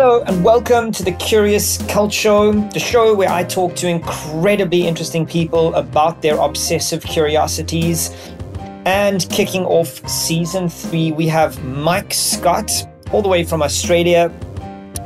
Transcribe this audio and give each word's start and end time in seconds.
Hello, 0.00 0.22
and 0.28 0.44
welcome 0.44 0.92
to 0.92 1.02
the 1.02 1.10
Curious 1.10 1.82
Cult 1.88 2.12
Show, 2.12 2.52
the 2.52 2.78
show 2.78 3.16
where 3.16 3.30
I 3.30 3.42
talk 3.42 3.74
to 3.74 3.88
incredibly 3.88 4.86
interesting 4.86 5.26
people 5.26 5.74
about 5.74 6.22
their 6.22 6.36
obsessive 6.36 7.02
curiosities. 7.02 8.14
And 8.86 9.28
kicking 9.28 9.64
off 9.64 10.08
season 10.08 10.68
three, 10.68 11.10
we 11.10 11.26
have 11.26 11.60
Mike 11.64 12.14
Scott, 12.14 12.70
all 13.10 13.22
the 13.22 13.28
way 13.28 13.42
from 13.42 13.60
Australia. 13.60 14.32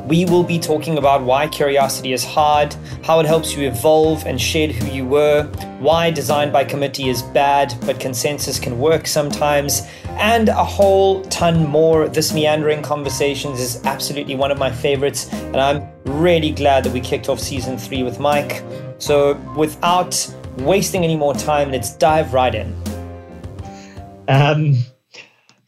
We 0.05 0.25
will 0.25 0.43
be 0.43 0.59
talking 0.59 0.97
about 0.97 1.23
why 1.23 1.47
curiosity 1.47 2.11
is 2.11 2.25
hard, 2.25 2.75
how 3.03 3.21
it 3.21 3.25
helps 3.25 3.55
you 3.55 3.67
evolve 3.67 4.25
and 4.25 4.39
shed 4.39 4.71
who 4.71 4.93
you 4.93 5.05
were, 5.05 5.43
why 5.79 6.11
design 6.11 6.51
by 6.51 6.65
committee 6.65 7.07
is 7.07 7.21
bad, 7.21 7.73
but 7.85 8.01
consensus 8.01 8.59
can 8.59 8.79
work 8.79 9.07
sometimes, 9.07 9.87
and 10.17 10.49
a 10.49 10.63
whole 10.63 11.21
ton 11.25 11.65
more. 11.65 12.09
This 12.09 12.33
Meandering 12.33 12.81
Conversations 12.81 13.61
is 13.61 13.83
absolutely 13.85 14.35
one 14.35 14.51
of 14.51 14.57
my 14.57 14.69
favorites, 14.69 15.31
and 15.31 15.57
I'm 15.57 15.87
really 16.03 16.51
glad 16.51 16.83
that 16.83 16.91
we 16.91 16.99
kicked 16.99 17.29
off 17.29 17.39
season 17.39 17.77
three 17.77 18.03
with 18.03 18.19
Mike. 18.19 18.61
So, 18.97 19.35
without 19.55 20.13
wasting 20.57 21.05
any 21.05 21.15
more 21.15 21.33
time, 21.33 21.71
let's 21.71 21.95
dive 21.95 22.33
right 22.33 22.53
in. 22.53 22.75
Um, 24.27 24.77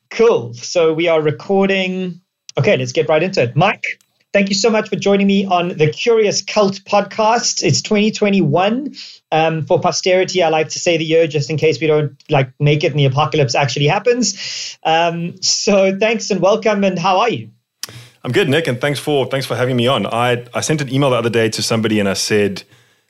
cool. 0.09 0.54
So, 0.54 0.93
we 0.93 1.07
are 1.07 1.21
recording. 1.21 2.20
Okay, 2.57 2.76
let's 2.76 2.91
get 2.91 3.07
right 3.09 3.23
into 3.23 3.43
it. 3.43 3.55
Mike, 3.55 3.99
Thank 4.35 4.49
you 4.49 4.55
so 4.55 4.70
much 4.70 4.89
for 4.89 4.98
joining 4.98 5.27
me 5.27 5.45
on 5.45 5.70
the 5.70 5.89
Curious 5.89 6.41
Cult 6.41 6.84
podcast. 6.84 7.63
It's 7.63 7.81
2021. 7.81 8.93
Um, 9.31 9.66
for 9.66 9.80
posterity, 9.80 10.43
I 10.43 10.49
like 10.49 10.67
to 10.71 10.77
say 10.77 10.98
the 10.98 11.05
year 11.05 11.26
just 11.26 11.49
in 11.49 11.55
case 11.55 11.80
we 11.80 11.88
don't 11.88 12.21
like 12.30 12.52
make 12.59 12.84
it 12.84 12.91
and 12.91 12.99
the 12.99 13.05
apocalypse 13.05 13.55
actually 13.55 13.88
happens. 13.88 14.77
Um, 14.84 15.41
so 15.41 15.98
thanks 15.98 16.31
and 16.31 16.41
welcome. 16.41 16.84
And 16.84 16.99
how 16.99 17.20
are 17.20 17.29
you? 17.29 17.49
I'm 18.26 18.34
good, 18.34 18.49
Nick, 18.49 18.67
and 18.67 18.81
thanks 18.81 18.99
for 18.99 19.26
thanks 19.26 19.45
for 19.45 19.55
having 19.55 19.77
me 19.77 19.88
on. 19.88 20.05
I 20.05 20.45
I 20.54 20.59
sent 20.59 20.81
an 20.81 20.93
email 20.93 21.12
the 21.12 21.15
other 21.15 21.29
day 21.29 21.48
to 21.48 21.63
somebody 21.63 22.02
and 22.02 22.09
I 22.09 22.13
said 22.13 22.63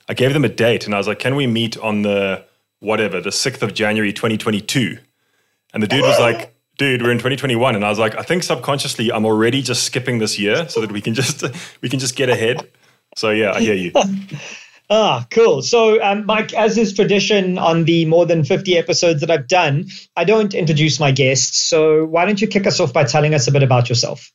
I 0.07 0.13
gave 0.13 0.31
them 0.31 0.45
a 0.45 0.49
date 0.49 0.85
and 0.85 0.93
I 0.93 0.99
was 0.99 1.07
like, 1.07 1.17
"Can 1.17 1.35
we 1.35 1.47
meet 1.47 1.75
on 1.79 2.03
the 2.03 2.45
whatever 2.81 3.19
the 3.19 3.31
sixth 3.31 3.63
of 3.63 3.73
January, 3.73 4.13
2022?" 4.13 4.99
And 5.73 5.81
the 5.81 5.87
dude 5.87 6.03
was 6.03 6.19
like, 6.19 6.54
dude, 6.77 7.01
we're 7.01 7.11
in 7.11 7.17
2021, 7.17 7.75
and 7.75 7.85
I 7.85 7.89
was 7.89 7.99
like, 7.99 8.15
I 8.15 8.21
think 8.21 8.43
subconsciously 8.43 9.11
I'm 9.11 9.25
already 9.25 9.61
just 9.61 9.83
skipping 9.83 10.19
this 10.19 10.37
year 10.39 10.67
so 10.69 10.81
that 10.81 10.91
we 10.91 11.01
can 11.01 11.13
just 11.13 11.43
we 11.81 11.89
can 11.89 11.99
just 11.99 12.15
get 12.15 12.29
ahead. 12.29 12.69
So 13.15 13.29
yeah, 13.29 13.51
I 13.53 13.61
hear 13.61 13.75
you. 13.75 13.91
Ah, 14.87 15.25
cool. 15.31 15.63
So, 15.63 15.99
um, 16.03 16.27
Mike, 16.27 16.53
as 16.53 16.77
is 16.77 16.93
tradition 16.93 17.57
on 17.57 17.85
the 17.85 18.05
more 18.05 18.27
than 18.27 18.43
50 18.43 18.77
episodes 18.77 19.21
that 19.21 19.31
I've 19.31 19.47
done, 19.47 19.87
I 20.15 20.25
don't 20.25 20.53
introduce 20.53 20.99
my 20.99 21.11
guests. 21.11 21.57
So, 21.57 22.05
why 22.05 22.25
don't 22.25 22.39
you 22.39 22.47
kick 22.47 22.67
us 22.67 22.79
off 22.79 22.93
by 22.93 23.03
telling 23.03 23.33
us 23.33 23.47
a 23.47 23.51
bit 23.51 23.63
about 23.63 23.89
yourself? 23.89 24.31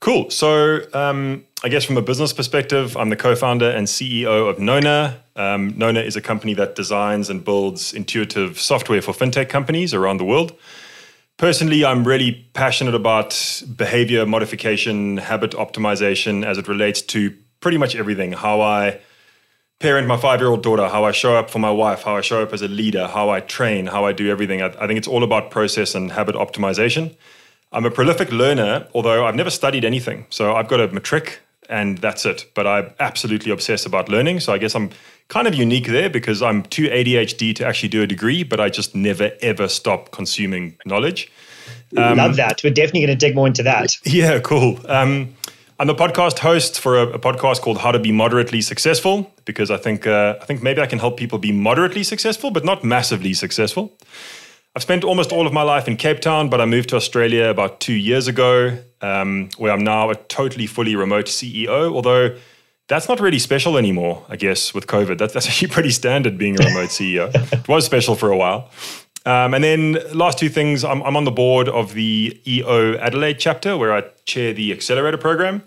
Cool. 0.00 0.28
So, 0.28 0.80
um, 0.92 1.46
I 1.62 1.68
guess 1.68 1.84
from 1.84 1.96
a 1.96 2.02
business 2.02 2.32
perspective, 2.32 2.96
I'm 2.96 3.08
the 3.08 3.16
co 3.16 3.34
founder 3.34 3.70
and 3.70 3.86
CEO 3.86 4.50
of 4.50 4.58
Nona. 4.58 5.22
Um, 5.36 5.74
Nona 5.78 6.00
is 6.00 6.16
a 6.16 6.20
company 6.20 6.52
that 6.54 6.74
designs 6.74 7.30
and 7.30 7.42
builds 7.42 7.94
intuitive 7.94 8.60
software 8.60 9.00
for 9.00 9.12
fintech 9.12 9.48
companies 9.48 9.94
around 9.94 10.18
the 10.18 10.24
world. 10.24 10.52
Personally, 11.40 11.86
I'm 11.86 12.06
really 12.06 12.32
passionate 12.52 12.94
about 12.94 13.62
behavior 13.74 14.26
modification, 14.26 15.16
habit 15.16 15.52
optimization 15.52 16.44
as 16.44 16.58
it 16.58 16.68
relates 16.68 17.00
to 17.00 17.34
pretty 17.60 17.78
much 17.78 17.96
everything. 17.96 18.32
How 18.32 18.60
I 18.60 19.00
parent 19.78 20.06
my 20.06 20.18
five 20.18 20.40
year 20.40 20.50
old 20.50 20.62
daughter, 20.62 20.86
how 20.86 21.04
I 21.04 21.12
show 21.12 21.34
up 21.34 21.48
for 21.48 21.58
my 21.58 21.70
wife, 21.70 22.02
how 22.02 22.18
I 22.18 22.20
show 22.20 22.42
up 22.42 22.52
as 22.52 22.60
a 22.60 22.68
leader, 22.68 23.06
how 23.06 23.30
I 23.30 23.40
train, 23.40 23.86
how 23.86 24.04
I 24.04 24.12
do 24.12 24.30
everything. 24.30 24.60
I, 24.60 24.66
I 24.66 24.86
think 24.86 24.98
it's 24.98 25.08
all 25.08 25.24
about 25.24 25.50
process 25.50 25.94
and 25.94 26.12
habit 26.12 26.34
optimization. 26.34 27.16
I'm 27.72 27.86
a 27.86 27.90
prolific 27.90 28.30
learner, 28.30 28.86
although 28.94 29.24
I've 29.24 29.34
never 29.34 29.48
studied 29.48 29.86
anything. 29.86 30.26
So 30.28 30.54
I've 30.54 30.68
got 30.68 30.80
a 30.80 30.88
matric 30.88 31.40
and 31.70 31.96
that's 31.96 32.26
it. 32.26 32.50
But 32.54 32.66
I'm 32.66 32.92
absolutely 33.00 33.50
obsessed 33.50 33.86
about 33.86 34.10
learning. 34.10 34.40
So 34.40 34.52
I 34.52 34.58
guess 34.58 34.74
I'm 34.74 34.90
kind 35.30 35.46
of 35.46 35.54
unique 35.54 35.86
there 35.86 36.10
because 36.10 36.42
I'm 36.42 36.64
too 36.64 36.88
ADHD 36.88 37.54
to 37.56 37.66
actually 37.66 37.88
do 37.88 38.02
a 38.02 38.06
degree, 38.06 38.42
but 38.42 38.60
I 38.60 38.68
just 38.68 38.94
never 38.94 39.32
ever 39.40 39.68
stop 39.68 40.10
consuming 40.10 40.76
knowledge. 40.84 41.32
Um, 41.96 42.18
Love 42.18 42.36
that. 42.36 42.60
We're 42.62 42.74
definitely 42.74 43.06
going 43.06 43.18
to 43.18 43.26
dig 43.26 43.34
more 43.34 43.46
into 43.46 43.62
that. 43.62 43.96
Yeah, 44.04 44.40
cool. 44.40 44.78
Um, 44.88 45.34
I'm 45.78 45.88
a 45.88 45.94
podcast 45.94 46.40
host 46.40 46.78
for 46.78 46.98
a, 46.98 47.06
a, 47.12 47.18
podcast 47.18 47.62
called 47.62 47.78
How 47.78 47.90
to 47.90 47.98
Be 47.98 48.12
Moderately 48.12 48.60
Successful 48.60 49.32
because 49.46 49.70
I 49.70 49.78
think 49.78 50.06
uh, 50.06 50.36
I 50.42 50.44
think 50.44 50.62
maybe 50.62 50.82
I 50.82 50.86
can 50.86 50.98
help 50.98 51.16
people 51.16 51.38
be 51.38 51.52
moderately 51.52 52.02
successful, 52.02 52.50
but 52.50 52.64
not 52.64 52.84
massively 52.84 53.32
successful. 53.32 53.96
I've 54.76 54.82
spent 54.82 55.04
almost 55.04 55.32
all 55.32 55.46
of 55.46 55.52
my 55.52 55.62
life 55.62 55.88
in 55.88 55.96
Cape 55.96 56.20
Town, 56.20 56.48
but 56.48 56.60
I 56.60 56.64
moved 56.64 56.90
to 56.90 56.96
Australia 56.96 57.48
about 57.48 57.80
two 57.80 57.94
years 57.94 58.28
ago, 58.28 58.78
um, 59.00 59.48
where 59.58 59.72
I'm 59.72 59.82
now 59.82 60.10
a 60.10 60.14
totally 60.14 60.66
fully 60.66 60.94
remote 60.94 61.26
CEO. 61.26 61.92
Although 61.92 62.36
that's 62.90 63.08
not 63.08 63.20
really 63.20 63.38
special 63.38 63.78
anymore, 63.78 64.26
I 64.28 64.34
guess, 64.34 64.74
with 64.74 64.88
COVID. 64.88 65.16
That's, 65.16 65.32
that's 65.32 65.46
actually 65.50 65.68
pretty 65.68 65.90
standard 65.90 66.36
being 66.36 66.60
a 66.60 66.64
remote 66.64 66.90
CEO. 66.90 67.30
it 67.52 67.68
was 67.68 67.86
special 67.86 68.16
for 68.16 68.30
a 68.30 68.36
while. 68.36 68.68
Um, 69.24 69.54
and 69.54 69.62
then 69.62 69.98
last 70.12 70.38
two 70.38 70.48
things, 70.48 70.82
I'm, 70.82 71.02
I'm, 71.02 71.16
on 71.16 71.24
the 71.24 71.30
board 71.30 71.68
of 71.68 71.94
the 71.94 72.40
EO 72.46 72.96
Adelaide 72.96 73.38
chapter 73.38 73.76
where 73.76 73.92
I 73.92 74.02
chair 74.24 74.52
the 74.52 74.72
accelerator 74.72 75.18
program. 75.18 75.62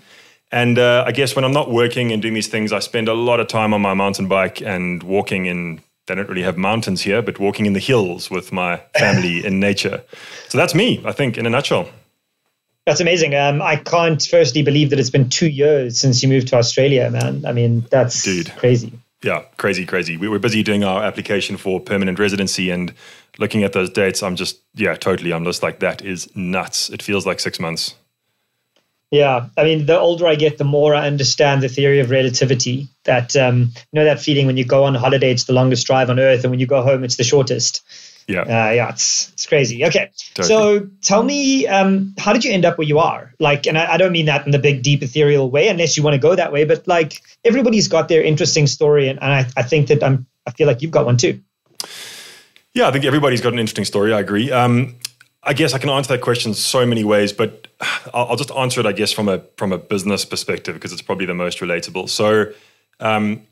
And 0.52 0.78
uh, 0.78 1.04
I 1.08 1.12
guess 1.12 1.36
when 1.36 1.46
I'm 1.46 1.54
not 1.54 1.72
working 1.72 2.12
and 2.12 2.22
doing 2.22 2.34
these 2.34 2.48
things, 2.48 2.74
I 2.74 2.80
spend 2.80 3.08
a 3.08 3.14
lot 3.14 3.40
of 3.40 3.48
time 3.48 3.74
on 3.74 3.82
my 3.82 3.94
mountain 3.94 4.28
bike 4.28 4.62
and 4.62 5.02
walking 5.02 5.46
in. 5.46 5.82
They 6.08 6.16
don't 6.16 6.28
really 6.28 6.44
have 6.44 6.58
mountains 6.58 7.04
here, 7.04 7.22
but 7.22 7.40
walking 7.40 7.66
in 7.66 7.72
the 7.72 7.80
hills 7.80 8.30
with 8.30 8.52
my 8.52 8.82
family 9.00 9.46
in 9.46 9.62
nature. 9.62 10.04
So 10.50 10.58
that's 10.58 10.76
me, 10.76 11.02
I 11.06 11.14
think, 11.14 11.38
in 11.38 11.46
a 11.46 11.50
nutshell. 11.50 11.88
That's 12.86 13.00
amazing. 13.00 13.34
Um, 13.34 13.62
I 13.62 13.78
can't 13.78 14.22
firstly 14.22 14.62
believe 14.62 14.90
that 14.90 15.00
it's 15.00 15.10
been 15.10 15.30
two 15.30 15.48
years 15.48 16.00
since 16.00 16.22
you 16.22 16.28
moved 16.28 16.50
to 16.50 16.58
Australia, 16.58 17.10
man. 17.10 17.46
I 17.46 17.54
mean, 17.54 17.86
that's 17.90 18.24
Dude. 18.24 18.52
crazy. 18.58 18.92
Yeah, 19.24 19.44
crazy, 19.56 19.86
crazy. 19.86 20.18
We 20.18 20.28
were 20.28 20.40
busy 20.40 20.64
doing 20.64 20.84
our 20.84 21.02
application 21.02 21.56
for 21.56 21.80
permanent 21.80 22.20
residency 22.20 22.70
and 22.70 22.94
looking 23.40 23.64
at 23.64 23.72
those 23.72 23.90
dates. 23.90 24.22
I'm 24.22 24.36
just, 24.36 24.60
yeah, 24.76 24.96
totally. 24.96 25.32
I'm 25.32 25.46
just 25.46 25.64
like, 25.64 25.80
that 25.80 26.04
is 26.04 26.34
nuts. 26.36 26.90
It 26.90 27.02
feels 27.02 27.26
like 27.26 27.40
six 27.40 27.58
months. 27.58 27.96
Yeah, 29.12 29.48
I 29.56 29.64
mean, 29.64 29.86
the 29.86 29.98
older 29.98 30.26
I 30.26 30.34
get, 30.34 30.58
the 30.58 30.64
more 30.64 30.96
I 30.96 31.06
understand 31.06 31.62
the 31.62 31.70
theory 31.70 32.00
of 32.00 32.10
relativity. 32.10 32.88
That 33.04 33.36
um, 33.36 33.72
you 33.92 34.00
know 34.00 34.06
that 34.06 34.20
feeling 34.20 34.48
when 34.48 34.58
you 34.58 34.66
go 34.66 34.86
on 34.86 34.96
holiday, 34.96 35.30
it's 35.32 35.44
the 35.44 35.54
longest 35.54 35.86
drive 35.86 36.10
on 36.10 36.20
earth, 36.20 36.44
and 36.44 36.50
when 36.50 36.60
you 36.60 36.66
go 36.66 36.82
home, 36.82 37.04
it's 37.04 37.18
the 37.18 37.24
shortest. 37.24 37.84
Yeah. 38.28 38.42
Uh, 38.42 38.72
yeah, 38.72 38.90
it's 38.90 39.32
it's 39.34 39.46
crazy. 39.46 39.86
Okay. 39.86 40.12
Totally. 40.34 40.48
So 40.48 40.90
tell 41.02 41.24
me, 41.24 41.68
um, 41.68 42.16
how 42.18 42.34
did 42.34 42.46
you 42.46 42.52
end 42.52 42.66
up 42.66 42.78
where 42.78 42.88
you 42.88 43.00
are? 43.00 43.34
Like, 43.40 43.68
and 43.68 43.78
I, 43.78 43.94
I, 43.94 43.98
don't 43.98 44.12
mean 44.12 44.28
that 44.28 44.46
in 44.46 44.52
the 44.52 44.60
big, 44.60 44.82
deep, 44.82 45.04
ethereal 45.04 45.50
way, 45.50 45.68
unless 45.68 45.98
you 45.98 46.04
want 46.04 46.14
to 46.14 46.20
go 46.20 46.36
that 46.36 46.52
way, 46.52 46.64
but 46.66 46.88
like 46.88 47.22
everybody's 47.44 47.88
got 47.88 48.08
their 48.08 48.24
interesting 48.24 48.68
story. 48.68 49.10
And, 49.10 49.22
and 49.22 49.32
I, 49.32 49.46
I 49.58 49.64
think 49.64 49.88
that 49.88 50.04
I'm, 50.04 50.26
I 50.48 50.52
feel 50.52 50.68
like 50.68 50.82
you've 50.82 50.92
got 50.92 51.06
one 51.06 51.18
too. 51.18 51.42
Yeah, 52.74 52.88
I 52.88 52.92
think 52.92 53.06
everybody's 53.06 53.42
got 53.42 53.54
an 53.54 53.60
interesting 53.60 53.86
story. 53.86 54.14
I 54.14 54.20
agree. 54.20 54.52
Um, 54.52 54.96
I 55.44 55.54
guess 55.54 55.74
I 55.74 55.78
can 55.78 55.90
answer 55.90 56.14
that 56.14 56.22
question 56.22 56.54
so 56.54 56.86
many 56.86 57.04
ways, 57.04 57.34
but 57.34 57.68
I'll, 58.14 58.30
I'll, 58.30 58.36
just 58.36 58.52
answer 58.52 58.80
it, 58.80 58.86
I 58.86 58.94
guess, 58.94 59.12
from 59.12 59.28
a 59.28 59.40
from 59.58 59.72
a 59.72 59.78
business 59.78 60.26
perspective 60.26 60.76
because 60.76 60.92
it's 60.92 61.02
probably 61.02 61.26
the 61.26 61.34
most 61.34 61.60
relatable. 61.60 62.10
So, 62.10 62.52
um, 63.00 63.44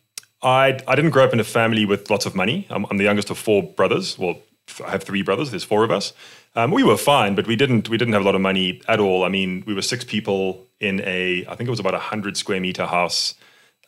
I 0.41 0.79
I 0.87 0.95
didn't 0.95 1.11
grow 1.11 1.25
up 1.25 1.33
in 1.33 1.39
a 1.39 1.43
family 1.43 1.85
with 1.85 2.09
lots 2.09 2.25
of 2.25 2.35
money. 2.35 2.65
I'm, 2.69 2.85
I'm 2.89 2.97
the 2.97 3.03
youngest 3.03 3.29
of 3.29 3.37
four 3.37 3.61
brothers. 3.61 4.17
Well, 4.17 4.39
I 4.85 4.91
have 4.91 5.03
three 5.03 5.21
brothers. 5.21 5.51
There's 5.51 5.63
four 5.63 5.83
of 5.83 5.91
us. 5.91 6.13
Um, 6.55 6.71
we 6.71 6.83
were 6.83 6.97
fine, 6.97 7.35
but 7.35 7.47
we 7.47 7.55
didn't 7.55 7.89
we 7.89 7.97
didn't 7.97 8.13
have 8.13 8.23
a 8.23 8.25
lot 8.25 8.35
of 8.35 8.41
money 8.41 8.81
at 8.87 8.99
all. 8.99 9.23
I 9.23 9.29
mean, 9.29 9.63
we 9.65 9.73
were 9.73 9.81
six 9.81 10.03
people 10.03 10.67
in 10.79 11.01
a 11.01 11.45
I 11.47 11.55
think 11.55 11.67
it 11.67 11.71
was 11.71 11.79
about 11.79 11.93
a 11.93 11.99
hundred 11.99 12.37
square 12.37 12.59
meter 12.59 12.85
house. 12.85 13.35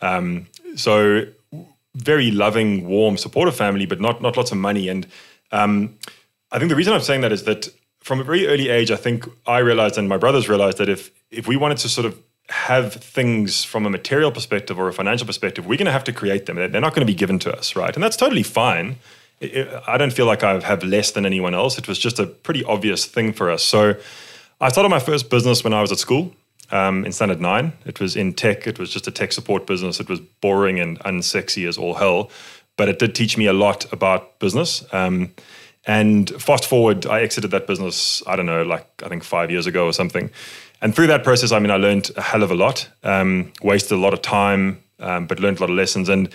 Um, 0.02 0.48
so 0.76 1.26
very 1.96 2.32
loving, 2.32 2.88
warm, 2.88 3.18
supportive 3.18 3.56
family, 3.56 3.86
but 3.86 4.00
not 4.00 4.22
not 4.22 4.38
lots 4.38 4.52
of 4.52 4.58
money. 4.58 4.88
And 4.88 5.08
um, 5.52 5.98
I 6.52 6.60
think 6.60 6.70
the 6.70 6.76
reason 6.76 6.94
I'm 6.94 7.02
saying 7.02 7.22
that 7.22 7.32
is 7.32 7.44
that 7.44 7.70
from 8.00 8.20
a 8.20 8.24
very 8.24 8.48
early 8.48 8.70
age, 8.70 8.92
I 8.92 8.96
think 8.98 9.26
I 9.46 9.60
realized 9.60 9.98
and 9.98 10.08
my 10.08 10.18
brothers 10.18 10.48
realized 10.48 10.78
that 10.78 10.90
if 10.90 11.12
if 11.32 11.48
we 11.48 11.58
wanted 11.58 11.78
to 11.80 11.90
sort 11.90 12.06
of 12.06 12.18
have 12.50 12.94
things 12.94 13.64
from 13.64 13.86
a 13.86 13.90
material 13.90 14.32
perspective 14.32 14.78
or 14.78 14.88
a 14.88 14.94
financial 14.94 15.26
perspective, 15.26 15.66
we're 15.66 15.78
going 15.78 15.86
to 15.86 15.92
have 15.92 16.04
to 16.04 16.14
create 16.14 16.46
them. 16.46 16.58
They're 16.58 16.82
not 16.82 16.94
going 16.94 17.06
to 17.06 17.12
be 17.12 17.14
given 17.14 17.40
to 17.40 17.56
us, 17.56 17.76
right? 17.76 17.94
And 17.94 18.04
that's 18.04 18.18
totally 18.18 18.44
fine 18.44 18.98
I 19.88 19.98
don't 19.98 20.14
feel 20.14 20.26
like 20.26 20.44
I 20.44 20.60
have 20.62 20.84
less 20.84 21.12
than 21.12 21.26
anyone 21.26 21.54
else. 21.54 21.78
It 21.78 21.88
was 21.88 22.00
just 22.00 22.20
a 22.20 22.26
pretty 22.26 22.64
obvious 22.64 23.06
thing 23.06 23.34
for 23.34 23.50
us. 23.50 23.64
So 23.64 23.96
I 24.62 24.70
started 24.70 24.90
my 24.90 25.00
first 25.00 25.30
business 25.30 25.64
when 25.64 25.74
I 25.74 25.82
was 25.82 25.92
at 25.92 26.00
school 26.00 26.34
um, 26.72 27.06
in 27.06 27.12
standard 27.12 27.42
nine. 27.42 27.74
It 27.86 28.00
was 28.00 28.16
in 28.16 28.34
tech. 28.34 28.68
It 28.68 28.80
was 28.80 28.90
just 28.90 29.08
a 29.08 29.12
tech 29.12 29.32
support 29.34 29.68
business. 29.68 30.00
It 30.00 30.10
was 30.10 30.20
boring 30.20 30.80
and 30.80 31.00
unsexy 31.00 31.68
as 31.68 31.78
all 31.78 31.96
hell, 31.96 32.30
but 32.78 32.90
it 32.90 33.00
did 33.00 33.16
teach 33.16 33.38
me 33.38 33.46
a 33.46 33.54
lot 33.54 33.92
about 33.92 34.40
business. 34.40 34.86
Um, 34.94 35.32
and 35.86 36.30
fast 36.42 36.66
forward, 36.66 37.06
I 37.06 37.22
exited 37.22 37.52
that 37.52 37.68
business, 37.68 38.24
I 38.26 38.36
don't 38.36 38.46
know, 38.46 38.64
like 38.64 38.88
I 39.04 39.10
think 39.10 39.24
five 39.24 39.52
years 39.52 39.68
ago 39.68 39.86
or 39.86 39.94
something. 39.94 40.32
And 40.82 40.96
through 40.96 41.08
that 41.08 41.24
process, 41.24 41.52
I 41.52 41.60
mean, 41.60 41.72
I 41.72 41.78
learned 41.78 42.12
a 42.16 42.22
hell 42.22 42.44
of 42.44 42.52
a 42.52 42.56
lot, 42.56 42.88
um, 43.04 43.52
wasted 43.62 43.98
a 43.98 44.02
lot 44.02 44.14
of 44.14 44.22
time, 44.22 44.82
um, 45.00 45.28
but 45.28 45.40
learned 45.40 45.58
a 45.58 45.62
lot 45.62 45.70
of 45.70 45.76
lessons. 45.76 46.10
And 46.10 46.30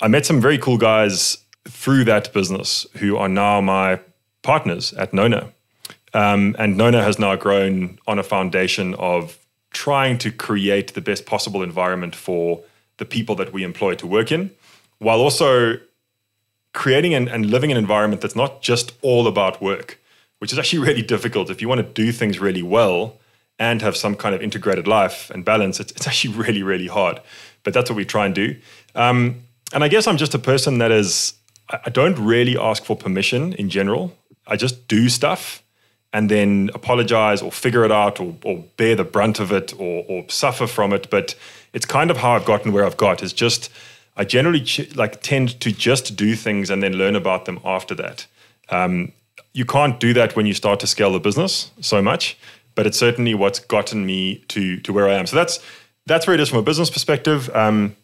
I 0.00 0.08
met 0.08 0.26
some 0.26 0.40
very 0.40 0.58
cool 0.58 0.76
guys 0.76 1.38
through 1.68 2.04
that 2.04 2.32
business 2.32 2.86
who 2.96 3.16
are 3.16 3.28
now 3.28 3.60
my 3.60 4.00
partners 4.42 4.92
at 4.94 5.12
Nona. 5.12 5.52
Um, 6.12 6.54
and 6.58 6.76
Nona 6.76 7.02
has 7.02 7.18
now 7.18 7.34
grown 7.36 7.98
on 8.06 8.18
a 8.18 8.22
foundation 8.22 8.94
of 8.94 9.38
trying 9.72 10.18
to 10.18 10.30
create 10.30 10.94
the 10.94 11.00
best 11.00 11.26
possible 11.26 11.62
environment 11.62 12.14
for 12.14 12.62
the 12.98 13.04
people 13.04 13.34
that 13.36 13.52
we 13.52 13.64
employ 13.64 13.94
to 13.96 14.06
work 14.06 14.30
in, 14.30 14.50
while 14.98 15.18
also 15.18 15.78
creating 16.72 17.14
and, 17.14 17.28
and 17.28 17.46
living 17.46 17.72
an 17.72 17.76
environment 17.76 18.20
that's 18.22 18.36
not 18.36 18.62
just 18.62 18.92
all 19.02 19.26
about 19.26 19.60
work, 19.60 19.98
which 20.38 20.52
is 20.52 20.58
actually 20.58 20.78
really 20.86 21.02
difficult. 21.02 21.50
If 21.50 21.60
you 21.60 21.68
want 21.68 21.80
to 21.80 22.04
do 22.04 22.12
things 22.12 22.38
really 22.38 22.62
well 22.62 23.18
and 23.58 23.82
have 23.82 23.96
some 23.96 24.14
kind 24.14 24.34
of 24.34 24.42
integrated 24.42 24.86
life 24.86 25.30
and 25.30 25.44
balance, 25.44 25.80
it's, 25.80 25.92
it's 25.92 26.06
actually 26.10 26.34
really, 26.34 26.62
really 26.62 26.86
hard. 26.86 27.20
But 27.64 27.74
that's 27.74 27.90
what 27.90 27.96
we 27.96 28.04
try 28.04 28.26
and 28.26 28.34
do. 28.34 28.56
Um, 28.94 29.42
and 29.72 29.82
I 29.82 29.88
guess 29.88 30.06
I'm 30.06 30.16
just 30.16 30.34
a 30.34 30.38
person 30.38 30.78
that 30.78 30.92
is, 30.92 31.34
I 31.68 31.90
don't 31.90 32.18
really 32.18 32.58
ask 32.58 32.84
for 32.84 32.96
permission 32.96 33.52
in 33.54 33.70
general. 33.70 34.16
I 34.46 34.56
just 34.56 34.86
do 34.88 35.08
stuff 35.08 35.62
and 36.12 36.30
then 36.30 36.70
apologize 36.74 37.42
or 37.42 37.50
figure 37.50 37.84
it 37.84 37.90
out 37.90 38.20
or, 38.20 38.36
or 38.44 38.64
bear 38.76 38.94
the 38.94 39.04
brunt 39.04 39.40
of 39.40 39.50
it 39.50 39.72
or, 39.78 40.04
or, 40.08 40.24
suffer 40.28 40.66
from 40.66 40.92
it. 40.92 41.08
But 41.10 41.34
it's 41.72 41.86
kind 41.86 42.10
of 42.10 42.18
how 42.18 42.32
I've 42.32 42.44
gotten 42.44 42.72
where 42.72 42.84
I've 42.84 42.96
got. 42.96 43.22
Is 43.22 43.32
just 43.32 43.70
I 44.16 44.24
generally 44.24 44.60
ch- 44.60 44.94
like 44.94 45.22
tend 45.22 45.60
to 45.60 45.72
just 45.72 46.16
do 46.16 46.36
things 46.36 46.70
and 46.70 46.82
then 46.82 46.92
learn 46.92 47.16
about 47.16 47.46
them 47.46 47.58
after 47.64 47.94
that. 47.96 48.26
Um, 48.68 49.12
you 49.52 49.64
can't 49.64 49.98
do 49.98 50.12
that 50.14 50.36
when 50.36 50.46
you 50.46 50.54
start 50.54 50.80
to 50.80 50.86
scale 50.86 51.12
the 51.12 51.20
business 51.20 51.70
so 51.80 52.00
much, 52.02 52.38
but 52.74 52.86
it's 52.86 52.98
certainly 52.98 53.34
what's 53.34 53.58
gotten 53.58 54.06
me 54.06 54.44
to 54.48 54.78
to 54.80 54.92
where 54.92 55.08
I 55.08 55.14
am. 55.14 55.26
So 55.26 55.36
that's 55.36 55.58
that's 56.06 56.26
where 56.26 56.34
it 56.34 56.40
is 56.40 56.48
from 56.48 56.58
a 56.58 56.62
business 56.62 56.90
perspective. 56.90 57.50
Um, 57.54 57.96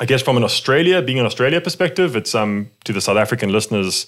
I 0.00 0.06
guess 0.06 0.22
from 0.22 0.36
an 0.36 0.44
Australia, 0.44 1.00
being 1.02 1.18
an 1.18 1.26
Australia 1.26 1.60
perspective, 1.60 2.16
it's 2.16 2.34
um, 2.34 2.70
to 2.84 2.92
the 2.92 3.00
South 3.00 3.16
African 3.16 3.52
listeners 3.52 4.06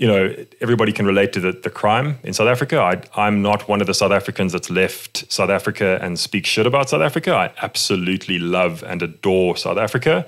you 0.00 0.06
know, 0.06 0.34
everybody 0.62 0.92
can 0.92 1.04
relate 1.04 1.34
to 1.34 1.40
the, 1.40 1.52
the 1.52 1.68
crime 1.68 2.18
in 2.22 2.32
South 2.32 2.48
Africa. 2.48 2.78
I, 2.80 3.02
I'm 3.22 3.42
not 3.42 3.68
one 3.68 3.82
of 3.82 3.86
the 3.86 3.92
South 3.92 4.12
Africans 4.12 4.50
that's 4.50 4.70
left 4.70 5.30
South 5.30 5.50
Africa 5.50 5.98
and 6.00 6.18
speak 6.18 6.46
shit 6.46 6.66
about 6.66 6.88
South 6.88 7.02
Africa. 7.02 7.34
I 7.34 7.52
absolutely 7.60 8.38
love 8.38 8.82
and 8.82 9.02
adore 9.02 9.58
South 9.58 9.76
Africa. 9.76 10.26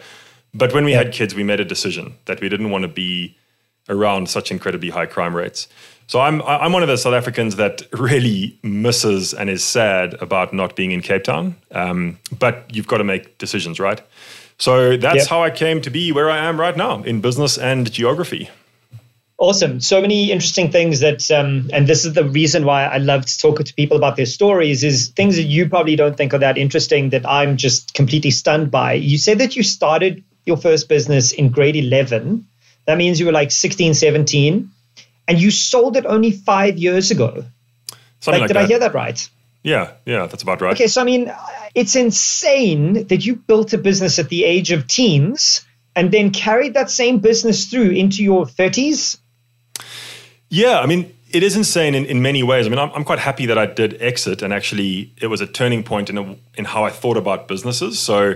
But 0.52 0.74
when 0.74 0.84
we 0.84 0.92
yeah. 0.92 0.98
had 0.98 1.12
kids, 1.14 1.34
we 1.34 1.42
made 1.42 1.58
a 1.58 1.64
decision 1.64 2.16
that 2.26 2.42
we 2.42 2.50
didn't 2.50 2.68
want 2.68 2.82
to 2.82 2.88
be 2.88 3.34
around 3.88 4.28
such 4.28 4.50
incredibly 4.50 4.90
high 4.90 5.06
crime 5.06 5.34
rates. 5.34 5.68
So 6.06 6.20
I'm 6.20 6.42
I'm 6.42 6.74
one 6.74 6.82
of 6.82 6.88
the 6.90 6.98
South 6.98 7.14
Africans 7.14 7.56
that 7.56 7.80
really 7.92 8.58
misses 8.62 9.32
and 9.32 9.48
is 9.48 9.64
sad 9.64 10.12
about 10.20 10.52
not 10.52 10.76
being 10.76 10.90
in 10.90 11.00
Cape 11.00 11.24
Town. 11.24 11.56
Um, 11.70 12.18
but 12.38 12.66
you've 12.70 12.88
got 12.88 12.98
to 12.98 13.04
make 13.04 13.38
decisions, 13.38 13.80
right? 13.80 14.02
So 14.62 14.96
that's 14.96 15.16
yep. 15.16 15.26
how 15.26 15.42
I 15.42 15.50
came 15.50 15.80
to 15.80 15.90
be 15.90 16.12
where 16.12 16.30
I 16.30 16.38
am 16.38 16.60
right 16.60 16.76
now 16.76 17.02
in 17.02 17.20
business 17.20 17.58
and 17.58 17.90
geography. 17.90 18.48
Awesome. 19.36 19.80
So 19.80 20.00
many 20.00 20.30
interesting 20.30 20.70
things 20.70 21.00
that, 21.00 21.28
um, 21.32 21.68
and 21.72 21.88
this 21.88 22.04
is 22.04 22.12
the 22.12 22.22
reason 22.22 22.64
why 22.64 22.84
I 22.84 22.98
love 22.98 23.26
to 23.26 23.38
talk 23.38 23.58
to 23.58 23.74
people 23.74 23.96
about 23.96 24.14
their 24.14 24.24
stories, 24.24 24.84
is 24.84 25.08
things 25.08 25.34
that 25.34 25.42
you 25.42 25.68
probably 25.68 25.96
don't 25.96 26.16
think 26.16 26.32
are 26.32 26.38
that 26.38 26.58
interesting 26.58 27.10
that 27.10 27.28
I'm 27.28 27.56
just 27.56 27.92
completely 27.92 28.30
stunned 28.30 28.70
by. 28.70 28.92
You 28.92 29.18
said 29.18 29.38
that 29.38 29.56
you 29.56 29.64
started 29.64 30.22
your 30.46 30.56
first 30.56 30.88
business 30.88 31.32
in 31.32 31.50
grade 31.50 31.74
11. 31.74 32.46
That 32.86 32.98
means 32.98 33.18
you 33.18 33.26
were 33.26 33.32
like 33.32 33.50
16, 33.50 33.94
17, 33.94 34.70
and 35.26 35.40
you 35.40 35.50
sold 35.50 35.96
it 35.96 36.06
only 36.06 36.30
five 36.30 36.78
years 36.78 37.10
ago. 37.10 37.44
Something 38.20 38.42
like, 38.42 38.42
like 38.42 38.46
did 38.46 38.54
that. 38.54 38.62
I 38.62 38.66
hear 38.66 38.78
that 38.78 38.94
right? 38.94 39.28
Yeah, 39.62 39.92
yeah, 40.06 40.26
that's 40.26 40.42
about 40.42 40.60
right. 40.60 40.74
Okay, 40.74 40.88
so 40.88 41.00
I 41.00 41.04
mean, 41.04 41.32
it's 41.74 41.94
insane 41.94 43.06
that 43.06 43.24
you 43.24 43.36
built 43.36 43.72
a 43.72 43.78
business 43.78 44.18
at 44.18 44.28
the 44.28 44.44
age 44.44 44.72
of 44.72 44.86
teens 44.88 45.64
and 45.94 46.10
then 46.10 46.30
carried 46.30 46.74
that 46.74 46.90
same 46.90 47.18
business 47.18 47.66
through 47.66 47.90
into 47.90 48.24
your 48.24 48.44
30s 48.44 49.18
yeah, 50.52 50.80
I 50.80 50.86
mean, 50.86 51.16
it 51.30 51.42
is 51.42 51.56
insane 51.56 51.94
in, 51.94 52.04
in 52.04 52.20
many 52.20 52.42
ways. 52.42 52.66
I 52.66 52.68
mean, 52.68 52.78
I'm, 52.78 52.90
I'm 52.90 53.04
quite 53.04 53.18
happy 53.18 53.46
that 53.46 53.56
I 53.56 53.64
did 53.64 53.96
exit, 54.02 54.42
and 54.42 54.52
actually, 54.52 55.10
it 55.16 55.28
was 55.28 55.40
a 55.40 55.46
turning 55.46 55.82
point 55.82 56.10
in 56.10 56.18
a, 56.18 56.36
in 56.58 56.66
how 56.66 56.84
I 56.84 56.90
thought 56.90 57.16
about 57.16 57.48
businesses. 57.48 57.98
So, 57.98 58.34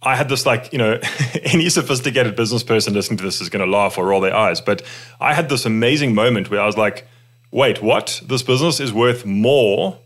I 0.00 0.14
had 0.14 0.28
this 0.28 0.46
like 0.46 0.72
you 0.72 0.78
know, 0.78 1.00
any 1.42 1.68
sophisticated 1.68 2.36
business 2.36 2.62
person 2.62 2.94
listening 2.94 3.16
to 3.18 3.24
this 3.24 3.40
is 3.40 3.48
going 3.48 3.64
to 3.64 3.70
laugh 3.70 3.98
or 3.98 4.06
roll 4.06 4.20
their 4.20 4.36
eyes, 4.36 4.60
but 4.60 4.82
I 5.20 5.34
had 5.34 5.48
this 5.48 5.66
amazing 5.66 6.14
moment 6.14 6.48
where 6.48 6.60
I 6.60 6.66
was 6.66 6.76
like, 6.76 7.08
"Wait, 7.54 7.80
what? 7.80 8.20
This 8.26 8.42
business 8.42 8.80
is 8.80 8.92
worth 8.92 9.24
more 9.24 9.96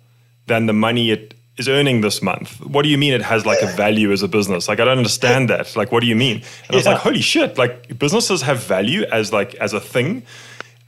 than 0.47 0.67
the 0.67 0.75
money 0.75 1.11
it 1.11 1.35
is 1.57 1.67
earning 1.69 2.03
this 2.03 2.21
month. 2.21 2.61
What 2.75 2.83
do 2.83 2.91
you 2.91 2.99
mean 2.99 3.15
it 3.15 3.23
has 3.23 3.47
like 3.47 3.63
a 3.63 3.67
value 3.67 4.13
as 4.13 4.23
a 4.23 4.29
business? 4.29 4.69
Like 4.69 4.81
I 4.81 4.85
don't 4.85 4.99
understand 4.99 5.49
that. 5.49 5.75
Like 5.75 5.91
what 5.91 6.01
do 6.01 6.07
you 6.07 6.19
mean?" 6.27 6.37
And 6.67 6.73
I 6.73 6.77
was 6.77 6.87
like, 6.87 6.99
"Holy 6.99 7.23
shit! 7.23 7.57
Like 7.57 7.99
businesses 7.99 8.43
have 8.43 8.59
value 8.63 9.03
as 9.11 9.33
like 9.33 9.55
as 9.67 9.73
a 9.73 9.81
thing." 9.81 10.23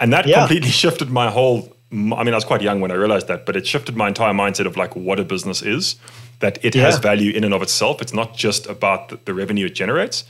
And 0.00 0.12
that 0.12 0.26
yeah. 0.26 0.40
completely 0.40 0.70
shifted 0.82 1.08
my 1.10 1.30
whole. 1.30 1.58
I 1.92 2.22
mean, 2.24 2.34
I 2.34 2.38
was 2.42 2.44
quite 2.44 2.62
young 2.62 2.80
when 2.82 2.90
I 2.90 2.98
realized 3.04 3.26
that, 3.28 3.46
but 3.46 3.56
it 3.56 3.66
shifted 3.66 3.96
my 3.96 4.08
entire 4.08 4.34
mindset 4.34 4.66
of 4.66 4.76
like 4.76 4.94
what 4.94 5.18
a 5.18 5.24
business 5.24 5.62
is. 5.62 5.96
That 6.40 6.62
it 6.64 6.74
yeah. 6.74 6.84
has 6.84 6.98
value 6.98 7.32
in 7.32 7.42
and 7.44 7.54
of 7.54 7.62
itself. 7.62 8.00
It's 8.00 8.14
not 8.14 8.36
just 8.36 8.66
about 8.66 9.08
the, 9.08 9.18
the 9.24 9.34
revenue 9.34 9.66
it 9.66 9.74
generates. 9.74 10.24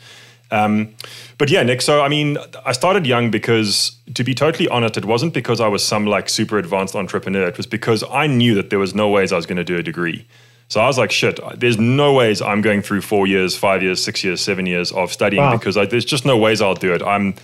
Um, 0.50 0.94
but 1.38 1.50
yeah, 1.50 1.62
Nick. 1.62 1.80
So 1.80 2.02
I 2.02 2.08
mean, 2.08 2.38
I 2.64 2.72
started 2.72 3.06
young 3.06 3.30
because, 3.30 3.96
to 4.14 4.24
be 4.24 4.34
totally 4.34 4.68
honest, 4.68 4.96
it 4.96 5.04
wasn't 5.04 5.34
because 5.34 5.60
I 5.60 5.68
was 5.68 5.84
some 5.84 6.06
like 6.06 6.28
super 6.28 6.58
advanced 6.58 6.96
entrepreneur. 6.96 7.46
It 7.46 7.56
was 7.56 7.66
because 7.66 8.04
I 8.10 8.26
knew 8.26 8.54
that 8.54 8.70
there 8.70 8.78
was 8.78 8.94
no 8.94 9.08
ways 9.08 9.32
I 9.32 9.36
was 9.36 9.46
going 9.46 9.58
to 9.58 9.64
do 9.64 9.76
a 9.76 9.82
degree. 9.82 10.26
So 10.68 10.80
I 10.80 10.86
was 10.86 10.98
like, 10.98 11.10
shit, 11.10 11.40
there's 11.56 11.78
no 11.78 12.14
ways 12.14 12.40
I'm 12.40 12.60
going 12.60 12.80
through 12.80 13.00
four 13.00 13.26
years, 13.26 13.56
five 13.56 13.82
years, 13.82 14.02
six 14.02 14.22
years, 14.22 14.40
seven 14.40 14.66
years 14.66 14.92
of 14.92 15.12
studying 15.12 15.42
wow. 15.42 15.56
because 15.56 15.76
I, 15.76 15.84
there's 15.84 16.04
just 16.04 16.24
no 16.24 16.36
ways 16.36 16.62
I'll 16.62 16.74
do 16.74 16.94
it. 16.94 17.02
I'm 17.02 17.34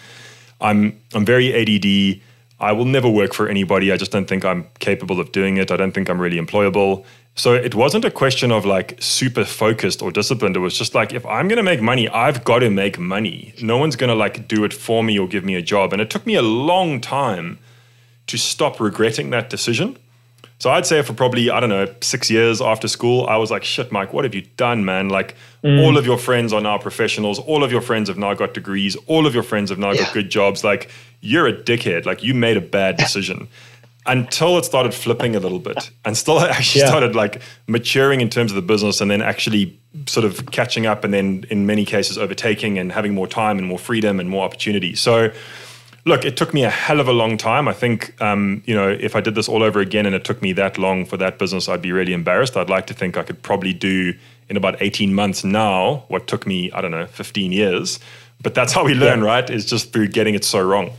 I'm 0.60 0.98
I'm 1.12 1.24
very 1.24 1.52
ADD. 1.52 2.20
I 2.58 2.72
will 2.72 2.84
never 2.84 3.08
work 3.08 3.34
for 3.34 3.48
anybody. 3.48 3.92
I 3.92 3.96
just 3.96 4.12
don't 4.12 4.26
think 4.26 4.44
I'm 4.44 4.66
capable 4.78 5.20
of 5.20 5.32
doing 5.32 5.56
it. 5.56 5.70
I 5.70 5.76
don't 5.76 5.92
think 5.92 6.08
I'm 6.08 6.20
really 6.20 6.38
employable. 6.38 7.04
So 7.38 7.52
it 7.52 7.74
wasn't 7.74 8.06
a 8.06 8.10
question 8.10 8.50
of 8.50 8.64
like 8.64 8.96
super 8.98 9.44
focused 9.44 10.00
or 10.00 10.10
disciplined. 10.10 10.56
It 10.56 10.60
was 10.60 10.76
just 10.76 10.94
like 10.94 11.12
if 11.12 11.24
I'm 11.26 11.48
going 11.48 11.58
to 11.58 11.62
make 11.62 11.82
money, 11.82 12.08
I've 12.08 12.44
got 12.44 12.60
to 12.60 12.70
make 12.70 12.98
money. 12.98 13.52
No 13.62 13.76
one's 13.76 13.94
going 13.94 14.08
to 14.08 14.14
like 14.14 14.48
do 14.48 14.64
it 14.64 14.72
for 14.72 15.04
me 15.04 15.18
or 15.18 15.28
give 15.28 15.44
me 15.44 15.54
a 15.54 15.62
job. 15.62 15.92
And 15.92 16.00
it 16.00 16.08
took 16.08 16.26
me 16.26 16.34
a 16.34 16.42
long 16.42 16.98
time 17.00 17.58
to 18.28 18.38
stop 18.38 18.80
regretting 18.80 19.30
that 19.30 19.50
decision. 19.50 19.98
So 20.58 20.70
I'd 20.70 20.86
say 20.86 21.02
for 21.02 21.12
probably, 21.12 21.50
I 21.50 21.60
don't 21.60 21.68
know, 21.68 21.92
six 22.00 22.30
years 22.30 22.62
after 22.62 22.88
school, 22.88 23.26
I 23.26 23.36
was 23.36 23.50
like, 23.50 23.62
shit, 23.62 23.92
Mike, 23.92 24.14
what 24.14 24.24
have 24.24 24.34
you 24.34 24.42
done, 24.56 24.86
man? 24.86 25.10
Like, 25.10 25.36
mm. 25.62 25.84
all 25.84 25.98
of 25.98 26.06
your 26.06 26.16
friends 26.16 26.54
are 26.54 26.62
now 26.62 26.78
professionals. 26.78 27.38
All 27.38 27.62
of 27.62 27.70
your 27.70 27.82
friends 27.82 28.08
have 28.08 28.16
now 28.16 28.32
got 28.32 28.54
degrees. 28.54 28.96
All 29.06 29.26
of 29.26 29.34
your 29.34 29.42
friends 29.42 29.68
have 29.68 29.78
now 29.78 29.92
yeah. 29.92 30.04
got 30.04 30.14
good 30.14 30.30
jobs. 30.30 30.64
Like, 30.64 30.90
you're 31.20 31.46
a 31.46 31.52
dickhead. 31.52 32.06
Like, 32.06 32.22
you 32.22 32.32
made 32.32 32.56
a 32.56 32.62
bad 32.62 32.96
decision. 33.04 33.48
Until 34.06 34.58
it 34.58 34.64
started 34.64 34.94
flipping 34.94 35.34
a 35.34 35.40
little 35.40 35.58
bit 35.58 35.90
and 36.04 36.16
still 36.16 36.40
actually 36.40 36.82
yeah. 36.82 36.88
started 36.88 37.14
like 37.14 37.42
maturing 37.66 38.20
in 38.20 38.28
terms 38.28 38.50
of 38.50 38.56
the 38.56 38.62
business 38.62 39.00
and 39.00 39.10
then 39.10 39.22
actually 39.22 39.78
sort 40.06 40.24
of 40.24 40.50
catching 40.50 40.86
up 40.86 41.04
and 41.04 41.12
then 41.12 41.44
in 41.50 41.66
many 41.66 41.84
cases 41.84 42.18
overtaking 42.18 42.78
and 42.78 42.92
having 42.92 43.14
more 43.14 43.26
time 43.26 43.58
and 43.58 43.66
more 43.66 43.78
freedom 43.78 44.20
and 44.20 44.28
more 44.28 44.44
opportunity. 44.44 44.94
So, 44.94 45.32
Look, 46.06 46.24
it 46.24 46.36
took 46.36 46.54
me 46.54 46.62
a 46.62 46.70
hell 46.70 47.00
of 47.00 47.08
a 47.08 47.12
long 47.12 47.36
time. 47.36 47.66
I 47.66 47.72
think, 47.72 48.14
um, 48.22 48.62
you 48.64 48.76
know, 48.76 48.88
if 48.88 49.16
I 49.16 49.20
did 49.20 49.34
this 49.34 49.48
all 49.48 49.64
over 49.64 49.80
again 49.80 50.06
and 50.06 50.14
it 50.14 50.22
took 50.22 50.40
me 50.40 50.52
that 50.52 50.78
long 50.78 51.04
for 51.04 51.16
that 51.16 51.36
business, 51.36 51.68
I'd 51.68 51.82
be 51.82 51.90
really 51.90 52.12
embarrassed. 52.12 52.56
I'd 52.56 52.70
like 52.70 52.86
to 52.86 52.94
think 52.94 53.16
I 53.16 53.24
could 53.24 53.42
probably 53.42 53.72
do 53.72 54.14
in 54.48 54.56
about 54.56 54.80
18 54.80 55.12
months 55.12 55.42
now 55.42 56.04
what 56.06 56.28
took 56.28 56.46
me, 56.46 56.70
I 56.70 56.80
don't 56.80 56.92
know, 56.92 57.06
15 57.06 57.50
years. 57.50 57.98
But 58.40 58.54
that's 58.54 58.72
how 58.72 58.84
we 58.84 58.94
learn, 58.94 59.18
yeah. 59.18 59.26
right? 59.26 59.50
Is 59.50 59.66
just 59.66 59.92
through 59.92 60.06
getting 60.08 60.36
it 60.36 60.44
so 60.44 60.62
wrong. 60.62 60.92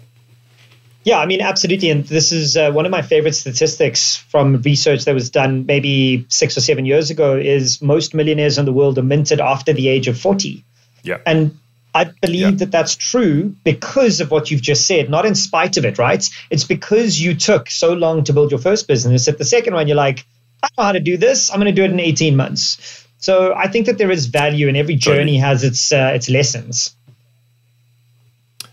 Yeah, 1.08 1.20
I 1.20 1.26
mean, 1.26 1.40
absolutely. 1.40 1.90
And 1.90 2.04
this 2.04 2.34
is 2.34 2.58
uh, 2.58 2.70
one 2.74 2.86
of 2.86 2.92
my 2.92 3.02
favorite 3.02 3.32
statistics 3.32 4.18
from 4.18 4.58
research 4.58 5.06
that 5.06 5.14
was 5.14 5.30
done 5.30 5.66
maybe 5.66 6.26
six 6.28 6.58
or 6.58 6.60
seven 6.60 6.86
years 6.86 7.10
ago 7.10 7.38
is 7.38 7.82
most 7.82 8.14
millionaires 8.14 8.58
in 8.58 8.66
the 8.66 8.74
world 8.74 8.98
are 8.98 9.04
minted 9.04 9.40
after 9.40 9.72
the 9.72 9.88
age 9.88 10.10
of 10.10 10.20
40. 10.20 10.66
Yeah. 11.04 11.20
And 11.26 11.58
I 11.96 12.12
believe 12.22 12.42
yeah. 12.42 12.58
that 12.58 12.72
that's 12.72 12.94
true 12.94 13.56
because 13.64 14.20
of 14.20 14.32
what 14.32 14.52
you've 14.52 14.62
just 14.62 14.86
said, 14.86 15.10
not 15.10 15.26
in 15.26 15.34
spite 15.34 15.78
of 15.78 15.86
it, 15.86 15.98
right? 15.98 16.30
It's 16.50 16.66
because 16.66 17.22
you 17.22 17.36
took 17.36 17.70
so 17.70 17.94
long 17.94 18.26
to 18.26 18.34
build 18.34 18.52
your 18.52 18.60
first 18.60 18.86
business. 18.90 19.30
At 19.30 19.38
the 19.38 19.46
second 19.46 19.76
one, 19.76 19.88
you're 19.88 19.96
like, 19.96 20.26
I 20.62 20.68
know 20.78 20.84
how 20.84 20.92
to 20.92 21.00
do 21.00 21.16
this. 21.16 21.50
I'm 21.50 21.62
going 21.62 21.74
to 21.74 21.82
do 21.82 21.86
it 21.86 21.92
in 21.92 22.02
18 22.02 22.36
months. 22.36 23.08
So 23.20 23.54
I 23.56 23.70
think 23.70 23.86
that 23.86 23.98
there 23.98 24.12
is 24.12 24.26
value, 24.26 24.68
and 24.68 24.76
every 24.76 24.96
journey 24.96 25.38
has 25.38 25.64
its 25.64 25.94
uh, 25.94 26.12
its 26.14 26.30
lessons. 26.30 26.97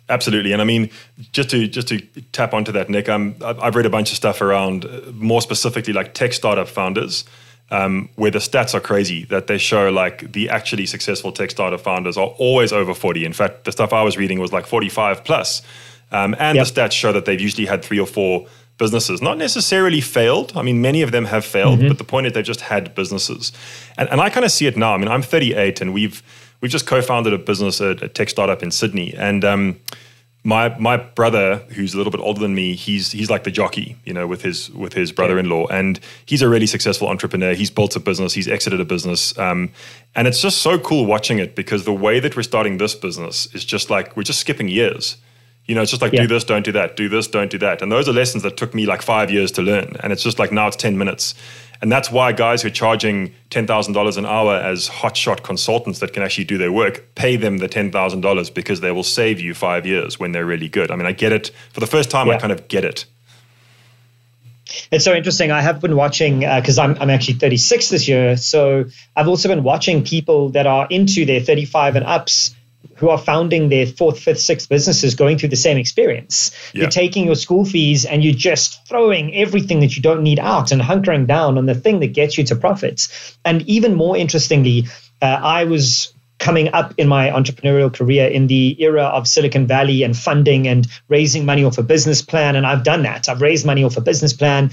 Absolutely, 0.08 0.52
and 0.52 0.60
I 0.60 0.64
mean, 0.66 0.90
just 1.32 1.50
to 1.50 1.66
just 1.66 1.88
to 1.88 1.98
tap 2.32 2.52
onto 2.52 2.72
that, 2.72 2.90
Nick, 2.90 3.08
um, 3.08 3.36
I've 3.42 3.74
read 3.74 3.86
a 3.86 3.90
bunch 3.90 4.10
of 4.10 4.16
stuff 4.16 4.42
around, 4.42 4.84
uh, 4.84 5.00
more 5.14 5.40
specifically, 5.40 5.94
like 5.94 6.12
tech 6.12 6.34
startup 6.34 6.68
founders 6.68 7.24
um, 7.70 8.08
where 8.16 8.30
the 8.30 8.38
stats 8.38 8.74
are 8.74 8.80
crazy 8.80 9.24
that 9.26 9.46
they 9.46 9.58
show 9.58 9.90
like 9.90 10.32
the 10.32 10.48
actually 10.48 10.86
successful 10.86 11.32
tech 11.32 11.50
startup 11.50 11.80
founders 11.80 12.16
are 12.16 12.28
always 12.38 12.72
over 12.72 12.94
40. 12.94 13.24
In 13.24 13.32
fact, 13.32 13.64
the 13.64 13.72
stuff 13.72 13.92
I 13.92 14.02
was 14.02 14.16
reading 14.16 14.38
was 14.38 14.52
like 14.52 14.66
45 14.66 15.24
plus. 15.24 15.62
Um, 16.12 16.36
and 16.38 16.56
yep. 16.56 16.66
the 16.66 16.72
stats 16.72 16.92
show 16.92 17.12
that 17.12 17.24
they've 17.24 17.40
usually 17.40 17.66
had 17.66 17.84
three 17.84 17.98
or 17.98 18.06
four 18.06 18.46
businesses, 18.76 19.22
not 19.22 19.38
necessarily 19.38 20.00
failed. 20.00 20.52
I 20.54 20.62
mean, 20.62 20.80
many 20.80 21.02
of 21.02 21.12
them 21.12 21.24
have 21.24 21.44
failed, 21.44 21.78
mm-hmm. 21.78 21.88
but 21.88 21.98
the 21.98 22.04
point 22.04 22.26
is 22.26 22.32
they've 22.32 22.44
just 22.44 22.60
had 22.60 22.94
businesses. 22.94 23.52
And, 23.96 24.08
and 24.10 24.20
I 24.20 24.30
kind 24.30 24.44
of 24.44 24.52
see 24.52 24.66
it 24.66 24.76
now. 24.76 24.94
I 24.94 24.98
mean, 24.98 25.08
I'm 25.08 25.22
38 25.22 25.80
and 25.80 25.94
we've 25.94 26.22
we've 26.64 26.70
just 26.70 26.86
co-founded 26.86 27.34
a 27.34 27.36
business, 27.36 27.78
a, 27.78 27.90
a 27.90 28.08
tech 28.08 28.30
startup 28.30 28.62
in 28.62 28.70
Sydney. 28.70 29.12
And 29.18 29.44
um, 29.44 29.78
my 30.44 30.74
my 30.78 30.96
brother, 30.96 31.56
who's 31.74 31.92
a 31.92 31.98
little 31.98 32.10
bit 32.10 32.22
older 32.22 32.40
than 32.40 32.54
me, 32.54 32.74
he's 32.74 33.12
he's 33.12 33.28
like 33.28 33.44
the 33.44 33.50
jockey, 33.50 33.98
you 34.06 34.14
know, 34.14 34.26
with 34.26 34.40
his 34.40 34.70
with 34.70 34.94
his 34.94 35.12
brother-in-law, 35.12 35.66
and 35.66 36.00
he's 36.24 36.40
a 36.40 36.48
really 36.48 36.66
successful 36.66 37.08
entrepreneur. 37.08 37.52
He's 37.52 37.70
built 37.70 37.94
a 37.96 38.00
business, 38.00 38.32
he's 38.32 38.48
exited 38.48 38.80
a 38.80 38.84
business, 38.86 39.36
um, 39.38 39.72
and 40.14 40.26
it's 40.26 40.40
just 40.40 40.62
so 40.62 40.78
cool 40.78 41.04
watching 41.04 41.38
it 41.38 41.54
because 41.54 41.84
the 41.84 41.92
way 41.92 42.18
that 42.18 42.34
we're 42.34 42.42
starting 42.42 42.78
this 42.78 42.94
business 42.94 43.46
is 43.54 43.62
just 43.62 43.90
like 43.90 44.16
we're 44.16 44.22
just 44.22 44.40
skipping 44.40 44.68
years. 44.68 45.18
You 45.66 45.74
know, 45.74 45.82
it's 45.82 45.90
just 45.90 46.00
like 46.00 46.14
Yeah. 46.14 46.22
do 46.22 46.28
this, 46.28 46.44
don't 46.44 46.64
do 46.64 46.72
that, 46.72 46.96
do 46.96 47.10
this, 47.10 47.26
don't 47.26 47.50
do 47.50 47.58
that, 47.58 47.82
and 47.82 47.92
those 47.92 48.08
are 48.08 48.12
lessons 48.14 48.42
that 48.42 48.56
took 48.56 48.74
me 48.74 48.86
like 48.86 49.02
five 49.02 49.30
years 49.30 49.52
to 49.52 49.60
learn, 49.62 49.96
and 50.02 50.14
it's 50.14 50.22
just 50.22 50.38
like 50.38 50.50
now 50.50 50.66
it's 50.68 50.76
ten 50.76 50.96
minutes. 50.96 51.34
And 51.84 51.92
that's 51.92 52.10
why 52.10 52.32
guys 52.32 52.62
who 52.62 52.68
are 52.68 52.70
charging 52.70 53.34
$10,000 53.50 54.16
an 54.16 54.24
hour 54.24 54.54
as 54.54 54.88
hotshot 54.88 55.42
consultants 55.42 55.98
that 55.98 56.14
can 56.14 56.22
actually 56.22 56.44
do 56.44 56.56
their 56.56 56.72
work, 56.72 57.14
pay 57.14 57.36
them 57.36 57.58
the 57.58 57.68
$10,000 57.68 58.54
because 58.54 58.80
they 58.80 58.90
will 58.90 59.02
save 59.02 59.38
you 59.38 59.52
five 59.52 59.84
years 59.84 60.18
when 60.18 60.32
they're 60.32 60.46
really 60.46 60.70
good. 60.70 60.90
I 60.90 60.96
mean, 60.96 61.04
I 61.04 61.12
get 61.12 61.30
it. 61.32 61.50
For 61.74 61.80
the 61.80 61.86
first 61.86 62.10
time, 62.10 62.30
I 62.30 62.38
kind 62.38 62.54
of 62.54 62.68
get 62.68 62.86
it. 62.86 63.04
It's 64.90 65.04
so 65.04 65.12
interesting. 65.12 65.50
I 65.50 65.60
have 65.60 65.82
been 65.82 65.94
watching 65.94 66.42
uh, 66.46 66.58
because 66.58 66.78
I'm 66.78 66.96
I'm 67.02 67.10
actually 67.10 67.34
36 67.34 67.90
this 67.90 68.08
year, 68.08 68.38
so 68.38 68.86
I've 69.14 69.28
also 69.28 69.50
been 69.50 69.62
watching 69.62 70.04
people 70.04 70.48
that 70.52 70.66
are 70.66 70.86
into 70.88 71.26
their 71.26 71.40
35 71.40 71.96
and 71.96 72.06
ups 72.06 72.56
who 72.96 73.08
are 73.08 73.18
founding 73.18 73.68
their 73.68 73.86
fourth, 73.86 74.18
fifth, 74.18 74.40
sixth 74.40 74.68
businesses 74.68 75.14
going 75.14 75.38
through 75.38 75.48
the 75.48 75.56
same 75.56 75.76
experience. 75.76 76.52
Yeah. 76.72 76.82
You're 76.82 76.90
taking 76.90 77.24
your 77.26 77.34
school 77.34 77.64
fees 77.64 78.04
and 78.04 78.22
you're 78.22 78.34
just 78.34 78.86
throwing 78.86 79.34
everything 79.34 79.80
that 79.80 79.96
you 79.96 80.02
don't 80.02 80.22
need 80.22 80.38
out 80.38 80.72
and 80.72 80.80
hunkering 80.80 81.26
down 81.26 81.58
on 81.58 81.66
the 81.66 81.74
thing 81.74 82.00
that 82.00 82.08
gets 82.08 82.38
you 82.38 82.44
to 82.44 82.56
profits. 82.56 83.36
And 83.44 83.62
even 83.62 83.94
more 83.94 84.16
interestingly, 84.16 84.84
uh, 85.20 85.26
I 85.26 85.64
was 85.64 86.12
coming 86.38 86.72
up 86.74 86.94
in 86.98 87.08
my 87.08 87.30
entrepreneurial 87.30 87.92
career 87.92 88.26
in 88.26 88.46
the 88.48 88.76
era 88.82 89.04
of 89.04 89.26
Silicon 89.26 89.66
Valley 89.66 90.02
and 90.02 90.16
funding 90.16 90.68
and 90.68 90.86
raising 91.08 91.46
money 91.46 91.64
off 91.64 91.78
a 91.78 91.82
business 91.82 92.22
plan. 92.22 92.56
And 92.56 92.66
I've 92.66 92.84
done 92.84 93.02
that. 93.02 93.28
I've 93.28 93.40
raised 93.40 93.64
money 93.64 93.84
off 93.84 93.96
a 93.96 94.00
business 94.00 94.32
plan. 94.32 94.70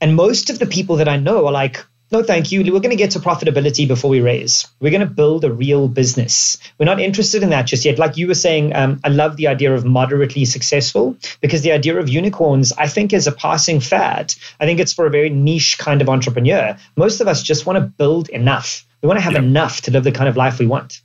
And 0.00 0.14
most 0.14 0.50
of 0.50 0.58
the 0.58 0.66
people 0.66 0.96
that 0.96 1.08
I 1.08 1.16
know 1.16 1.46
are 1.46 1.52
like, 1.52 1.84
no, 2.10 2.22
thank 2.22 2.50
you. 2.50 2.60
We're 2.60 2.80
going 2.80 2.90
to 2.90 2.96
get 2.96 3.10
to 3.12 3.18
profitability 3.20 3.86
before 3.86 4.10
we 4.10 4.20
raise. 4.20 4.66
We're 4.80 4.90
going 4.90 5.06
to 5.06 5.14
build 5.14 5.44
a 5.44 5.52
real 5.52 5.88
business. 5.88 6.56
We're 6.78 6.86
not 6.86 7.00
interested 7.00 7.42
in 7.42 7.50
that 7.50 7.66
just 7.66 7.84
yet. 7.84 7.98
Like 7.98 8.16
you 8.16 8.26
were 8.26 8.34
saying, 8.34 8.74
um, 8.74 8.98
I 9.04 9.08
love 9.08 9.36
the 9.36 9.46
idea 9.48 9.74
of 9.74 9.84
moderately 9.84 10.44
successful 10.44 11.16
because 11.40 11.62
the 11.62 11.72
idea 11.72 11.98
of 11.98 12.08
unicorns, 12.08 12.72
I 12.72 12.88
think, 12.88 13.12
is 13.12 13.26
a 13.26 13.32
passing 13.32 13.80
fad. 13.80 14.34
I 14.60 14.64
think 14.64 14.80
it's 14.80 14.92
for 14.92 15.06
a 15.06 15.10
very 15.10 15.28
niche 15.28 15.76
kind 15.78 16.00
of 16.00 16.08
entrepreneur. 16.08 16.76
Most 16.96 17.20
of 17.20 17.28
us 17.28 17.42
just 17.42 17.66
want 17.66 17.76
to 17.76 17.82
build 17.82 18.28
enough. 18.30 18.86
We 19.02 19.06
want 19.06 19.18
to 19.18 19.22
have 19.24 19.34
Yeah. 19.34 19.40
enough 19.40 19.82
to 19.82 19.90
live 19.90 20.04
the 20.04 20.12
kind 20.12 20.28
of 20.28 20.36
life 20.36 20.58
we 20.58 20.66
want. 20.66 21.00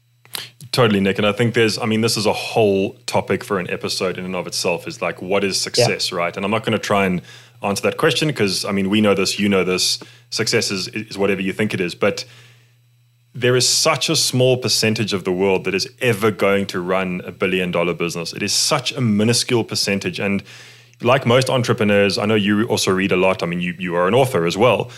Totally, 0.72 1.00
Nick. 1.00 1.19
And 1.19 1.27
I 1.27 1.31
think 1.31 1.53
there's, 1.53 1.77
I 1.77 1.86
mean, 1.86 2.01
this 2.01 2.17
is 2.17 2.25
a 2.25 2.33
whole 2.33 2.93
topic 3.05 3.43
for 3.43 3.60
an 3.60 3.69
episode 3.69 4.17
in 4.17 4.25
and 4.25 4.36
of 4.36 4.48
itself 4.48 4.88
is 4.88 5.01
like, 5.01 5.22
what 5.22 5.43
is 5.43 5.62
success, 5.62 6.12
right? 6.12 6.36
And 6.36 6.43
I'm 6.43 6.50
not 6.50 6.65
going 6.65 6.74
to 6.74 6.79
try 6.79 7.05
and 7.05 7.22
answer 7.63 7.84
that 7.84 7.98
question 7.98 8.27
because, 8.27 8.65
I 8.65 8.72
mean, 8.72 8.89
we 8.89 9.01
know 9.01 9.13
this, 9.13 9.39
you 9.39 9.50
know 9.50 9.63
this. 9.63 10.00
Success 10.29 10.72
is, 10.72 10.88
is 10.89 11.17
whatever 11.17 11.41
you 11.41 11.53
think 11.53 11.74
it 11.74 11.82
is. 11.82 11.96
But 11.96 12.25
there 13.36 13.55
is 13.55 13.67
such 13.67 14.10
a 14.10 14.15
small 14.15 14.58
percentage 14.58 15.13
of 15.13 15.24
the 15.24 15.32
world 15.32 15.63
that 15.63 15.74
is 15.74 15.89
ever 16.00 16.29
going 16.29 16.67
to 16.67 16.79
run 16.79 17.22
a 17.25 17.32
billion 17.32 17.72
dollar 17.72 17.93
business. 17.93 18.34
It 18.34 18.43
is 18.43 18.53
such 18.53 18.91
a 18.91 19.01
minuscule 19.01 19.63
percentage. 19.63 20.20
And 20.20 20.43
like 21.01 21.25
most 21.25 21.50
entrepreneurs, 21.50 22.17
I 22.17 22.25
know 22.25 22.36
you 22.36 22.65
also 22.67 22.91
read 22.91 23.12
a 23.12 23.17
lot. 23.17 23.41
I 23.41 23.48
mean, 23.48 23.60
you, 23.60 23.74
you 23.79 23.96
are 23.96 24.08
an 24.08 24.13
author 24.13 24.46
as 24.46 24.58
well. 24.58 24.91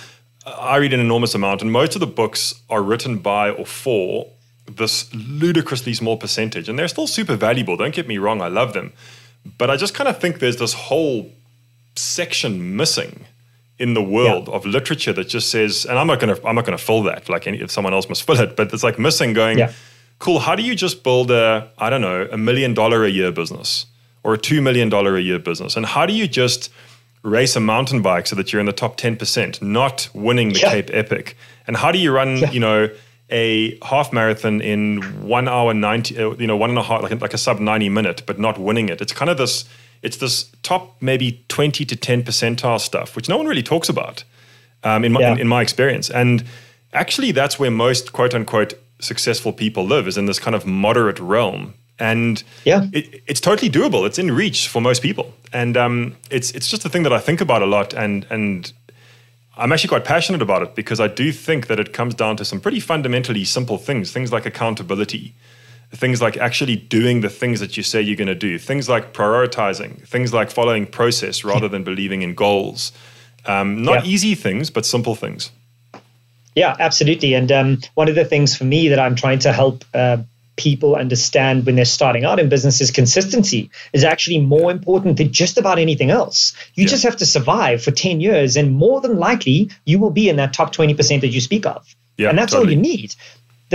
I 0.46 0.78
read 0.78 0.94
an 0.94 1.00
enormous 1.00 1.34
amount, 1.34 1.64
and 1.64 1.72
most 1.72 1.96
of 1.96 2.02
the 2.02 2.08
books 2.08 2.54
are 2.70 2.84
written 2.84 3.18
by 3.18 3.50
or 3.50 3.66
for 3.66 4.28
this 4.70 5.12
ludicrously 5.14 5.94
small 5.94 6.18
percentage. 6.18 6.70
And 6.70 6.78
they're 6.78 6.88
still 6.88 7.08
super 7.08 7.36
valuable. 7.36 7.78
Don't 7.78 7.94
get 7.94 8.08
me 8.08 8.18
wrong, 8.18 8.42
I 8.42 8.48
love 8.48 8.74
them. 8.74 8.94
But 9.58 9.70
I 9.70 9.78
just 9.78 9.94
kind 9.94 10.08
of 10.08 10.20
think 10.20 10.40
there's 10.40 10.58
this 10.58 10.74
whole 10.74 11.32
section 11.96 12.76
missing 12.76 13.26
in 13.78 13.94
the 13.94 14.02
world 14.02 14.48
of 14.50 14.66
literature 14.66 15.12
that 15.14 15.28
just 15.28 15.50
says, 15.50 15.86
and 15.86 16.00
I'm 16.00 16.08
not 16.08 16.20
gonna 16.20 16.38
I'm 16.46 16.56
not 16.56 16.66
gonna 16.66 16.78
fill 16.78 17.04
that. 17.04 17.28
Like 17.30 17.46
any, 17.48 17.60
if 17.62 17.72
someone 17.72 17.94
else 17.94 18.08
must 18.08 18.24
fill 18.28 18.40
it, 18.40 18.56
but 18.56 18.74
it's 18.74 18.84
like 18.84 18.98
missing 19.00 19.34
going, 19.34 19.58
Yeah. 19.58 19.72
cool, 20.20 20.40
how 20.40 20.56
do 20.56 20.64
you 20.64 20.76
just 20.76 21.04
build 21.04 21.32
a, 21.32 21.70
I 21.78 21.90
don't 21.90 22.02
know, 22.02 22.28
a 22.32 22.38
million 22.38 22.74
dollar 22.74 23.04
a 23.04 23.10
year 23.10 23.32
business 23.32 23.86
or 24.24 24.34
a 24.34 24.38
two 24.38 24.62
million 24.62 24.90
dollar 24.90 25.18
a 25.18 25.22
year 25.22 25.40
business? 25.40 25.76
And 25.76 25.86
how 25.86 26.06
do 26.06 26.14
you 26.14 26.28
just 26.28 26.72
race 27.24 27.56
a 27.56 27.60
mountain 27.60 28.02
bike 28.02 28.28
so 28.28 28.36
that 28.36 28.54
you're 28.54 28.60
in 28.60 28.66
the 28.68 28.72
top 28.72 28.98
10%, 28.98 29.62
not 29.62 30.08
winning 30.14 30.50
the 30.54 30.60
Yeah. 30.60 30.70
Cape 30.72 30.90
Epic? 30.94 31.36
And 31.68 31.76
how 31.76 31.92
do 31.92 31.98
you 32.00 32.12
run, 32.12 32.38
Yeah. 32.38 32.52
you 32.52 32.60
know, 32.60 32.90
a 33.32 33.78
half 33.84 34.14
marathon 34.14 34.62
in 34.62 35.02
one 35.28 35.48
hour 35.48 35.74
90, 35.74 36.18
uh, 36.18 36.30
you 36.38 36.46
know, 36.48 36.56
one 36.56 36.70
and 36.70 36.78
a 36.80 36.84
half, 36.84 37.02
like, 37.02 37.20
like 37.20 37.34
a 37.34 37.38
sub 37.40 37.60
90 37.60 37.90
minute, 37.90 38.22
but 38.28 38.38
not 38.40 38.58
winning 38.60 38.88
it? 38.90 39.02
It's 39.02 39.12
kind 39.12 39.30
of 39.32 39.38
this, 39.38 39.66
it's 40.06 40.18
this 40.18 40.52
top 40.64 41.02
maybe 41.02 41.44
20 41.48 41.84
to 41.86 41.96
10 41.96 42.24
percentile 42.24 42.80
stuff, 42.80 43.16
which 43.16 43.28
no 43.28 43.38
one 43.38 43.48
really 43.48 43.64
talks 43.64 43.90
about 43.90 44.24
um, 44.84 45.04
in, 45.04 45.12
my, 45.12 45.20
Yeah. 45.22 45.34
in, 45.34 45.40
in 45.40 45.48
my 45.48 45.62
experience. 45.62 46.10
And 46.10 46.44
actually, 46.94 47.32
that's 47.32 47.60
where 47.60 47.72
most 47.72 48.14
quote 48.14 48.34
unquote 48.36 48.74
successful 49.00 49.52
people 49.52 49.84
live 49.86 50.08
is 50.08 50.18
in 50.18 50.26
this 50.26 50.40
kind 50.40 50.56
of 50.56 50.66
moderate 50.66 51.20
realm. 51.20 51.74
And 52.00 52.44
Yeah. 52.66 52.88
it, 52.94 53.24
it's 53.28 53.42
totally 53.42 53.70
doable. 53.70 54.06
It's 54.06 54.20
in 54.20 54.32
reach 54.32 54.68
for 54.68 54.82
most 54.82 55.02
people. 55.02 55.34
And 55.52 55.76
um, 55.78 56.16
it's, 56.30 56.52
it's 56.52 56.68
just 56.70 56.86
a 56.86 56.90
thing 56.90 57.04
that 57.04 57.14
I 57.14 57.20
think 57.20 57.42
about 57.42 57.62
a 57.62 57.66
lot. 57.66 57.94
And, 57.94 58.26
and 58.30 58.72
I'm 59.58 59.72
actually 59.72 59.90
quite 59.90 60.06
passionate 60.06 60.42
about 60.42 60.62
it 60.62 60.76
because 60.76 61.00
I 61.00 61.08
do 61.08 61.32
think 61.32 61.68
that 61.68 61.80
it 61.80 61.94
comes 61.94 62.14
down 62.16 62.36
to 62.38 62.46
some 62.46 62.60
pretty 62.60 62.80
fundamentally 62.80 63.46
simple 63.46 63.78
things, 63.78 64.12
things 64.12 64.32
like 64.32 64.46
accountability, 64.46 65.34
things 65.92 66.22
like 66.22 66.38
actually 66.38 66.76
doing 66.76 67.22
the 67.22 67.30
things 67.30 67.60
that 67.60 67.78
you 67.78 67.84
say 67.84 68.02
you're 68.02 68.16
going 68.18 68.28
to 68.28 68.36
do, 68.36 68.58
things 68.60 68.90
like 68.90 69.14
prioritizing, 69.14 70.06
things 70.08 70.34
like 70.34 70.52
following 70.52 70.86
process 70.86 71.44
rather 71.44 71.68
than 71.68 71.84
believing 71.84 72.22
in 72.22 72.34
goals. 72.34 72.92
Um, 73.46 73.84
not 73.84 74.06
Yeah. 74.06 74.12
easy 74.12 74.36
things, 74.36 74.70
but 74.70 74.86
simple 74.86 75.16
things. 75.16 75.52
Yeah, 76.56 76.76
absolutely. 76.80 77.34
And 77.34 77.52
um, 77.52 77.82
one 77.96 78.08
of 78.10 78.16
the 78.16 78.26
things 78.26 78.56
for 78.56 78.64
me 78.64 78.88
that 78.90 79.00
I'm 79.00 79.16
trying 79.16 79.40
to 79.40 79.52
help 79.52 79.84
uh, 79.94 80.18
people 80.56 80.96
understand 80.96 81.66
when 81.66 81.76
they're 81.76 81.84
starting 81.84 82.24
out 82.24 82.40
in 82.40 82.48
business 82.48 82.80
is 82.80 82.92
consistency 82.92 83.70
is 83.92 84.06
actually 84.06 84.40
more 84.40 84.72
important 84.72 85.18
than 85.18 85.32
just 85.34 85.58
about 85.58 85.78
anything 85.80 86.12
else. 86.12 86.54
You 86.76 86.86
Yeah. 86.86 86.92
just 86.92 87.04
have 87.04 87.18
to 87.18 87.26
survive 87.26 87.84
for 87.84 87.92
10 87.92 88.22
years, 88.22 88.56
and 88.56 88.72
more 88.72 89.02
than 89.02 89.18
likely, 89.20 89.70
you 89.86 90.00
will 90.00 90.12
be 90.12 90.30
in 90.30 90.38
that 90.38 90.54
top 90.54 90.74
20% 90.74 91.22
that 91.22 91.28
you 91.28 91.42
speak 91.42 91.66
of. 91.66 91.86
Yeah, 92.18 92.30
and 92.30 92.38
that's 92.38 92.54
totally. 92.54 92.76
all 92.78 92.82
you 92.82 92.82
need. 92.82 93.16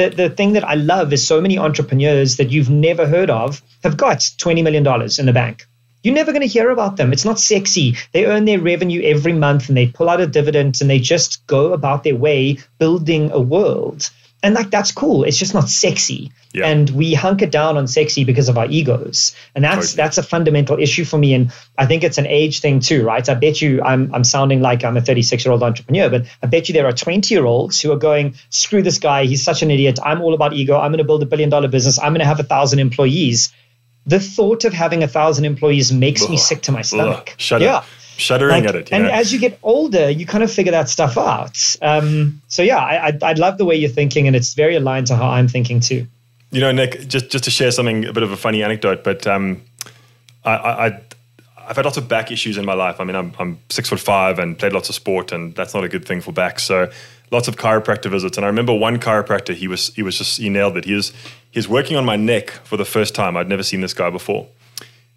The, 0.00 0.09
the 0.09 0.30
thing 0.30 0.54
that 0.54 0.64
I 0.64 0.76
love 0.76 1.12
is 1.12 1.26
so 1.26 1.42
many 1.42 1.59
entrepreneurs 1.59 2.38
that 2.38 2.50
you've 2.50 2.71
never 2.71 3.07
heard 3.07 3.28
of 3.28 3.61
have 3.83 3.99
got 3.99 4.21
$20 4.21 4.64
million 4.64 4.87
in 5.19 5.26
the 5.26 5.33
bank. 5.35 5.66
You're 6.02 6.14
never 6.14 6.33
going 6.33 6.40
to 6.40 6.49
hear 6.49 6.71
about 6.71 6.97
them. 6.97 7.12
It's 7.12 7.26
not 7.26 7.38
sexy. 7.38 7.99
They 8.12 8.25
earn 8.25 8.47
their 8.47 8.59
revenue 8.59 9.02
every 9.02 9.35
month 9.35 9.69
and 9.69 9.76
they 9.76 9.88
pull 9.88 10.09
out 10.09 10.23
a 10.23 10.26
dividend 10.26 10.80
and 10.80 10.88
they 10.88 11.00
just 11.00 11.47
go 11.47 11.75
about 11.75 12.02
their 12.02 12.16
way 12.16 12.61
building 12.78 13.30
a 13.30 13.40
world. 13.40 14.09
And 14.42 14.54
like 14.54 14.70
that's 14.70 14.90
cool. 14.92 15.25
It's 15.25 15.37
just 15.37 15.52
not 15.52 15.68
sexy. 15.68 16.32
Yeah. 16.52 16.66
And 16.66 16.88
we 16.90 17.12
hunker 17.14 17.47
down 17.47 17.76
on 17.76 17.87
sexy 17.87 18.25
because 18.25 18.49
of 18.49 18.56
our 18.56 18.66
egos. 18.66 19.37
And 19.54 19.62
that's 19.62 19.90
Totally. 19.90 19.97
that's 19.97 20.18
a 20.18 20.23
fundamental 20.23 20.78
issue 20.78 21.04
for 21.04 21.18
me. 21.18 21.35
And 21.35 21.52
I 21.76 21.87
think 21.87 22.04
it's 22.04 22.16
an 22.16 22.26
age 22.26 22.61
thing 22.61 22.80
too, 22.80 23.04
right? 23.04 23.28
I 23.28 23.35
bet 23.35 23.61
you 23.61 23.82
I'm 23.82 24.12
I'm 24.14 24.25
sounding 24.25 24.62
like 24.62 24.82
I'm 24.82 24.97
a 24.97 25.02
36 25.02 25.44
year 25.44 25.52
old 25.52 25.62
entrepreneur, 25.62 26.09
but 26.09 26.26
I 26.42 26.47
bet 26.47 26.68
you 26.68 26.73
there 26.73 26.87
are 26.87 26.92
20 26.92 27.35
year 27.35 27.44
olds 27.44 27.80
who 27.80 27.92
are 27.92 27.99
going, 27.99 28.35
screw 28.49 28.82
this 28.82 28.99
guy, 28.99 29.25
he's 29.25 29.42
such 29.42 29.62
an 29.62 29.70
idiot. 29.70 29.99
I'm 30.02 30.23
all 30.23 30.32
about 30.32 30.54
ego. 30.54 30.78
I'm 30.78 30.90
gonna 30.90 31.04
build 31.04 31.23
a 31.23 31.26
billion 31.26 31.50
dollar 31.50 31.68
business. 31.68 31.99
I'm 31.99 32.14
gonna 32.14 32.25
have 32.25 32.40
a 32.40 32.44
thousand 32.44 32.78
employees. 32.78 33.52
The 34.06 34.18
thought 34.20 34.64
of 34.64 34.73
having 34.73 35.02
a 35.02 35.09
thousand 35.09 35.44
employees 35.44 35.92
makes 35.92 36.26
me 36.28 36.38
sick 36.38 36.62
to 36.62 36.73
my 36.73 36.82
stomach. 36.82 37.28
Ugh, 37.32 37.40
shudder. 37.40 37.64
Yeah. 37.66 37.85
Shuddering 38.21 38.65
Like, 38.65 38.69
at 38.69 38.75
it. 38.77 38.93
and 38.93 39.05
know? 39.05 39.11
as 39.11 39.33
you 39.33 39.39
get 39.41 39.59
older, 39.62 40.09
you 40.11 40.27
kind 40.27 40.45
of 40.45 40.53
figure 40.53 40.73
that 40.73 40.89
stuff 40.89 41.17
out. 41.19 41.57
Um, 41.83 42.41
so 42.49 42.62
yeah, 42.62 42.79
I, 42.79 43.09
I, 43.09 43.19
I 43.23 43.33
love 43.35 43.59
the 43.59 43.65
way 43.65 43.75
you're 43.77 43.91
thinking, 43.91 44.27
and 44.27 44.37
it's 44.37 44.55
very 44.55 44.77
aligned 44.77 45.07
to 45.09 45.17
how 45.17 45.29
I'm 45.29 45.49
thinking 45.49 45.81
too. 45.81 46.07
You 46.53 46.61
know, 46.61 46.73
Nick, 46.73 47.07
just 47.09 47.31
just 47.31 47.45
to 47.45 47.50
share 47.50 47.71
something, 47.71 48.05
a 48.07 48.12
bit 48.12 48.23
of 48.23 48.33
a 48.33 48.37
funny 48.37 48.62
anecdote, 48.62 49.03
but 49.05 49.27
um, 49.27 49.62
I, 50.45 50.50
I, 50.55 50.87
I- 50.87 51.00
I've 51.69 51.77
had 51.77 51.85
lots 51.85 51.97
of 51.99 52.09
back 52.09 52.33
issues 52.33 52.57
in 52.59 52.65
my 52.65 52.73
life. 52.75 52.99
I 53.00 53.05
mean, 53.05 53.15
I'm, 53.15 53.33
I'm 53.39 53.61
six 53.69 53.89
foot 53.91 54.00
five 54.00 54.41
and 54.41 54.59
played 54.59 54.73
lots 54.73 54.89
of 54.89 54.97
sport, 54.97 55.31
and 55.31 55.55
that's 55.55 55.73
not 55.73 55.85
a 55.85 55.89
good 55.89 56.05
thing 56.05 56.21
for 56.21 56.33
back. 56.33 56.59
So, 56.59 56.91
lots 57.31 57.47
of 57.47 57.55
chiropractor 57.59 58.11
visits. 58.11 58.37
And 58.37 58.45
I 58.45 58.49
remember 58.49 58.75
one 58.75 58.99
chiropractor, 58.99 59.55
he 59.55 59.69
was 59.69 59.95
he 59.95 60.03
was 60.03 60.19
just 60.19 60.39
he 60.39 60.49
nailed 60.49 60.77
it. 60.77 60.85
He 60.85 60.95
was 60.95 61.12
he 61.53 61.59
was 61.61 61.69
working 61.69 61.97
on 61.97 62.05
my 62.05 62.17
neck 62.17 62.50
for 62.65 62.77
the 62.77 62.85
first 62.85 63.15
time. 63.15 63.37
I'd 63.37 63.49
never 63.49 63.62
seen 63.62 63.83
this 63.83 63.95
guy 63.95 64.11
before. 64.11 64.49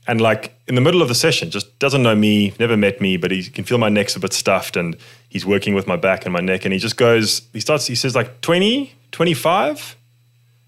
And 0.08 0.20
like 0.20 0.54
in 0.68 0.76
the 0.76 0.82
middle 0.82 1.02
of 1.02 1.08
the 1.08 1.16
session, 1.16 1.50
just 1.50 1.78
doesn't 1.80 2.04
know 2.04 2.16
me, 2.16 2.54
never 2.60 2.76
met 2.76 3.00
me, 3.00 3.18
but 3.18 3.32
he 3.32 3.44
can 3.50 3.64
feel 3.64 3.78
my 3.78 3.90
neck's 3.90 4.16
a 4.16 4.20
bit 4.20 4.34
stuffed 4.34 4.76
and 4.76 4.98
he's 5.30 5.46
working 5.46 5.74
with 5.74 5.88
my 5.88 5.96
back 5.96 6.26
and 6.26 6.34
my 6.34 6.42
neck. 6.42 6.66
And 6.66 6.74
he 6.74 6.80
just 6.80 6.98
goes, 6.98 7.42
he 7.54 7.60
starts, 7.60 7.88
he 7.88 7.96
says 7.96 8.16
like 8.16 8.42
20, 8.42 8.94
25. 9.12 9.96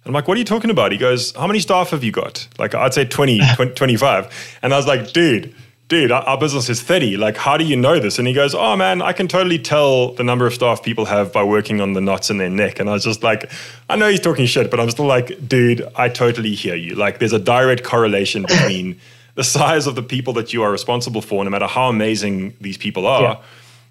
And 0.04 0.12
I'm 0.12 0.14
like, 0.14 0.28
what 0.28 0.36
are 0.36 0.40
you 0.40 0.46
talking 0.46 0.70
about? 0.70 0.92
He 0.92 0.98
goes, 0.98 1.36
how 1.36 1.48
many 1.48 1.60
staff 1.60 1.90
have 1.90 2.04
you 2.04 2.12
got? 2.12 2.48
Like, 2.60 2.76
I'd 2.76 2.94
say 2.94 3.06
20, 3.06 3.42
20 3.56 3.74
25. 3.74 4.60
And 4.62 4.74
I 4.74 4.78
was 4.78 4.88
like, 4.88 5.12
dude, 5.12 5.54
dude, 5.88 6.12
our, 6.12 6.22
our 6.24 6.38
business 6.38 6.70
is 6.70 6.82
30. 6.82 7.18
Like, 7.18 7.36
how 7.36 7.58
do 7.58 7.64
you 7.64 7.76
know 7.76 8.00
this? 8.00 8.20
And 8.20 8.28
he 8.28 8.34
goes, 8.34 8.56
oh 8.56 8.76
man, 8.76 9.02
I 9.02 9.14
can 9.14 9.28
totally 9.28 9.60
tell 9.60 10.14
the 10.14 10.24
number 10.24 10.46
of 10.46 10.54
staff 10.54 10.82
people 10.84 11.06
have 11.06 11.34
by 11.34 11.44
working 11.44 11.82
on 11.82 11.94
the 11.94 12.02
knots 12.02 12.30
in 12.30 12.38
their 12.38 12.50
neck. 12.50 12.80
And 12.80 12.90
I 12.90 12.94
was 12.94 13.04
just 13.04 13.24
like, 13.24 13.52
I 13.90 13.96
know 13.96 14.10
he's 14.10 14.20
talking 14.20 14.46
shit, 14.46 14.72
but 14.72 14.80
I'm 14.80 14.90
still 14.92 15.06
like, 15.06 15.48
dude, 15.48 15.86
I 15.96 16.10
totally 16.10 16.56
hear 16.56 16.76
you. 16.76 16.96
Like, 16.96 17.20
there's 17.20 17.34
a 17.34 17.40
direct 17.40 17.84
correlation 17.84 18.42
between 18.48 19.00
the 19.36 19.44
size 19.44 19.88
of 19.88 19.96
the 19.96 20.04
people 20.04 20.34
that 20.34 20.54
you 20.54 20.64
are 20.64 20.72
responsible 20.72 21.22
for, 21.22 21.44
no 21.44 21.50
matter 21.50 21.68
how 21.68 21.90
amazing 21.90 22.56
these 22.60 22.78
people 22.78 23.06
are. 23.06 23.22
Yeah. 23.22 23.42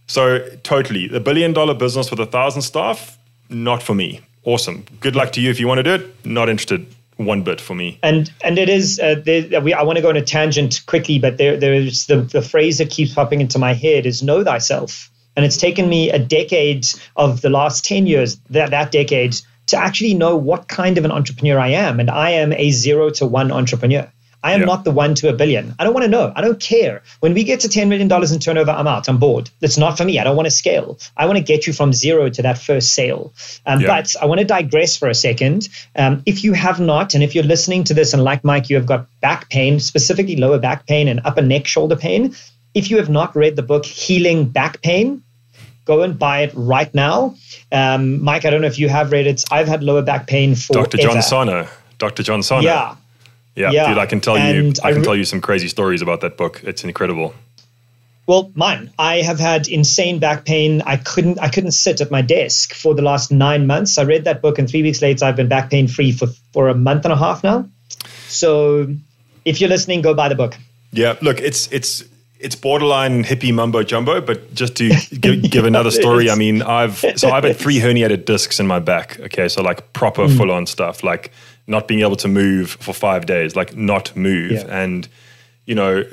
So 0.06 0.40
totally, 0.62 1.14
a 1.14 1.20
billion 1.20 1.52
dollar 1.52 1.74
business 1.74 2.10
with 2.10 2.20
a 2.20 2.26
thousand 2.26 2.62
staff, 2.62 3.18
not 3.48 3.82
for 3.82 3.94
me. 3.94 4.20
Awesome. 4.44 4.84
Good 5.00 5.16
luck 5.16 5.32
to 5.32 5.40
you 5.40 5.50
if 5.50 5.58
you 5.58 5.66
want 5.66 5.78
to 5.78 5.82
do 5.82 5.94
it. 5.94 6.26
Not 6.26 6.48
interested 6.48 6.86
one 7.16 7.42
bit 7.42 7.60
for 7.60 7.74
me. 7.74 7.98
And 8.02 8.30
and 8.42 8.58
it 8.58 8.68
is 8.68 8.98
uh, 9.00 9.22
there, 9.24 9.60
we, 9.60 9.72
I 9.72 9.82
want 9.82 9.96
to 9.96 10.02
go 10.02 10.08
on 10.08 10.16
a 10.16 10.22
tangent 10.22 10.82
quickly, 10.86 11.18
but 11.18 11.38
there 11.38 11.56
there's 11.56 12.06
the 12.06 12.22
the 12.22 12.42
phrase 12.42 12.78
that 12.78 12.90
keeps 12.90 13.14
popping 13.14 13.40
into 13.40 13.58
my 13.58 13.72
head 13.72 14.04
is 14.04 14.22
know 14.22 14.44
thyself. 14.44 15.10
And 15.36 15.44
it's 15.44 15.56
taken 15.56 15.88
me 15.88 16.10
a 16.10 16.18
decade 16.18 16.86
of 17.16 17.40
the 17.40 17.50
last 17.50 17.84
10 17.84 18.06
years, 18.06 18.36
that, 18.50 18.70
that 18.70 18.92
decade, 18.92 19.36
to 19.66 19.76
actually 19.76 20.14
know 20.14 20.36
what 20.36 20.68
kind 20.68 20.96
of 20.96 21.04
an 21.04 21.10
entrepreneur 21.10 21.58
I 21.58 21.68
am. 21.68 21.98
And 21.98 22.10
I 22.10 22.30
am 22.30 22.52
a 22.52 22.70
zero 22.70 23.10
to 23.10 23.26
one 23.26 23.50
entrepreneur. 23.50 24.10
I 24.44 24.52
am 24.52 24.60
yeah. 24.60 24.66
not 24.66 24.84
the 24.84 24.90
one 24.90 25.14
to 25.16 25.30
a 25.30 25.32
billion. 25.32 25.74
I 25.78 25.84
don't 25.84 25.94
want 25.94 26.04
to 26.04 26.10
know. 26.10 26.30
I 26.36 26.42
don't 26.42 26.60
care. 26.60 27.02
When 27.20 27.32
we 27.32 27.44
get 27.44 27.60
to 27.60 27.68
$10 27.68 27.88
million 27.88 28.12
in 28.12 28.38
turnover, 28.38 28.72
I'm 28.72 28.86
out. 28.86 29.08
I'm 29.08 29.16
bored. 29.16 29.48
That's 29.60 29.78
not 29.78 29.96
for 29.96 30.04
me. 30.04 30.18
I 30.18 30.24
don't 30.24 30.36
want 30.36 30.44
to 30.44 30.50
scale. 30.50 30.98
I 31.16 31.24
want 31.24 31.38
to 31.38 31.42
get 31.42 31.66
you 31.66 31.72
from 31.72 31.94
zero 31.94 32.28
to 32.28 32.42
that 32.42 32.58
first 32.58 32.92
sale. 32.92 33.32
Um, 33.64 33.80
yeah. 33.80 33.86
But 33.86 34.14
I 34.20 34.26
want 34.26 34.40
to 34.40 34.46
digress 34.46 34.98
for 34.98 35.08
a 35.08 35.14
second. 35.14 35.70
Um, 35.96 36.22
if 36.26 36.44
you 36.44 36.52
have 36.52 36.78
not, 36.78 37.14
and 37.14 37.24
if 37.24 37.34
you're 37.34 37.42
listening 37.42 37.84
to 37.84 37.94
this 37.94 38.12
and 38.12 38.22
like 38.22 38.44
Mike, 38.44 38.68
you 38.68 38.76
have 38.76 38.84
got 38.84 39.06
back 39.22 39.48
pain, 39.48 39.80
specifically 39.80 40.36
lower 40.36 40.58
back 40.58 40.86
pain 40.86 41.08
and 41.08 41.22
upper 41.24 41.40
neck 41.40 41.66
shoulder 41.66 41.96
pain, 41.96 42.36
if 42.74 42.90
you 42.90 42.98
have 42.98 43.08
not 43.08 43.34
read 43.34 43.56
the 43.56 43.62
book 43.62 43.86
Healing 43.86 44.50
Back 44.50 44.82
Pain, 44.82 45.22
go 45.86 46.02
and 46.02 46.18
buy 46.18 46.42
it 46.42 46.52
right 46.54 46.92
now. 46.92 47.34
Um, 47.72 48.22
Mike, 48.22 48.44
I 48.44 48.50
don't 48.50 48.60
know 48.60 48.66
if 48.66 48.78
you 48.78 48.90
have 48.90 49.10
read 49.10 49.26
it. 49.26 49.42
I've 49.50 49.68
had 49.68 49.82
lower 49.82 50.02
back 50.02 50.26
pain 50.26 50.54
for 50.54 50.74
Dr. 50.74 50.98
John 50.98 51.22
Sarno. 51.22 51.66
Dr. 51.96 52.22
John 52.22 52.42
Sarno. 52.42 52.66
Yeah. 52.66 52.96
Yeah, 53.54 53.70
yeah. 53.70 53.88
dude, 53.88 53.98
I 53.98 54.06
can 54.06 54.20
tell 54.20 54.36
and 54.36 54.76
you 54.76 54.82
I 54.82 54.90
can 54.90 55.00
re- 55.00 55.04
tell 55.04 55.16
you 55.16 55.24
some 55.24 55.40
crazy 55.40 55.68
stories 55.68 56.02
about 56.02 56.20
that 56.22 56.36
book. 56.36 56.60
It's 56.64 56.84
incredible. 56.84 57.34
Well, 58.26 58.50
mine. 58.54 58.90
I 58.98 59.16
have 59.16 59.38
had 59.38 59.68
insane 59.68 60.18
back 60.18 60.44
pain. 60.44 60.82
I 60.86 60.96
couldn't 60.96 61.38
I 61.40 61.48
couldn't 61.48 61.72
sit 61.72 62.00
at 62.00 62.10
my 62.10 62.22
desk 62.22 62.74
for 62.74 62.94
the 62.94 63.02
last 63.02 63.30
9 63.30 63.66
months. 63.66 63.98
I 63.98 64.04
read 64.04 64.24
that 64.24 64.40
book 64.40 64.58
and 64.58 64.68
3 64.68 64.82
weeks 64.82 65.02
later 65.02 65.24
I've 65.24 65.36
been 65.36 65.48
back 65.48 65.70
pain 65.70 65.88
free 65.88 66.12
for 66.12 66.26
for 66.52 66.68
a 66.68 66.74
month 66.74 67.04
and 67.04 67.12
a 67.12 67.16
half 67.16 67.44
now. 67.44 67.68
So, 68.28 68.88
if 69.44 69.60
you're 69.60 69.70
listening, 69.70 70.02
go 70.02 70.14
buy 70.14 70.28
the 70.28 70.34
book. 70.34 70.56
Yeah, 70.90 71.16
look, 71.20 71.40
it's 71.40 71.70
it's 71.70 72.04
it's 72.40 72.56
borderline 72.56 73.24
hippie 73.24 73.54
mumbo 73.54 73.82
jumbo, 73.82 74.20
but 74.20 74.54
just 74.54 74.76
to 74.76 74.90
give, 75.18 75.42
give 75.50 75.64
another 75.64 75.90
story, 75.90 76.30
I 76.30 76.34
mean, 76.34 76.62
I've 76.62 77.04
so 77.16 77.30
I've 77.30 77.44
had 77.44 77.56
three 77.56 77.78
herniated 77.78 78.24
discs 78.24 78.58
in 78.58 78.66
my 78.66 78.80
back. 78.80 79.18
Okay, 79.20 79.48
so 79.48 79.62
like 79.62 79.92
proper 79.92 80.26
mm. 80.26 80.36
full 80.36 80.50
on 80.50 80.66
stuff, 80.66 81.02
like 81.02 81.30
not 81.66 81.88
being 81.88 82.00
able 82.00 82.16
to 82.16 82.28
move 82.28 82.72
for 82.72 82.92
five 82.92 83.26
days, 83.26 83.56
like 83.56 83.76
not 83.76 84.14
move, 84.16 84.52
yeah. 84.52 84.82
and 84.82 85.08
you 85.66 85.74
know, 85.74 86.04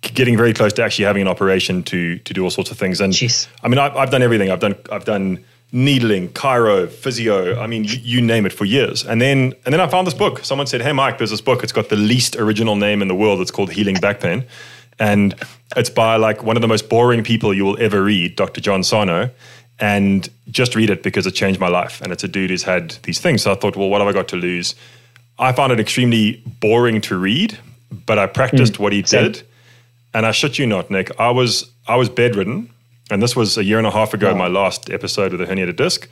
getting 0.00 0.36
very 0.36 0.54
close 0.54 0.72
to 0.72 0.82
actually 0.82 1.04
having 1.04 1.22
an 1.22 1.28
operation 1.28 1.82
to 1.84 2.18
to 2.18 2.34
do 2.34 2.42
all 2.42 2.50
sorts 2.50 2.70
of 2.70 2.78
things. 2.78 3.00
And 3.00 3.12
Jeez. 3.12 3.48
I 3.62 3.68
mean, 3.68 3.78
I've, 3.78 3.96
I've 3.96 4.10
done 4.10 4.22
everything. 4.22 4.50
I've 4.50 4.60
done 4.60 4.76
I've 4.90 5.04
done 5.04 5.44
needling, 5.72 6.28
chiro, 6.28 6.88
physio. 6.88 7.60
I 7.60 7.66
mean, 7.66 7.84
you, 7.84 7.98
you, 8.00 8.20
name 8.20 8.46
it 8.46 8.52
for 8.52 8.64
years. 8.64 9.04
And 9.04 9.20
then 9.20 9.54
and 9.64 9.72
then 9.72 9.80
I 9.80 9.88
found 9.88 10.06
this 10.06 10.14
book. 10.14 10.44
Someone 10.44 10.66
said, 10.66 10.80
"Hey, 10.80 10.92
Mike, 10.92 11.18
there's 11.18 11.30
this 11.30 11.42
book. 11.42 11.62
It's 11.62 11.72
got 11.72 11.88
the 11.88 11.96
least 11.96 12.36
original 12.36 12.76
name 12.76 13.02
in 13.02 13.08
the 13.08 13.14
world. 13.14 13.40
It's 13.40 13.50
called 13.50 13.72
Healing 13.72 13.96
Back 13.96 14.20
Pain." 14.20 14.44
and 14.98 15.34
it's 15.76 15.90
by 15.90 16.16
like 16.16 16.42
one 16.42 16.56
of 16.56 16.62
the 16.62 16.68
most 16.68 16.88
boring 16.88 17.24
people 17.24 17.52
you 17.52 17.64
will 17.64 17.80
ever 17.80 18.02
read, 18.02 18.36
Dr. 18.36 18.60
John 18.60 18.82
Sarno. 18.82 19.30
And 19.80 20.28
just 20.50 20.76
read 20.76 20.88
it 20.88 21.02
because 21.02 21.26
it 21.26 21.32
changed 21.32 21.58
my 21.58 21.68
life. 21.68 22.00
And 22.00 22.12
it's 22.12 22.22
a 22.22 22.28
dude 22.28 22.50
who's 22.50 22.62
had 22.62 22.90
these 23.02 23.18
things. 23.20 23.42
So 23.42 23.52
I 23.52 23.54
thought, 23.56 23.76
well, 23.76 23.88
what 23.88 24.00
have 24.00 24.08
I 24.08 24.12
got 24.12 24.28
to 24.28 24.36
lose? 24.36 24.74
I 25.38 25.52
found 25.52 25.72
it 25.72 25.80
extremely 25.80 26.42
boring 26.60 27.00
to 27.02 27.18
read, 27.18 27.58
but 28.06 28.18
I 28.18 28.26
practiced 28.26 28.74
mm, 28.74 28.78
what 28.78 28.92
he 28.92 29.02
same. 29.02 29.32
did. 29.32 29.42
And 30.12 30.26
I 30.26 30.30
shit 30.30 30.58
you 30.60 30.66
not, 30.66 30.90
Nick, 30.90 31.10
I 31.18 31.30
was 31.30 31.68
I 31.88 31.96
was 31.96 32.08
bedridden, 32.08 32.70
and 33.10 33.20
this 33.20 33.34
was 33.34 33.58
a 33.58 33.64
year 33.64 33.78
and 33.78 33.86
a 33.86 33.90
half 33.90 34.14
ago, 34.14 34.32
my 34.34 34.46
last 34.46 34.90
episode 34.90 35.32
with 35.32 35.40
a 35.40 35.46
herniated 35.46 35.76
disc. 35.76 36.08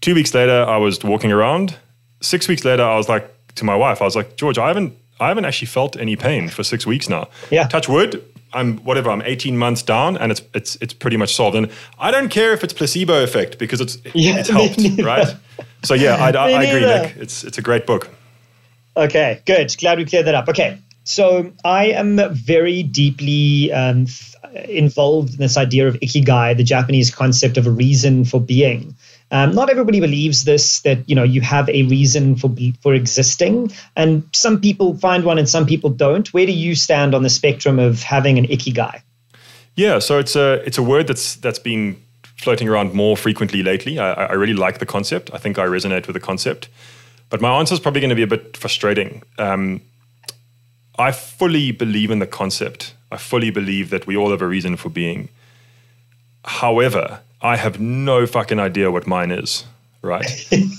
Two 0.00 0.14
weeks 0.14 0.32
later, 0.32 0.64
I 0.64 0.76
was 0.76 1.02
walking 1.02 1.32
around. 1.32 1.76
Six 2.20 2.46
weeks 2.46 2.64
later, 2.64 2.84
I 2.84 2.96
was 2.96 3.08
like 3.08 3.28
to 3.56 3.64
my 3.64 3.74
wife, 3.74 4.00
I 4.00 4.04
was 4.04 4.16
like, 4.16 4.36
George, 4.36 4.58
I 4.58 4.68
haven't 4.68 4.96
I 5.20 5.28
haven't 5.28 5.44
actually 5.44 5.66
felt 5.66 5.96
any 5.96 6.16
pain 6.16 6.48
for 6.48 6.64
six 6.64 6.86
weeks 6.86 7.08
now. 7.08 7.28
Yeah. 7.50 7.68
Touch 7.68 7.88
wood. 7.88 8.24
I'm 8.52 8.78
whatever. 8.78 9.10
I'm 9.10 9.22
18 9.22 9.56
months 9.56 9.82
down, 9.82 10.16
and 10.16 10.30
it's 10.32 10.42
it's 10.54 10.76
it's 10.76 10.94
pretty 10.94 11.16
much 11.16 11.34
solved. 11.34 11.56
And 11.56 11.70
I 11.98 12.10
don't 12.10 12.28
care 12.28 12.52
if 12.52 12.62
it's 12.64 12.72
placebo 12.72 13.22
effect 13.22 13.58
because 13.58 13.80
it's 13.80 13.98
yeah, 14.14 14.38
it's 14.38 14.48
helped, 14.48 15.02
right? 15.02 15.36
So 15.82 15.94
yeah, 15.94 16.16
I, 16.16 16.30
I, 16.30 16.50
I 16.52 16.62
agree, 16.64 16.80
Nick. 16.80 17.16
It's 17.16 17.44
it's 17.44 17.58
a 17.58 17.62
great 17.62 17.86
book. 17.86 18.08
Okay, 18.96 19.40
good. 19.46 19.74
Glad 19.78 19.98
we 19.98 20.04
cleared 20.04 20.26
that 20.26 20.34
up. 20.34 20.48
Okay, 20.48 20.78
so 21.04 21.52
I 21.64 21.86
am 21.86 22.20
very 22.32 22.82
deeply 22.82 23.72
um, 23.72 24.06
involved 24.68 25.34
in 25.34 25.38
this 25.38 25.56
idea 25.56 25.88
of 25.88 25.94
ikigai, 26.00 26.56
the 26.56 26.64
Japanese 26.64 27.10
concept 27.14 27.56
of 27.56 27.66
a 27.66 27.70
reason 27.70 28.24
for 28.24 28.40
being. 28.40 28.94
Um, 29.32 29.54
not 29.54 29.70
everybody 29.70 29.98
believes 29.98 30.44
this 30.44 30.80
that 30.80 31.08
you 31.08 31.14
know 31.14 31.22
you 31.22 31.40
have 31.40 31.68
a 31.70 31.84
reason 31.84 32.36
for 32.36 32.54
for 32.82 32.94
existing, 32.94 33.72
and 33.96 34.28
some 34.32 34.60
people 34.60 34.94
find 34.98 35.24
one 35.24 35.38
and 35.38 35.48
some 35.48 35.64
people 35.64 35.88
don't. 35.88 36.32
Where 36.34 36.44
do 36.44 36.52
you 36.52 36.74
stand 36.74 37.14
on 37.14 37.22
the 37.22 37.30
spectrum 37.30 37.78
of 37.78 38.02
having 38.02 38.38
an 38.38 38.44
ikigai? 38.44 39.00
Yeah, 39.74 40.00
so 40.00 40.18
it's 40.18 40.36
a 40.36 40.62
it's 40.66 40.76
a 40.76 40.82
word 40.82 41.06
that's 41.06 41.36
that's 41.36 41.58
been 41.58 41.96
floating 42.36 42.68
around 42.68 42.92
more 42.92 43.16
frequently 43.16 43.62
lately. 43.62 43.98
I, 43.98 44.12
I 44.12 44.32
really 44.34 44.52
like 44.52 44.78
the 44.78 44.86
concept. 44.86 45.30
I 45.32 45.38
think 45.38 45.58
I 45.58 45.64
resonate 45.64 46.06
with 46.06 46.14
the 46.14 46.20
concept, 46.20 46.68
but 47.30 47.40
my 47.40 47.58
answer 47.58 47.72
is 47.72 47.80
probably 47.80 48.02
going 48.02 48.10
to 48.10 48.16
be 48.16 48.22
a 48.22 48.26
bit 48.26 48.58
frustrating. 48.58 49.22
Um, 49.38 49.80
I 50.98 51.10
fully 51.10 51.72
believe 51.72 52.10
in 52.10 52.18
the 52.18 52.26
concept. 52.26 52.94
I 53.10 53.16
fully 53.16 53.50
believe 53.50 53.88
that 53.88 54.06
we 54.06 54.14
all 54.14 54.30
have 54.30 54.42
a 54.42 54.46
reason 54.46 54.76
for 54.76 54.90
being. 54.90 55.30
However, 56.44 57.20
I 57.42 57.56
have 57.56 57.80
no 57.80 58.26
fucking 58.26 58.58
idea 58.58 58.90
what 58.90 59.06
mine 59.06 59.30
is. 59.30 59.64
Right. 60.00 60.26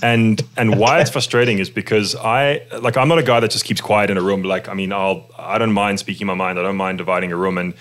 and 0.02 0.42
and 0.56 0.78
why 0.78 1.00
it's 1.00 1.10
frustrating 1.10 1.58
is 1.58 1.70
because 1.70 2.14
I 2.14 2.66
like 2.80 2.98
I'm 2.98 3.08
not 3.08 3.18
a 3.18 3.22
guy 3.22 3.40
that 3.40 3.50
just 3.50 3.64
keeps 3.64 3.80
quiet 3.80 4.10
in 4.10 4.18
a 4.18 4.22
room. 4.22 4.42
Like, 4.42 4.68
I 4.68 4.74
mean, 4.74 4.92
I'll 4.92 5.26
I 5.38 5.56
don't 5.56 5.72
mind 5.72 5.98
speaking 5.98 6.26
my 6.26 6.34
mind. 6.34 6.58
I 6.58 6.62
don't 6.62 6.76
mind 6.76 6.98
dividing 6.98 7.32
a 7.32 7.36
room. 7.36 7.56
And 7.56 7.72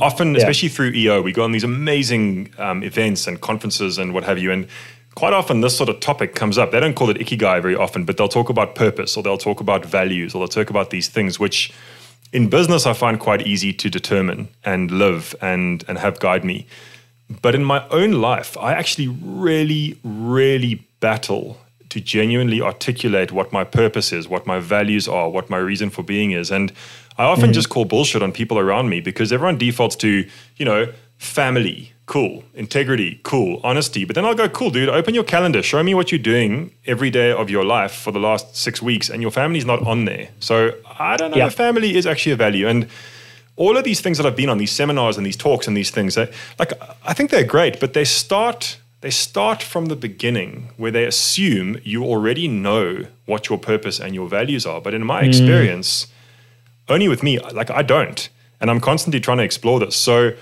often, 0.00 0.34
yeah. 0.34 0.38
especially 0.38 0.68
through 0.68 0.90
EO, 0.90 1.22
we 1.22 1.32
go 1.32 1.44
on 1.44 1.52
these 1.52 1.62
amazing 1.62 2.52
um, 2.58 2.82
events 2.82 3.28
and 3.28 3.40
conferences 3.40 3.98
and 3.98 4.12
what 4.12 4.24
have 4.24 4.38
you. 4.38 4.50
And 4.50 4.66
quite 5.14 5.32
often 5.32 5.60
this 5.60 5.76
sort 5.76 5.88
of 5.88 6.00
topic 6.00 6.34
comes 6.34 6.58
up. 6.58 6.72
They 6.72 6.80
don't 6.80 6.94
call 6.94 7.10
it 7.10 7.18
ikigai 7.18 7.62
very 7.62 7.76
often, 7.76 8.04
but 8.04 8.16
they'll 8.16 8.28
talk 8.28 8.48
about 8.48 8.74
purpose 8.74 9.16
or 9.16 9.22
they'll 9.22 9.38
talk 9.38 9.60
about 9.60 9.84
values 9.84 10.34
or 10.34 10.38
they'll 10.40 10.48
talk 10.48 10.70
about 10.70 10.90
these 10.90 11.08
things 11.08 11.38
which 11.38 11.72
in 12.32 12.48
business 12.48 12.86
I 12.86 12.94
find 12.94 13.18
quite 13.18 13.46
easy 13.46 13.72
to 13.72 13.90
determine 13.90 14.48
and 14.64 14.90
live 14.90 15.34
and 15.40 15.84
and 15.88 15.98
have 15.98 16.18
guide 16.20 16.44
me. 16.44 16.66
But 17.42 17.54
in 17.54 17.64
my 17.64 17.86
own 17.88 18.12
life, 18.12 18.56
I 18.58 18.72
actually 18.72 19.08
really, 19.08 19.98
really 20.02 20.84
battle 21.00 21.58
to 21.90 22.00
genuinely 22.00 22.60
articulate 22.60 23.32
what 23.32 23.52
my 23.52 23.64
purpose 23.64 24.12
is, 24.12 24.28
what 24.28 24.46
my 24.46 24.58
values 24.60 25.08
are, 25.08 25.28
what 25.28 25.50
my 25.50 25.58
reason 25.58 25.90
for 25.90 26.02
being 26.02 26.32
is. 26.32 26.50
And 26.50 26.72
I 27.18 27.24
often 27.24 27.50
mm. 27.50 27.54
just 27.54 27.68
call 27.68 27.84
bullshit 27.84 28.22
on 28.22 28.32
people 28.32 28.58
around 28.58 28.88
me 28.88 29.00
because 29.00 29.32
everyone 29.32 29.58
defaults 29.58 29.96
to, 29.96 30.28
you 30.56 30.64
know, 30.64 30.92
family, 31.18 31.92
cool, 32.06 32.42
integrity, 32.54 33.20
cool, 33.24 33.60
honesty. 33.62 34.04
But 34.04 34.14
then 34.14 34.24
I'll 34.24 34.34
go, 34.34 34.48
cool, 34.48 34.70
dude, 34.70 34.88
open 34.88 35.14
your 35.14 35.24
calendar, 35.24 35.62
show 35.62 35.82
me 35.82 35.94
what 35.94 36.10
you're 36.10 36.18
doing 36.18 36.72
every 36.86 37.10
day 37.10 37.30
of 37.30 37.50
your 37.50 37.64
life 37.64 37.92
for 37.92 38.10
the 38.10 38.18
last 38.18 38.56
six 38.56 38.80
weeks, 38.80 39.10
and 39.10 39.20
your 39.20 39.30
family's 39.30 39.66
not 39.66 39.82
on 39.86 40.06
there. 40.06 40.28
So 40.40 40.72
I 40.98 41.16
don't 41.16 41.32
know 41.32 41.36
yeah. 41.36 41.48
family 41.50 41.96
is 41.96 42.06
actually 42.06 42.32
a 42.32 42.36
value. 42.36 42.66
And 42.66 42.88
all 43.60 43.76
of 43.76 43.84
these 43.84 44.00
things 44.00 44.16
that 44.16 44.26
I've 44.26 44.36
been 44.36 44.48
on, 44.48 44.56
these 44.56 44.72
seminars 44.72 45.18
and 45.18 45.26
these 45.26 45.36
talks 45.36 45.68
and 45.68 45.76
these 45.76 45.90
things, 45.90 46.16
like 46.16 46.72
I 47.04 47.12
think 47.12 47.30
they're 47.30 47.44
great, 47.44 47.78
but 47.78 47.92
they 47.92 48.06
start 48.06 48.78
they 49.02 49.10
start 49.10 49.62
from 49.62 49.86
the 49.86 49.96
beginning 49.96 50.70
where 50.78 50.90
they 50.90 51.04
assume 51.04 51.78
you 51.84 52.04
already 52.04 52.48
know 52.48 53.04
what 53.26 53.48
your 53.48 53.58
purpose 53.58 54.00
and 54.00 54.14
your 54.14 54.28
values 54.28 54.64
are. 54.66 54.80
But 54.80 54.94
in 54.94 55.04
my 55.04 55.22
mm. 55.22 55.28
experience, 55.28 56.06
only 56.88 57.06
with 57.06 57.22
me, 57.22 57.38
like 57.38 57.70
I 57.70 57.82
don't, 57.82 58.28
and 58.62 58.70
I'm 58.70 58.80
constantly 58.80 59.20
trying 59.20 59.38
to 59.38 59.44
explore 59.44 59.78
this. 59.78 59.94
So, 59.94 60.32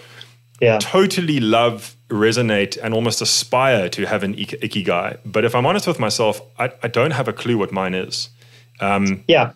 yeah, 0.61 0.79
totally 0.79 1.41
love, 1.41 1.97
resonate, 2.09 2.79
and 2.81 2.95
almost 2.95 3.21
aspire 3.21 3.89
to 3.91 4.07
have 4.07 4.23
an 4.23 4.35
ikigai. 4.37 5.19
But 5.25 5.45
if 5.45 5.57
I'm 5.57 5.67
honest 5.67 5.89
with 5.89 5.99
myself, 5.99 6.41
I, 6.57 6.71
I 6.85 6.89
don't 6.89 7.13
have 7.13 7.27
a 7.27 7.33
clue 7.33 7.59
what 7.59 7.73
mine 7.73 7.95
is. 7.95 8.31
Um, 8.81 9.25
yeah. 9.27 9.53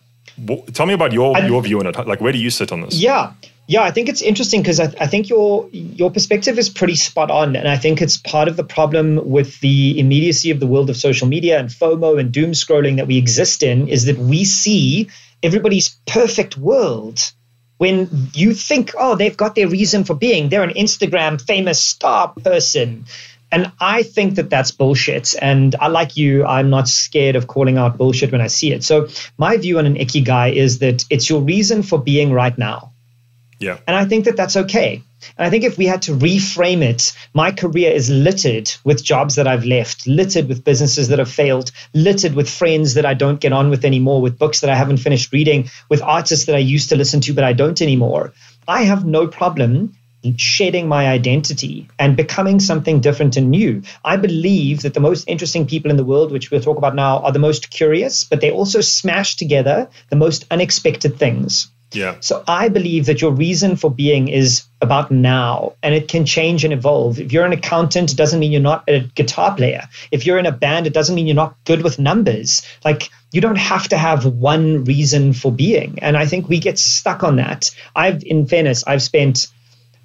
Tell 0.73 0.85
me 0.85 0.93
about 0.93 1.13
your 1.13 1.37
your 1.39 1.61
view 1.61 1.79
on 1.79 1.87
it. 1.87 1.95
Like, 2.07 2.19
where 2.19 2.33
do 2.33 2.39
you 2.39 2.49
sit 2.49 2.71
on 2.71 2.81
this? 2.81 2.99
Yeah. 2.99 3.33
Yeah, 3.65 3.81
I 3.81 3.91
think 3.91 4.09
it's 4.09 4.21
interesting 4.21 4.61
because 4.61 4.81
I, 4.81 4.93
I, 4.99 5.07
think 5.07 5.29
your 5.29 5.69
your 5.71 6.11
perspective 6.11 6.59
is 6.59 6.67
pretty 6.67 6.95
spot 6.95 7.31
on, 7.31 7.55
and 7.55 7.65
I 7.65 7.77
think 7.77 8.01
it's 8.01 8.17
part 8.17 8.49
of 8.49 8.57
the 8.57 8.63
problem 8.63 9.29
with 9.29 9.57
the 9.61 9.97
immediacy 9.99 10.51
of 10.51 10.59
the 10.59 10.67
world 10.67 10.89
of 10.89 10.97
social 10.97 11.27
media 11.27 11.59
and 11.59 11.69
FOMO 11.69 12.19
and 12.19 12.31
doom 12.33 12.51
scrolling 12.51 12.97
that 12.97 13.07
we 13.07 13.17
exist 13.17 13.63
in 13.63 13.87
is 13.87 14.05
that 14.05 14.17
we 14.17 14.43
see 14.43 15.09
everybody's 15.41 15.97
perfect 16.05 16.57
world. 16.57 17.31
When 17.77 18.29
you 18.33 18.53
think, 18.53 18.93
oh, 18.97 19.15
they've 19.15 19.35
got 19.35 19.55
their 19.55 19.67
reason 19.67 20.03
for 20.03 20.13
being, 20.13 20.49
they're 20.49 20.63
an 20.63 20.73
Instagram 20.75 21.41
famous 21.41 21.83
star 21.83 22.33
person, 22.43 23.05
And 23.51 23.71
I 23.79 24.03
think 24.03 24.35
that 24.35 24.49
that's 24.49 24.71
bullshit. 24.71 25.35
And 25.39 25.75
I 25.75 25.87
like 25.87 26.17
you, 26.17 26.43
I'm 26.43 26.69
not 26.69 26.87
scared 26.87 27.35
of 27.35 27.45
calling 27.45 27.77
out 27.77 27.97
bullshit 27.97 28.31
when 28.31 28.41
I 28.41 28.47
see 28.47 28.73
it. 28.73 28.83
So 28.83 29.09
my 29.37 29.57
view 29.57 29.77
on 29.77 29.85
an 29.85 29.95
ikigai 29.95 30.55
is 30.55 30.79
that 30.79 31.05
it's 31.09 31.29
your 31.29 31.41
reason 31.41 31.83
for 31.83 32.01
being 32.01 32.33
right 32.33 32.57
now. 32.57 32.93
Yeah. 33.63 33.77
And 33.87 33.95
I 33.95 34.05
think 34.05 34.25
that 34.25 34.35
that's 34.35 34.57
okay. 34.57 35.01
And 35.37 35.47
I 35.47 35.49
think 35.49 35.63
if 35.63 35.77
we 35.77 35.85
had 35.85 36.01
to 36.03 36.11
reframe 36.11 36.81
it, 36.81 37.13
my 37.33 37.51
career 37.51 37.91
is 37.91 38.09
littered 38.09 38.69
with 38.83 39.03
jobs 39.03 39.35
that 39.35 39.47
I've 39.47 39.63
left, 39.63 40.05
littered 40.05 40.49
with 40.49 40.65
businesses 40.65 41.07
that 41.07 41.19
have 41.19 41.31
failed, 41.31 41.71
littered 41.93 42.35
with 42.35 42.49
friends 42.49 42.95
that 42.95 43.05
I 43.05 43.13
don't 43.13 43.39
get 43.39 43.53
on 43.53 43.69
with 43.69 43.85
anymore, 43.85 44.21
with 44.21 44.37
books 44.37 44.59
that 44.59 44.69
I 44.69 44.75
haven't 44.75 44.97
finished 44.97 45.31
reading, 45.31 45.69
with 45.89 46.01
artists 46.01 46.45
that 46.47 46.55
I 46.55 46.59
used 46.59 46.89
to 46.89 46.97
listen 46.97 47.21
to 47.21 47.33
but 47.33 47.45
I 47.45 47.53
don't 47.53 47.81
anymore. 47.81 48.33
I 48.67 48.83
have 48.83 49.05
no 49.05 49.27
problem 49.27 49.95
shedding 50.37 50.87
my 50.87 51.07
identity 51.07 51.87
and 51.99 52.15
becoming 52.15 52.59
something 52.59 53.01
different 53.01 53.37
and 53.37 53.49
new. 53.49 53.81
I 54.05 54.17
believe 54.17 54.81
that 54.81 54.93
the 54.93 54.99
most 54.99 55.25
interesting 55.27 55.67
people 55.67 55.91
in 55.91 55.97
the 55.97 56.05
world, 56.05 56.31
which 56.31 56.49
we'll 56.49 56.61
talk 56.61 56.77
about 56.77 56.95
now, 56.95 57.19
are 57.19 57.31
the 57.31 57.39
most 57.39 57.69
curious, 57.69 58.23
but 58.23 58.39
they 58.41 58.51
also 58.51 58.81
smash 58.81 59.35
together 59.35 59.89
the 60.09 60.15
most 60.15 60.45
unexpected 60.49 61.17
things. 61.17 61.69
Yeah. 61.93 62.17
So 62.19 62.43
I 62.47 62.69
believe 62.69 63.05
that 63.05 63.21
your 63.21 63.31
reason 63.31 63.75
for 63.75 63.91
being 63.91 64.27
is 64.27 64.63
about 64.81 65.11
now 65.11 65.73
and 65.81 65.93
it 65.93 66.07
can 66.07 66.25
change 66.25 66.63
and 66.63 66.73
evolve. 66.73 67.19
If 67.19 67.31
you're 67.31 67.45
an 67.45 67.53
accountant, 67.53 68.11
it 68.11 68.17
doesn't 68.17 68.39
mean 68.39 68.51
you're 68.51 68.61
not 68.61 68.83
a 68.87 69.01
guitar 69.01 69.55
player. 69.55 69.87
If 70.11 70.25
you're 70.25 70.39
in 70.39 70.45
a 70.45 70.51
band, 70.51 70.87
it 70.87 70.93
doesn't 70.93 71.15
mean 71.15 71.27
you're 71.27 71.35
not 71.35 71.55
good 71.65 71.83
with 71.83 71.99
numbers. 71.99 72.63
Like 72.83 73.09
you 73.31 73.41
don't 73.41 73.57
have 73.57 73.87
to 73.89 73.97
have 73.97 74.25
one 74.25 74.83
reason 74.83 75.33
for 75.33 75.51
being. 75.51 75.99
And 76.01 76.17
I 76.17 76.25
think 76.25 76.49
we 76.49 76.59
get 76.59 76.79
stuck 76.79 77.23
on 77.23 77.37
that. 77.37 77.71
I've, 77.95 78.23
in 78.23 78.47
fairness, 78.47 78.83
I've 78.85 79.01
spent 79.01 79.47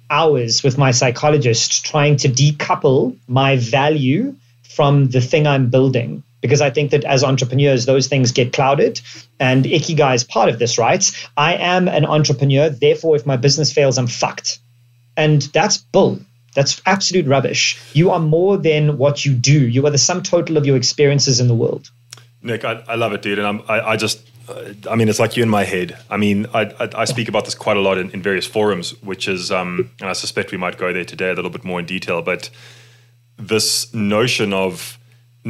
hours 0.09 0.63
with 0.63 0.77
my 0.77 0.91
psychologist 0.91 1.85
trying 1.85 2.17
to 2.17 2.29
decouple 2.29 3.17
my 3.27 3.57
value 3.57 4.35
from 4.63 5.09
the 5.09 5.21
thing 5.21 5.45
I'm 5.45 5.69
building 5.69 6.23
because 6.41 6.61
I 6.61 6.69
think 6.69 6.91
that 6.91 7.03
as 7.03 7.23
entrepreneurs, 7.23 7.85
those 7.85 8.07
things 8.07 8.31
get 8.31 8.53
clouded. 8.53 9.01
And 9.39 9.65
Ikigai 9.65 10.15
is 10.15 10.23
part 10.23 10.49
of 10.49 10.59
this, 10.59 10.77
right? 10.77 11.09
I 11.35 11.55
am 11.55 11.87
an 11.87 12.05
entrepreneur. 12.05 12.69
Therefore, 12.69 13.15
if 13.15 13.25
my 13.25 13.37
business 13.37 13.73
fails, 13.73 13.97
I'm 13.97 14.07
fucked. 14.07 14.59
And 15.17 15.41
that's 15.41 15.77
bull. 15.77 16.19
That's 16.55 16.81
absolute 16.85 17.27
rubbish. 17.27 17.79
You 17.93 18.11
are 18.11 18.19
more 18.19 18.57
than 18.57 18.97
what 18.97 19.25
you 19.25 19.33
do. 19.33 19.67
You 19.67 19.85
are 19.85 19.91
the 19.91 19.97
sum 19.97 20.23
total 20.23 20.57
of 20.57 20.65
your 20.65 20.77
experiences 20.77 21.39
in 21.39 21.47
the 21.47 21.55
world. 21.55 21.91
Nick, 22.41 22.63
I, 22.63 22.83
I 22.87 22.95
love 22.95 23.13
it, 23.13 23.21
dude. 23.21 23.37
And 23.37 23.47
I'm, 23.47 23.61
I, 23.67 23.91
I 23.91 23.97
just, 23.97 24.21
I 24.89 24.95
mean, 24.95 25.09
it's 25.09 25.19
like 25.19 25.37
you 25.37 25.43
in 25.43 25.49
my 25.49 25.63
head. 25.63 25.97
I 26.09 26.17
mean, 26.17 26.47
I, 26.53 26.61
I, 26.79 26.89
I 26.95 27.05
speak 27.05 27.27
about 27.27 27.45
this 27.45 27.53
quite 27.53 27.77
a 27.77 27.81
lot 27.81 27.97
in, 27.97 28.09
in 28.11 28.21
various 28.21 28.45
forums, 28.45 28.99
which 29.03 29.27
is, 29.27 29.51
um, 29.51 29.91
and 29.99 30.09
I 30.09 30.13
suspect 30.13 30.51
we 30.51 30.57
might 30.57 30.77
go 30.77 30.91
there 30.91 31.05
today 31.05 31.29
a 31.29 31.33
little 31.33 31.51
bit 31.51 31.63
more 31.63 31.79
in 31.79 31.85
detail, 31.85 32.21
but 32.21 32.49
this 33.37 33.93
notion 33.93 34.53
of, 34.53 34.98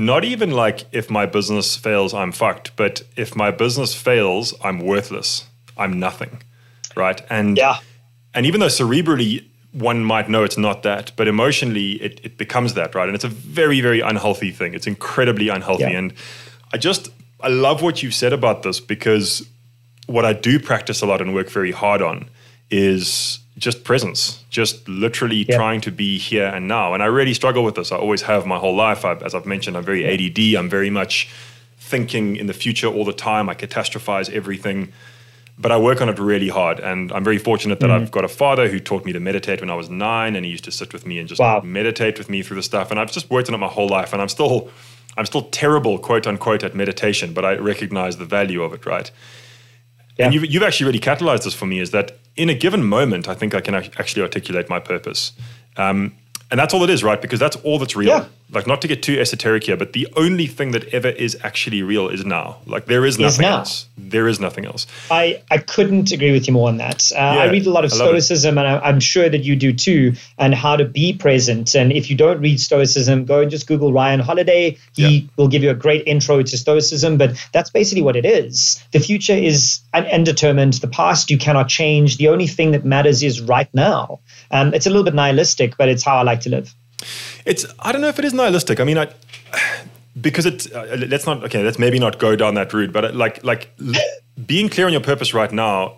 not 0.06 0.24
even 0.24 0.52
like 0.52 0.86
if 0.92 1.10
my 1.10 1.26
business 1.26 1.76
fails, 1.76 2.14
I'm 2.14 2.32
fucked, 2.32 2.76
but 2.76 3.04
if 3.16 3.36
my 3.36 3.52
business 3.52 3.94
fails, 3.94 4.54
I'm 4.64 4.80
worthless. 4.80 5.46
I'm 5.78 6.00
nothing. 6.00 6.42
Right. 6.96 7.22
And 7.30 7.58
yeah. 7.58 7.80
And 8.34 8.46
even 8.46 8.60
though 8.60 8.68
cerebrally 8.68 9.46
one 9.72 10.04
might 10.04 10.30
know 10.30 10.44
it's 10.44 10.58
not 10.58 10.84
that, 10.84 11.12
but 11.16 11.28
emotionally 11.28 11.92
it, 12.02 12.22
it 12.24 12.38
becomes 12.38 12.76
that, 12.76 12.96
right? 12.96 13.08
And 13.08 13.16
it's 13.16 13.24
a 13.24 13.30
very, 13.30 13.82
very 13.82 14.00
unhealthy 14.00 14.52
thing. 14.52 14.74
It's 14.74 14.88
incredibly 14.88 15.50
unhealthy. 15.50 15.84
Yeah. 15.84 15.98
And 15.98 16.14
I 16.74 16.78
just 16.78 17.10
I 17.42 17.50
love 17.50 17.82
what 17.82 18.02
you've 18.02 18.14
said 18.14 18.34
about 18.34 18.64
this 18.64 18.80
because 18.80 19.48
what 20.08 20.26
I 20.26 20.34
do 20.34 20.60
practice 20.60 21.02
a 21.02 21.06
lot 21.06 21.22
and 21.22 21.34
work 21.34 21.50
very 21.50 21.72
hard 21.72 22.02
on 22.02 22.30
is 22.70 23.40
just 23.60 23.84
presence, 23.84 24.44
just 24.50 24.88
literally 24.88 25.46
trying 25.46 25.82
to 25.82 25.92
be 25.92 26.18
here 26.18 26.48
and 26.48 26.68
now. 26.68 26.94
And 26.94 27.04
I 27.04 27.08
really 27.08 27.34
struggle 27.34 27.64
with 27.64 27.76
this. 27.76 27.92
I 27.92 27.98
always 27.98 28.24
have 28.24 28.46
my 28.46 28.58
whole 28.58 28.76
life. 28.76 29.06
I, 29.06 29.16
as 29.16 29.36
I've 29.36 29.46
mentioned, 29.46 29.78
I'm 29.78 29.84
very 29.84 30.06
ADD. 30.06 30.56
I'm 30.58 30.70
very 30.70 30.90
much 30.90 31.30
thinking 31.78 32.36
in 32.36 32.48
the 32.48 32.54
future 32.54 32.88
all 32.88 33.06
the 33.06 33.14
time. 33.14 33.50
I 33.50 33.56
catastrophize 33.56 34.32
everything. 34.32 34.92
But 35.58 35.74
I 35.74 35.78
work 35.78 36.00
on 36.02 36.08
it 36.08 36.18
really 36.20 36.48
hard. 36.48 36.80
And 36.80 37.12
I'm 37.12 37.24
very 37.24 37.38
fortunate 37.38 37.82
that 37.82 37.88
mm-hmm. 37.88 38.04
I've 38.04 38.12
got 38.12 38.24
a 38.24 38.30
father 38.30 38.70
who 38.70 38.80
taught 38.80 39.04
me 39.04 39.12
to 39.12 39.20
meditate 39.20 39.60
when 39.60 39.70
I 39.70 39.76
was 39.76 39.90
nine 39.90 40.38
and 40.38 40.46
he 40.46 40.52
used 40.52 40.64
to 40.64 40.72
sit 40.72 40.94
with 40.94 41.06
me 41.06 41.20
and 41.20 41.28
just 41.28 41.42
wow. 41.42 41.60
meditate 41.60 42.18
with 42.18 42.30
me 42.30 42.42
through 42.42 42.56
the 42.56 42.64
stuff. 42.64 42.92
And 42.92 43.00
I've 43.00 43.12
just 43.12 43.30
worked 43.30 43.50
on 43.50 43.56
it 43.56 43.58
my 43.58 43.68
whole 43.68 43.90
life. 43.90 44.14
And 44.14 44.22
I'm 44.22 44.30
still 44.30 44.72
I'm 45.18 45.26
still 45.26 45.42
terrible, 45.50 46.00
quote 46.00 46.28
unquote, 46.28 46.64
at 46.64 46.76
meditation, 46.76 47.34
but 47.34 47.44
I 47.44 47.56
recognize 47.56 48.16
the 48.16 48.26
value 48.26 48.64
of 48.64 48.72
it, 48.74 48.86
right? 48.86 49.12
Yeah. 50.20 50.26
And 50.26 50.34
you've, 50.34 50.46
you've 50.46 50.64
actually 50.64 50.86
really 50.88 51.00
catalyzed 51.00 51.46
this 51.46 51.54
for 51.54 51.66
me 51.66 51.80
is 51.80 51.92
that 51.92 52.18
in 52.36 52.50
a 52.50 52.54
given 52.54 52.84
moment, 52.84 53.30
I 53.30 53.34
think 53.34 53.56
I 53.56 53.62
can 53.62 53.74
actually 53.74 54.22
articulate 54.22 54.70
my 54.70 54.80
purpose. 54.80 55.32
Um, 55.78 56.14
and 56.52 56.60
that's 56.60 56.74
all 56.74 56.84
it 56.84 56.90
is, 56.90 57.04
right? 57.04 57.22
Because 57.22 57.40
that's 57.40 57.56
all 57.58 57.80
that's 57.80 57.96
real. 57.96 58.10
Yeah 58.10 58.26
like 58.52 58.66
not 58.66 58.82
to 58.82 58.88
get 58.88 59.04
too 59.04 59.20
esoteric 59.20 59.64
here, 59.64 59.78
but 59.78 59.94
the 59.94 60.08
only 60.16 60.48
thing 60.48 60.72
that 60.72 60.88
ever 60.90 61.10
is 61.10 61.38
actually 61.44 61.84
real 61.84 62.10
is 62.10 62.26
now. 62.26 62.58
Like 62.66 62.86
there 62.86 63.06
is 63.06 63.20
nothing 63.20 63.46
is 63.46 63.52
else. 63.52 63.86
There 63.98 64.28
is 64.28 64.40
nothing 64.40 64.66
else. 64.66 64.88
I, 65.12 65.44
I 65.52 65.60
couldn't 65.60 66.12
agree 66.12 66.32
with 66.32 66.48
you 66.48 66.54
more 66.54 66.68
on 66.68 66.78
that. 66.78 67.12
Uh, 67.12 67.18
yeah, 67.18 67.42
I 67.42 67.52
read 67.52 67.68
a 67.68 67.70
lot 67.70 67.86
of 67.86 67.92
Stoicism, 67.92 68.58
and 68.58 68.68
I, 68.68 68.90
am 68.90 69.00
sure 69.00 69.30
that 69.30 69.44
you 69.44 69.56
do 69.56 69.72
too, 69.72 70.14
and 70.38 70.56
how 70.56 70.76
to 70.76 70.86
be 70.86 71.14
present. 71.14 71.76
And 71.76 71.92
if 71.92 72.10
you 72.10 72.18
don't 72.18 72.40
read 72.40 72.60
Stoicism, 72.60 73.26
go 73.26 73.42
and 73.42 73.52
just 73.52 73.68
Google 73.68 73.94
Ryan 73.94 74.20
Holiday. 74.20 74.78
He 74.94 75.18
yeah. 75.18 75.28
will 75.38 75.48
give 75.48 75.62
you 75.62 75.70
a 75.70 75.76
great 75.76 76.08
intro 76.08 76.42
to 76.42 76.58
Stoicism, 76.58 77.18
but 77.18 77.38
that's 77.54 77.70
basically 77.70 78.02
what 78.02 78.16
it 78.16 78.26
is. 78.26 78.84
The 78.92 79.00
future 79.00 79.34
is 79.34 79.82
undetermined. 79.94 80.74
The 80.74 80.88
past 80.88 81.30
you 81.30 81.38
cannot 81.38 81.70
change. 81.70 82.18
The 82.18 82.30
only 82.30 82.48
thing 82.48 82.72
that 82.72 82.84
matters 82.84 83.22
is 83.22 83.42
right 83.42 83.72
now. 83.76 84.22
Um, 84.50 84.74
it's 84.74 84.88
a 84.88 84.90
little 84.90 85.04
bit 85.04 85.14
nihilistic, 85.14 85.78
but 85.78 85.90
it's 85.90 86.04
how 86.04 86.18
I 86.18 86.24
like 86.24 86.39
to 86.42 86.50
live. 86.50 86.74
It's 87.46 87.66
I 87.80 87.92
don't 87.92 88.02
know 88.02 88.08
if 88.10 88.20
it 88.20 88.26
is 88.26 88.34
nihilistic. 88.34 88.80
I 88.80 88.84
mean, 88.84 88.98
I 88.98 89.14
because 90.22 90.46
it's 90.46 90.72
uh, 90.72 91.06
let's 91.08 91.26
not 91.26 91.44
okay. 91.46 91.64
Let's 91.64 91.80
maybe 91.80 92.00
not 92.00 92.20
go 92.20 92.36
down 92.36 92.56
that 92.56 92.74
route. 92.74 92.92
But 92.92 93.06
uh, 93.06 93.12
like 93.14 93.44
like 93.44 93.76
being 94.46 94.70
clear 94.70 94.88
on 94.88 94.92
your 94.92 95.02
purpose 95.02 95.34
right 95.34 95.52
now 95.52 95.98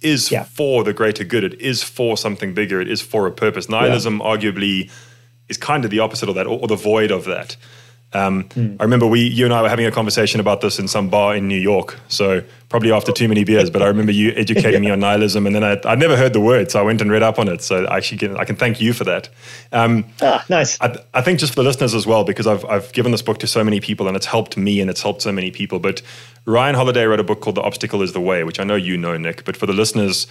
is 0.00 0.30
yeah. 0.30 0.44
for 0.44 0.84
the 0.84 0.92
greater 0.92 1.24
good. 1.24 1.44
It 1.44 1.60
is 1.60 1.82
for 1.82 2.16
something 2.16 2.54
bigger. 2.54 2.80
It 2.80 2.90
is 2.90 3.00
for 3.00 3.26
a 3.26 3.32
purpose. 3.32 3.68
Nihilism, 3.68 4.18
yeah. 4.18 4.24
arguably, 4.24 4.90
is 5.48 5.56
kind 5.56 5.84
of 5.84 5.90
the 5.90 6.00
opposite 6.00 6.28
of 6.28 6.34
that, 6.34 6.46
or, 6.46 6.60
or 6.60 6.68
the 6.68 6.76
void 6.76 7.10
of 7.10 7.24
that. 7.24 7.56
Um, 8.14 8.44
mm. 8.44 8.76
I 8.78 8.84
remember 8.84 9.06
we, 9.06 9.26
you 9.26 9.44
and 9.44 9.52
I 9.52 9.60
were 9.60 9.68
having 9.68 9.86
a 9.86 9.90
conversation 9.90 10.40
about 10.40 10.60
this 10.60 10.78
in 10.78 10.86
some 10.86 11.08
bar 11.08 11.34
in 11.34 11.48
New 11.48 11.58
York. 11.58 11.98
So 12.08 12.42
probably 12.68 12.92
after 12.92 13.12
too 13.12 13.28
many 13.28 13.44
beers, 13.44 13.70
but 13.70 13.82
I 13.82 13.86
remember 13.86 14.12
you 14.12 14.32
educating 14.36 14.80
me 14.80 14.90
on 14.92 15.00
nihilism, 15.00 15.46
and 15.46 15.54
then 15.54 15.64
I, 15.64 15.74
would 15.84 15.98
never 15.98 16.16
heard 16.16 16.32
the 16.32 16.40
word, 16.40 16.70
so 16.70 16.80
I 16.80 16.82
went 16.82 17.00
and 17.00 17.10
read 17.10 17.22
up 17.22 17.38
on 17.38 17.48
it. 17.48 17.62
So 17.62 17.84
I 17.84 17.96
actually 17.96 18.18
can, 18.18 18.36
I 18.36 18.44
can 18.44 18.56
thank 18.56 18.80
you 18.80 18.92
for 18.92 19.04
that. 19.04 19.28
Um, 19.72 20.04
ah, 20.22 20.44
nice. 20.48 20.80
I, 20.80 20.96
I, 21.12 21.22
think 21.22 21.40
just 21.40 21.54
for 21.54 21.62
the 21.62 21.68
listeners 21.68 21.94
as 21.94 22.06
well, 22.06 22.24
because 22.24 22.46
I've 22.46 22.64
I've 22.66 22.92
given 22.92 23.12
this 23.12 23.22
book 23.22 23.38
to 23.38 23.46
so 23.46 23.62
many 23.64 23.80
people, 23.80 24.06
and 24.06 24.16
it's 24.16 24.26
helped 24.26 24.56
me, 24.56 24.80
and 24.80 24.88
it's 24.88 25.02
helped 25.02 25.22
so 25.22 25.32
many 25.32 25.50
people. 25.50 25.78
But 25.78 26.00
Ryan 26.46 26.74
Holiday 26.74 27.04
wrote 27.04 27.20
a 27.20 27.24
book 27.24 27.40
called 27.40 27.56
The 27.56 27.62
Obstacle 27.62 28.02
Is 28.02 28.12
the 28.12 28.20
Way, 28.20 28.44
which 28.44 28.60
I 28.60 28.64
know 28.64 28.76
you 28.76 28.96
know, 28.96 29.16
Nick. 29.16 29.44
But 29.44 29.56
for 29.56 29.66
the 29.66 29.72
listeners 29.72 30.26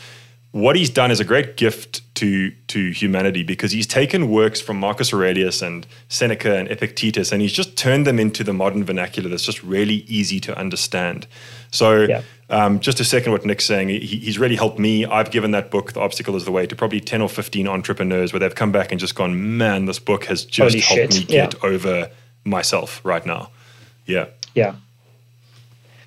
what 0.53 0.75
he's 0.75 0.91
done 0.91 1.09
is 1.09 1.19
a 1.19 1.23
great 1.23 1.57
gift 1.57 2.01
to 2.15 2.51
to 2.67 2.91
humanity 2.91 3.41
because 3.41 3.71
he's 3.71 3.87
taken 3.87 4.29
works 4.29 4.61
from 4.61 4.79
Marcus 4.79 5.11
Aurelius 5.11 5.63
and 5.63 5.85
Seneca 6.09 6.55
and 6.55 6.69
Epictetus 6.69 7.31
and 7.31 7.41
he's 7.41 7.51
just 7.51 7.75
turned 7.75 8.05
them 8.05 8.19
into 8.19 8.43
the 8.43 8.53
modern 8.53 8.83
vernacular 8.83 9.29
that's 9.29 9.43
just 9.43 9.63
really 9.63 10.05
easy 10.07 10.39
to 10.41 10.55
understand. 10.55 11.25
So, 11.71 12.03
yeah. 12.03 12.21
um, 12.51 12.79
just 12.79 12.99
a 12.99 13.03
second, 13.03 13.31
what 13.31 13.43
Nick's 13.45 13.65
saying, 13.65 13.89
he, 13.89 13.99
he's 13.99 14.37
really 14.37 14.55
helped 14.55 14.77
me. 14.77 15.05
I've 15.05 15.31
given 15.31 15.49
that 15.51 15.71
book, 15.71 15.93
The 15.93 16.01
Obstacle 16.01 16.35
is 16.35 16.45
the 16.45 16.51
Way, 16.51 16.67
to 16.67 16.75
probably 16.75 16.99
10 16.99 17.19
or 17.19 17.29
15 17.29 17.67
entrepreneurs 17.67 18.31
where 18.31 18.39
they've 18.39 18.53
come 18.53 18.71
back 18.71 18.91
and 18.91 18.99
just 18.99 19.15
gone, 19.15 19.57
man, 19.57 19.85
this 19.85 19.97
book 19.97 20.25
has 20.25 20.45
just 20.45 20.75
Holy 20.75 20.79
helped 20.81 21.13
shit. 21.13 21.21
me 21.21 21.25
get 21.25 21.55
yeah. 21.55 21.67
over 21.67 22.11
myself 22.43 23.01
right 23.03 23.25
now. 23.25 23.49
Yeah. 24.05 24.27
Yeah. 24.53 24.75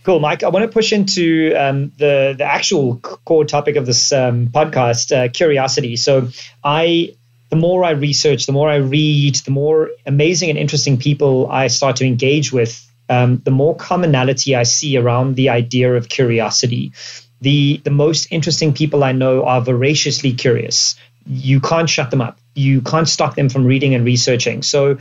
Cool, 0.06 0.20
Mike. 0.20 0.44
I 0.44 0.50
want 0.50 0.62
to 0.62 0.68
push 0.68 0.92
into 0.92 1.52
um, 1.56 1.90
the 1.98 2.32
the 2.38 2.44
actual 2.44 2.98
core 2.98 3.44
topic 3.44 3.74
of 3.74 3.86
this 3.86 4.12
um, 4.12 4.46
podcast, 4.46 5.10
uh, 5.10 5.28
curiosity. 5.32 5.96
So, 5.96 6.28
I 6.62 7.16
the 7.50 7.56
more 7.56 7.82
I 7.82 7.90
research, 7.90 8.46
the 8.46 8.52
more 8.52 8.70
I 8.70 8.76
read, 8.76 9.34
the 9.34 9.50
more 9.50 9.90
amazing 10.06 10.48
and 10.48 10.56
interesting 10.60 10.96
people 10.96 11.50
I 11.50 11.66
start 11.66 11.96
to 11.96 12.04
engage 12.04 12.52
with, 12.52 12.88
um, 13.08 13.42
the 13.44 13.50
more 13.50 13.74
commonality 13.74 14.54
I 14.54 14.62
see 14.62 14.96
around 14.96 15.34
the 15.34 15.48
idea 15.48 15.92
of 15.96 16.08
curiosity. 16.08 16.92
The 17.40 17.80
the 17.82 17.90
most 17.90 18.28
interesting 18.30 18.72
people 18.72 19.02
I 19.02 19.10
know 19.10 19.44
are 19.44 19.60
voraciously 19.60 20.34
curious. 20.34 20.94
You 21.26 21.58
can't 21.58 21.90
shut 21.90 22.12
them 22.12 22.20
up. 22.20 22.38
You 22.54 22.80
can't 22.80 23.08
stop 23.08 23.34
them 23.34 23.48
from 23.48 23.64
reading 23.64 23.96
and 23.96 24.04
researching. 24.04 24.62
So, 24.62 24.98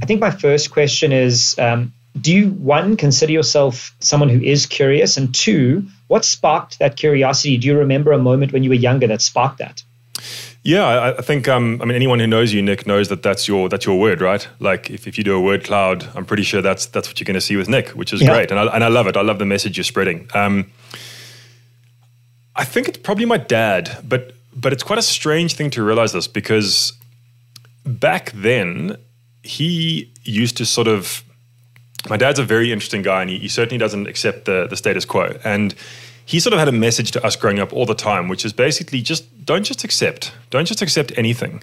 I 0.00 0.06
think 0.06 0.20
my 0.20 0.30
first 0.30 0.70
question 0.70 1.10
is 1.10 1.58
um, 1.58 1.92
do 2.20 2.32
you 2.32 2.50
one 2.50 2.96
consider 2.96 3.32
yourself 3.32 3.94
someone 4.00 4.28
who 4.28 4.40
is 4.40 4.66
curious 4.66 5.16
and 5.16 5.34
two 5.34 5.86
what 6.08 6.24
sparked 6.24 6.78
that 6.78 6.96
curiosity 6.96 7.56
do 7.56 7.66
you 7.66 7.78
remember 7.78 8.12
a 8.12 8.18
moment 8.18 8.52
when 8.52 8.62
you 8.62 8.70
were 8.70 8.74
younger 8.74 9.06
that 9.06 9.20
sparked 9.20 9.58
that 9.58 9.82
yeah, 10.66 10.84
I, 10.84 11.18
I 11.18 11.20
think 11.20 11.46
um, 11.46 11.80
I 11.80 11.84
mean 11.84 11.94
anyone 11.94 12.18
who 12.18 12.26
knows 12.26 12.52
you, 12.52 12.60
Nick, 12.60 12.88
knows 12.88 13.08
that 13.08 13.22
that's 13.22 13.46
your 13.46 13.68
that's 13.68 13.86
your 13.86 14.00
word, 14.00 14.20
right? 14.20 14.48
Like 14.58 14.90
if, 14.90 15.06
if 15.06 15.16
you 15.16 15.22
do 15.22 15.36
a 15.36 15.40
word 15.40 15.62
cloud, 15.62 16.08
I'm 16.16 16.24
pretty 16.24 16.42
sure 16.42 16.60
that's 16.60 16.86
that's 16.86 17.06
what 17.06 17.20
you're 17.20 17.24
going 17.24 17.34
to 17.34 17.40
see 17.40 17.54
with 17.54 17.68
Nick, 17.68 17.90
which 17.90 18.12
is 18.12 18.20
yeah. 18.20 18.34
great, 18.34 18.50
and 18.50 18.58
I, 18.58 18.74
and 18.74 18.82
I 18.82 18.88
love 18.88 19.06
it. 19.06 19.16
I 19.16 19.20
love 19.22 19.38
the 19.38 19.46
message 19.46 19.76
you're 19.76 19.84
spreading. 19.84 20.28
Um, 20.34 20.72
I 22.56 22.64
think 22.64 22.88
it's 22.88 22.98
probably 22.98 23.26
my 23.26 23.36
dad, 23.36 23.96
but 24.02 24.34
but 24.56 24.72
it's 24.72 24.82
quite 24.82 24.98
a 24.98 25.02
strange 25.02 25.54
thing 25.54 25.70
to 25.70 25.84
realize 25.84 26.12
this 26.12 26.26
because 26.26 26.94
back 27.84 28.32
then 28.32 28.96
he 29.44 30.12
used 30.24 30.56
to 30.56 30.66
sort 30.66 30.88
of. 30.88 31.22
My 32.08 32.16
dad's 32.16 32.38
a 32.38 32.44
very 32.44 32.72
interesting 32.72 33.02
guy, 33.02 33.20
and 33.22 33.30
he, 33.30 33.38
he 33.38 33.48
certainly 33.48 33.78
doesn't 33.78 34.06
accept 34.06 34.44
the 34.44 34.66
the 34.66 34.76
status 34.76 35.04
quo. 35.04 35.36
And 35.44 35.74
he 36.24 36.40
sort 36.40 36.52
of 36.52 36.58
had 36.58 36.68
a 36.68 36.72
message 36.72 37.12
to 37.12 37.24
us 37.24 37.36
growing 37.36 37.60
up 37.60 37.72
all 37.72 37.86
the 37.86 37.94
time, 37.94 38.28
which 38.28 38.44
is 38.44 38.52
basically 38.52 39.00
just 39.00 39.44
don't 39.44 39.64
just 39.64 39.84
accept, 39.84 40.32
don't 40.50 40.66
just 40.66 40.82
accept 40.82 41.12
anything. 41.16 41.62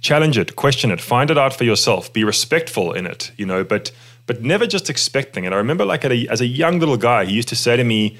Challenge 0.00 0.38
it, 0.38 0.56
question 0.56 0.90
it, 0.90 1.00
find 1.00 1.30
it 1.30 1.36
out 1.36 1.52
for 1.52 1.64
yourself. 1.64 2.10
Be 2.12 2.24
respectful 2.24 2.92
in 2.92 3.06
it, 3.06 3.32
you 3.36 3.44
know, 3.44 3.64
but 3.64 3.92
but 4.26 4.42
never 4.42 4.66
just 4.66 4.88
expecting 4.88 5.44
it. 5.44 5.52
I 5.52 5.56
remember, 5.56 5.84
like 5.84 6.04
a, 6.04 6.28
as 6.28 6.40
a 6.40 6.46
young 6.46 6.78
little 6.78 6.96
guy, 6.96 7.24
he 7.24 7.34
used 7.34 7.48
to 7.48 7.56
say 7.56 7.76
to 7.76 7.84
me, 7.84 8.18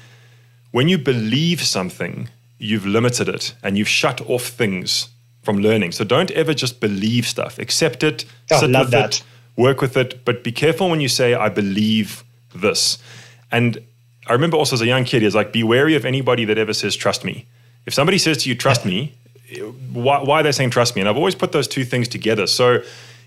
"When 0.71 0.87
you 0.87 0.97
believe 0.97 1.61
something, 1.63 2.29
you've 2.59 2.85
limited 2.85 3.27
it 3.27 3.55
and 3.63 3.77
you've 3.77 3.87
shut 3.87 4.21
off 4.29 4.45
things 4.45 5.09
from 5.41 5.57
learning. 5.57 5.91
So 5.91 6.03
don't 6.03 6.31
ever 6.31 6.53
just 6.53 6.79
believe 6.79 7.25
stuff. 7.27 7.57
Accept 7.57 8.03
it, 8.03 8.25
oh, 8.51 8.59
sit 8.59 8.69
with 8.69 8.91
that. 8.91 9.17
it, 9.17 9.23
work 9.55 9.81
with 9.81 9.97
it, 9.97 10.23
but 10.25 10.43
be 10.43 10.51
careful 10.51 10.89
when 10.89 11.01
you 11.01 11.07
say, 11.07 11.33
I 11.33 11.49
believe 11.49 12.23
this. 12.55 12.97
And 13.51 13.83
I 14.27 14.33
remember 14.33 14.57
also 14.57 14.75
as 14.75 14.81
a 14.81 14.85
young 14.85 15.03
kid, 15.03 15.23
is 15.23 15.35
like, 15.35 15.51
be 15.51 15.63
wary 15.63 15.95
of 15.95 16.05
anybody 16.05 16.45
that 16.45 16.57
ever 16.57 16.73
says, 16.73 16.95
trust 16.95 17.25
me. 17.25 17.45
If 17.85 17.93
somebody 17.93 18.17
says 18.17 18.43
to 18.43 18.49
you, 18.49 18.55
trust 18.55 18.85
me, 18.85 19.13
why, 19.91 20.21
why 20.23 20.39
are 20.39 20.43
they 20.43 20.51
saying 20.51 20.69
trust 20.69 20.95
me? 20.95 21.01
And 21.01 21.09
I've 21.09 21.17
always 21.17 21.35
put 21.35 21.51
those 21.51 21.67
two 21.67 21.83
things 21.83 22.07
together. 22.07 22.47
So 22.47 22.81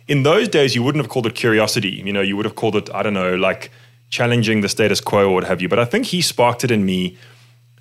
in 0.08 0.22
those 0.22 0.48
days, 0.48 0.74
you 0.74 0.82
wouldn't 0.82 1.02
have 1.02 1.10
called 1.10 1.26
it 1.26 1.34
curiosity. 1.34 2.02
You 2.04 2.12
know, 2.12 2.20
you 2.20 2.36
would 2.36 2.44
have 2.46 2.54
called 2.54 2.76
it, 2.76 2.88
I 2.94 3.02
don't 3.02 3.14
know, 3.14 3.34
like 3.34 3.70
challenging 4.10 4.60
the 4.60 4.68
status 4.68 5.00
quo 5.00 5.28
or 5.28 5.34
what 5.34 5.44
have 5.44 5.60
you. 5.60 5.68
But 5.68 5.78
I 5.78 5.84
think 5.84 6.06
he 6.06 6.22
sparked 6.22 6.64
it 6.64 6.70
in 6.70 6.84
me. 6.84 7.18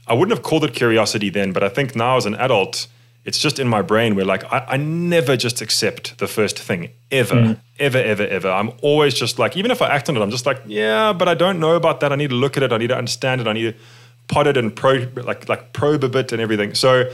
I 0.08 0.13
wouldn't 0.13 0.36
have 0.36 0.43
called 0.43 0.63
it 0.63 0.73
curiosity 0.73 1.29
then, 1.29 1.53
but 1.53 1.63
I 1.63 1.69
think 1.69 1.95
now 1.95 2.17
as 2.17 2.25
an 2.25 2.36
adult, 2.36 2.88
it's 3.25 3.39
just 3.39 3.59
in 3.59 3.67
my 3.67 3.81
brain 3.81 4.15
where 4.15 4.25
like 4.25 4.43
I, 4.51 4.65
I 4.69 4.77
never 4.77 5.38
just 5.38 5.62
accept 5.62 6.17
the 6.17 6.27
first 6.27 6.59
thing 6.59 6.89
ever, 7.12 7.36
mm. 7.36 7.59
ever, 7.79 7.97
ever, 7.97 8.27
ever. 8.27 8.49
I'm 8.49 8.71
always 8.81 9.13
just 9.13 9.39
like, 9.39 9.55
even 9.55 9.71
if 9.71 9.81
I 9.81 9.88
act 9.88 10.09
on 10.09 10.17
it, 10.17 10.21
I'm 10.21 10.31
just 10.31 10.45
like, 10.45 10.62
yeah, 10.65 11.13
but 11.13 11.27
I 11.27 11.33
don't 11.33 11.59
know 11.59 11.75
about 11.75 12.01
that. 12.01 12.12
I 12.12 12.15
need 12.15 12.31
to 12.31 12.36
look 12.36 12.57
at 12.57 12.63
it. 12.63 12.73
I 12.73 12.77
need 12.77 12.88
to 12.88 12.97
understand 12.97 13.41
it. 13.41 13.47
I 13.47 13.53
need 13.53 13.73
to 13.73 13.79
pot 14.27 14.47
it 14.47 14.57
and 14.57 14.75
probe 14.75 15.17
like 15.19 15.47
like 15.47 15.73
probe 15.73 16.03
a 16.03 16.09
bit 16.09 16.31
and 16.31 16.41
everything. 16.41 16.75
So 16.75 17.09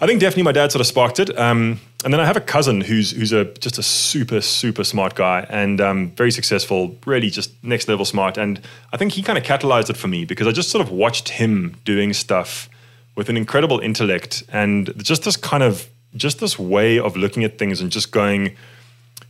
I 0.00 0.06
think 0.06 0.20
definitely 0.20 0.42
my 0.42 0.52
dad 0.52 0.72
sort 0.72 0.80
of 0.80 0.86
sparked 0.86 1.20
it. 1.20 1.36
Um, 1.38 1.80
and 2.04 2.12
then 2.12 2.20
I 2.20 2.26
have 2.26 2.36
a 2.36 2.40
cousin 2.40 2.80
who's 2.80 3.12
who's 3.12 3.32
a 3.32 3.44
just 3.44 3.78
a 3.78 3.82
super 3.82 4.40
super 4.40 4.82
smart 4.82 5.14
guy 5.14 5.46
and 5.48 5.80
um, 5.80 6.10
very 6.10 6.32
successful, 6.32 6.98
really 7.06 7.30
just 7.30 7.52
next 7.62 7.86
level 7.86 8.04
smart. 8.04 8.36
And 8.36 8.60
I 8.92 8.96
think 8.96 9.12
he 9.12 9.22
kind 9.22 9.38
of 9.38 9.44
catalyzed 9.44 9.90
it 9.90 9.96
for 9.96 10.08
me 10.08 10.24
because 10.24 10.48
I 10.48 10.50
just 10.50 10.70
sort 10.70 10.84
of 10.84 10.90
watched 10.92 11.28
him 11.28 11.76
doing 11.84 12.12
stuff 12.12 12.68
with 13.14 13.28
an 13.28 13.36
incredible 13.36 13.78
intellect 13.80 14.42
and 14.52 14.92
just 14.96 15.24
this 15.24 15.36
kind 15.36 15.62
of 15.62 15.88
just 16.16 16.40
this 16.40 16.58
way 16.58 16.98
of 16.98 17.16
looking 17.16 17.44
at 17.44 17.58
things 17.58 17.80
and 17.80 17.90
just 17.90 18.10
going, 18.12 18.56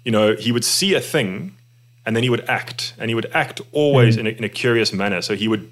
you 0.05 0.11
know, 0.11 0.35
he 0.35 0.51
would 0.51 0.65
see 0.65 0.95
a 0.95 1.01
thing 1.01 1.55
and 2.05 2.17
then 2.17 2.23
he 2.23 2.31
would 2.31 2.49
act 2.49 2.95
and 2.99 3.09
he 3.09 3.15
would 3.15 3.31
act 3.33 3.61
always 3.73 4.17
mm. 4.17 4.21
in, 4.21 4.27
a, 4.27 4.31
in 4.31 4.45
a 4.45 4.49
curious 4.49 4.93
manner. 4.93 5.23
So 5.23 5.37
he 5.37 5.49
would 5.49 5.71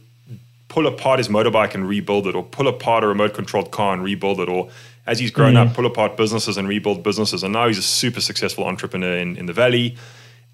pull 0.68 0.86
apart 0.86 1.18
his 1.18 1.28
motorbike 1.28 1.74
and 1.74 1.88
rebuild 1.88 2.28
it 2.28 2.34
or 2.36 2.44
pull 2.44 2.68
apart 2.68 3.02
a 3.02 3.08
remote 3.08 3.34
controlled 3.34 3.72
car 3.72 3.92
and 3.92 4.04
rebuild 4.04 4.38
it 4.40 4.48
or 4.48 4.70
as 5.06 5.18
he's 5.18 5.32
grown 5.32 5.54
mm. 5.54 5.66
up, 5.66 5.74
pull 5.74 5.86
apart 5.86 6.16
businesses 6.16 6.56
and 6.56 6.68
rebuild 6.68 7.02
businesses. 7.02 7.42
And 7.42 7.52
now 7.52 7.66
he's 7.66 7.78
a 7.78 7.82
super 7.82 8.20
successful 8.20 8.64
entrepreneur 8.64 9.16
in, 9.16 9.36
in 9.36 9.46
the 9.46 9.52
Valley. 9.52 9.96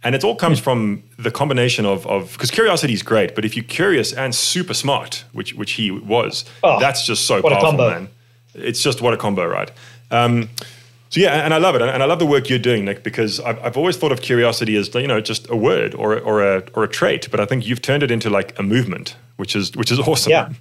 And 0.03 0.15
it 0.15 0.23
all 0.23 0.37
comes 0.37 0.61
from 0.61 1.03
the 1.19 1.31
combination 1.31 1.85
of 1.85 2.07
of 2.07 2.33
because 2.33 2.51
curiosity 2.51 2.93
is 2.93 3.03
great, 3.03 3.35
but 3.35 3.45
if 3.45 3.57
you're 3.57 3.65
curious 3.65 4.13
and 4.13 4.35
super 4.35 4.75
smart, 4.75 5.25
which 5.33 5.55
which 5.55 5.73
he 5.73 5.91
was, 5.91 6.45
oh, 6.63 6.79
that's 6.79 7.05
just 7.07 7.27
so 7.27 7.43
powerful, 7.43 7.73
man. 7.73 8.09
It's 8.55 8.83
just 8.83 9.01
what 9.01 9.13
a 9.15 9.17
combo, 9.17 9.47
right? 9.47 9.71
Um, 10.11 10.49
so 11.09 11.21
yeah, 11.21 11.45
and 11.45 11.55
I 11.55 11.59
love 11.59 11.75
it, 11.77 11.83
and 11.83 12.03
I 12.03 12.07
love 12.07 12.19
the 12.19 12.27
work 12.27 12.49
you're 12.49 12.59
doing, 12.59 12.85
Nick, 12.85 13.03
because 13.03 13.41
I've, 13.41 13.59
I've 13.65 13.77
always 13.77 13.97
thought 13.97 14.13
of 14.13 14.21
curiosity 14.23 14.77
as 14.77 14.95
you 14.95 15.07
know 15.07 15.21
just 15.21 15.49
a 15.51 15.57
word 15.57 15.95
or 15.95 16.19
or 16.21 16.43
a 16.43 16.63
or 16.75 16.85
a 16.85 16.89
trait, 16.89 17.31
but 17.31 17.41
I 17.41 17.47
think 17.47 17.67
you've 17.67 17.83
turned 17.83 18.03
it 18.03 18.11
into 18.11 18.29
like 18.29 18.59
a 18.59 18.63
movement, 18.63 19.17
which 19.37 19.57
is 19.57 19.75
which 19.77 19.91
is 19.91 19.99
awesome. 20.01 20.31
Yeah. 20.31 20.53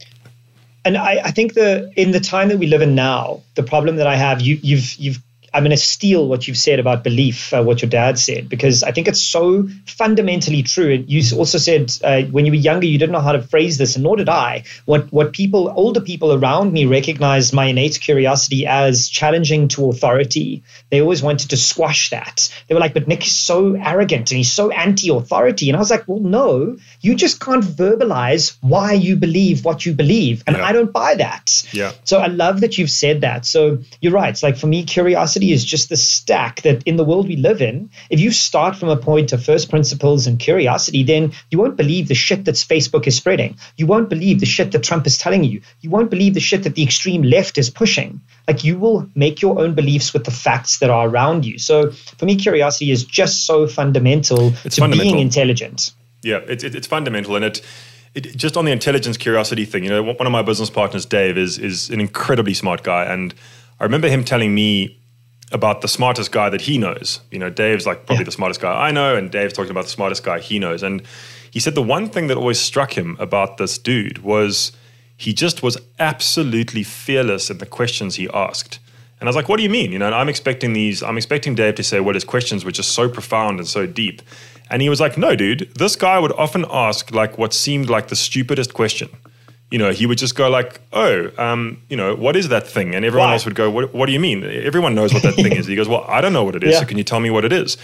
And 0.86 0.98
I, 0.98 1.20
I 1.26 1.32
think 1.32 1.56
the 1.56 1.92
in 1.96 2.12
the 2.12 2.20
time 2.20 2.48
that 2.50 2.58
we 2.58 2.68
live 2.68 2.84
in 2.84 2.94
now, 2.94 3.42
the 3.56 3.64
problem 3.64 3.96
that 3.96 4.06
I 4.06 4.16
have, 4.16 4.40
you, 4.42 4.60
you've 4.62 4.94
you've 4.96 5.20
I'm 5.56 5.64
going 5.64 5.72
to 5.72 5.78
steal 5.78 6.28
what 6.28 6.50
you've 6.50 6.58
said 6.58 6.80
about 6.80 7.02
belief, 7.02 7.54
uh, 7.54 7.64
what 7.64 7.82
your 7.82 7.90
dad 7.90 8.20
said, 8.20 8.50
because 8.50 8.84
I 8.84 8.92
think 8.92 9.08
it's 9.08 9.22
so 9.22 9.70
fundamentally 9.86 10.64
true. 10.64 11.06
You 11.08 11.24
also 11.38 11.58
said 11.58 11.94
uh, 12.04 12.24
when 12.24 12.46
you 12.46 12.52
were 12.52 12.58
younger, 12.58 12.86
you 12.86 12.98
didn't 12.98 13.14
know 13.14 13.22
how 13.22 13.32
to 13.32 13.42
phrase 13.42 13.78
this, 13.78 13.96
and 13.96 14.04
nor 14.04 14.18
did 14.18 14.28
I. 14.28 14.66
What 14.84 15.14
what 15.14 15.32
people, 15.32 15.72
older 15.74 16.02
people 16.02 16.34
around 16.34 16.74
me, 16.74 16.86
recognized 16.86 17.54
my 17.54 17.68
innate 17.68 18.02
curiosity 18.02 18.68
as 18.68 19.08
challenging 19.08 19.70
to 19.70 19.90
authority. 19.90 20.64
They 20.90 21.00
always 21.00 21.24
wanted 21.24 21.52
to 21.52 21.58
squash 21.58 22.10
that. 22.10 22.54
They 22.68 22.76
were 22.76 22.82
like, 22.82 22.94
"But 22.94 23.08
Nick 23.08 23.26
is 23.26 23.32
so 23.32 23.76
arrogant 23.76 24.32
and 24.32 24.38
he's 24.38 24.52
so 24.52 24.72
anti-authority," 24.72 25.70
and 25.70 25.78
I 25.78 25.80
was 25.80 25.90
like, 25.90 26.04
"Well, 26.06 26.20
no, 26.20 26.76
you 27.00 27.16
just 27.16 27.40
can't 27.40 27.64
verbalize 27.64 28.58
why 28.60 28.92
you 28.92 29.16
believe 29.16 29.64
what 29.64 29.86
you 29.86 29.94
believe, 29.94 30.44
and 30.48 30.58
yeah. 30.58 30.66
I 30.66 30.74
don't 30.74 30.92
buy 30.92 31.16
that." 31.16 31.64
Yeah. 31.72 31.94
So 32.04 32.20
I 32.20 32.28
love 32.28 32.60
that 32.60 32.78
you've 32.78 32.92
said 32.92 33.22
that. 33.22 33.46
So 33.46 33.80
you're 34.02 34.12
right. 34.12 34.32
It's 34.32 34.44
like 34.44 34.58
for 34.58 34.68
me, 34.68 34.84
curiosity 34.84 35.45
is 35.52 35.66
just 35.66 35.90
the 35.90 35.98
stack 35.98 36.62
that 36.62 36.84
in 36.84 36.96
the 36.96 37.04
world 37.04 37.28
we 37.28 37.36
live 37.36 37.62
in, 37.62 37.90
if 38.10 38.20
you 38.20 38.32
start 38.32 38.76
from 38.76 38.90
a 38.90 38.98
point 38.98 39.34
of 39.34 39.44
first 39.44 39.70
principles 39.70 40.28
and 40.28 40.40
curiosity, 40.40 41.04
then 41.04 41.34
you 41.52 41.58
won't 41.58 41.76
believe 41.76 42.08
the 42.08 42.16
shit 42.16 42.46
that 42.46 42.56
Facebook 42.56 43.08
is 43.08 43.16
spreading. 43.16 43.58
You 43.78 43.88
won't 43.88 44.10
believe 44.10 44.40
the 44.40 44.46
shit 44.46 44.72
that 44.72 44.84
Trump 44.84 45.08
is 45.08 45.18
telling 45.18 45.44
you. 45.44 45.62
You 45.82 45.90
won't 45.90 46.10
believe 46.10 46.34
the 46.34 46.40
shit 46.40 46.64
that 46.64 46.76
the 46.76 46.84
extreme 46.84 47.24
left 47.24 47.58
is 47.58 47.70
pushing. 47.70 48.22
Like 48.48 48.64
you 48.64 48.78
will 48.78 49.10
make 49.16 49.42
your 49.42 49.60
own 49.60 49.76
beliefs 49.76 50.14
with 50.14 50.24
the 50.24 50.32
facts 50.32 50.80
that 50.80 50.90
are 50.90 51.08
around 51.08 51.46
you. 51.46 51.58
So 51.58 51.92
for 51.92 52.26
me, 52.26 52.36
curiosity 52.36 52.92
is 52.92 53.04
just 53.04 53.46
so 53.46 53.68
fundamental 53.68 54.54
it's 54.64 54.76
to 54.76 54.82
fundamental. 54.82 55.14
being 55.14 55.20
intelligent. 55.20 55.92
Yeah, 56.22 56.40
it's, 56.48 56.64
it's 56.64 56.88
fundamental. 56.88 57.36
And 57.36 57.46
it, 57.46 57.62
it, 58.16 58.36
just 58.36 58.58
on 58.58 58.66
the 58.66 58.72
intelligence 58.72 59.18
curiosity 59.18 59.66
thing, 59.66 59.84
you 59.84 59.90
know, 59.90 60.02
one 60.02 60.26
of 60.26 60.32
my 60.32 60.42
business 60.42 60.70
partners, 60.70 61.06
Dave, 61.06 61.38
is 61.38 61.60
is 61.60 61.90
an 61.90 62.00
incredibly 62.00 62.54
smart 62.54 62.82
guy, 62.82 63.04
and 63.06 63.34
I 63.80 63.84
remember 63.84 64.08
him 64.08 64.24
telling 64.24 64.56
me 64.56 64.98
about 65.56 65.80
the 65.80 65.88
smartest 65.88 66.34
guy 66.34 66.50
that 66.50 66.62
he 66.62 66.78
knows. 66.78 67.22
You 67.32 67.40
know, 67.40 67.50
Dave's 67.50 67.88
like 67.88 68.06
probably 68.06 68.24
yeah. 68.24 68.26
the 68.26 68.32
smartest 68.34 68.60
guy 68.60 68.74
I 68.88 68.92
know, 68.92 69.16
and 69.16 69.32
Dave's 69.32 69.54
talking 69.54 69.72
about 69.72 69.86
the 69.86 69.90
smartest 69.90 70.22
guy 70.22 70.40
he 70.40 70.60
knows. 70.60 70.84
And 70.84 71.02
he 71.50 71.62
said 71.62 71.76
the 71.76 71.82
one 71.82 72.10
thing 72.10 72.28
that 72.28 72.36
always 72.38 72.60
struck 72.60 72.98
him 72.98 73.16
about 73.20 73.56
this 73.56 73.78
dude 73.78 74.18
was 74.18 74.74
he 75.16 75.34
just 75.34 75.64
was 75.64 75.78
absolutely 75.98 76.84
fearless 76.84 77.50
in 77.50 77.60
the 77.60 77.66
questions 77.66 78.16
he 78.16 78.28
asked. 78.34 78.80
And 79.22 79.28
I 79.28 79.30
was 79.30 79.38
like, 79.38 79.48
what 79.48 79.56
do 79.56 79.64
you 79.64 79.70
mean? 79.70 79.94
You 79.94 79.98
know, 79.98 80.12
I'm 80.12 80.28
expecting 80.28 80.74
these, 80.74 81.02
I'm 81.02 81.16
expecting 81.16 81.56
Dave 81.56 81.76
to 81.76 81.84
say, 81.84 82.02
well, 82.02 82.16
his 82.16 82.26
questions 82.26 82.66
were 82.66 82.72
just 82.72 82.92
so 82.92 83.08
profound 83.08 83.60
and 83.60 83.68
so 83.68 83.88
deep. 83.88 84.22
And 84.70 84.82
he 84.82 84.90
was 84.90 85.00
like, 85.00 85.18
no, 85.18 85.38
dude, 85.38 85.72
this 85.76 85.96
guy 85.96 86.20
would 86.20 86.34
often 86.34 86.66
ask 86.70 87.12
like 87.12 87.38
what 87.38 87.54
seemed 87.54 87.90
like 87.90 88.10
the 88.10 88.16
stupidest 88.18 88.74
question 88.74 89.10
you 89.76 89.80
know, 89.80 89.92
he 89.92 90.06
would 90.06 90.18
just 90.18 90.36
go 90.36 90.50
like, 90.50 90.80
"Oh, 90.94 91.30
um, 91.38 91.82
you 91.90 91.98
know, 91.98 92.16
what 92.16 92.38
is 92.38 92.48
that 92.48 92.66
thing?" 92.66 92.96
And 92.96 93.04
everyone 93.04 93.34
else 93.34 93.44
would 93.44 93.56
go, 93.56 93.70
what, 93.70 93.94
"What 93.94 94.06
do 94.06 94.14
you 94.14 94.22
mean?" 94.22 94.42
Everyone 94.46 94.96
knows 94.96 95.14
what 95.14 95.22
that 95.24 95.36
thing 95.36 95.52
is. 95.52 95.68
He 95.68 95.76
goes, 95.76 95.90
"Well, 95.90 96.06
I 96.08 96.22
don't 96.22 96.32
know 96.32 96.46
what 96.46 96.56
it 96.56 96.64
is. 96.64 96.72
Yeah. 96.72 96.80
So 96.80 96.86
can 96.86 96.98
you 96.98 97.04
tell 97.04 97.20
me 97.20 97.30
what 97.30 97.44
it 97.44 97.52
is?" 97.52 97.76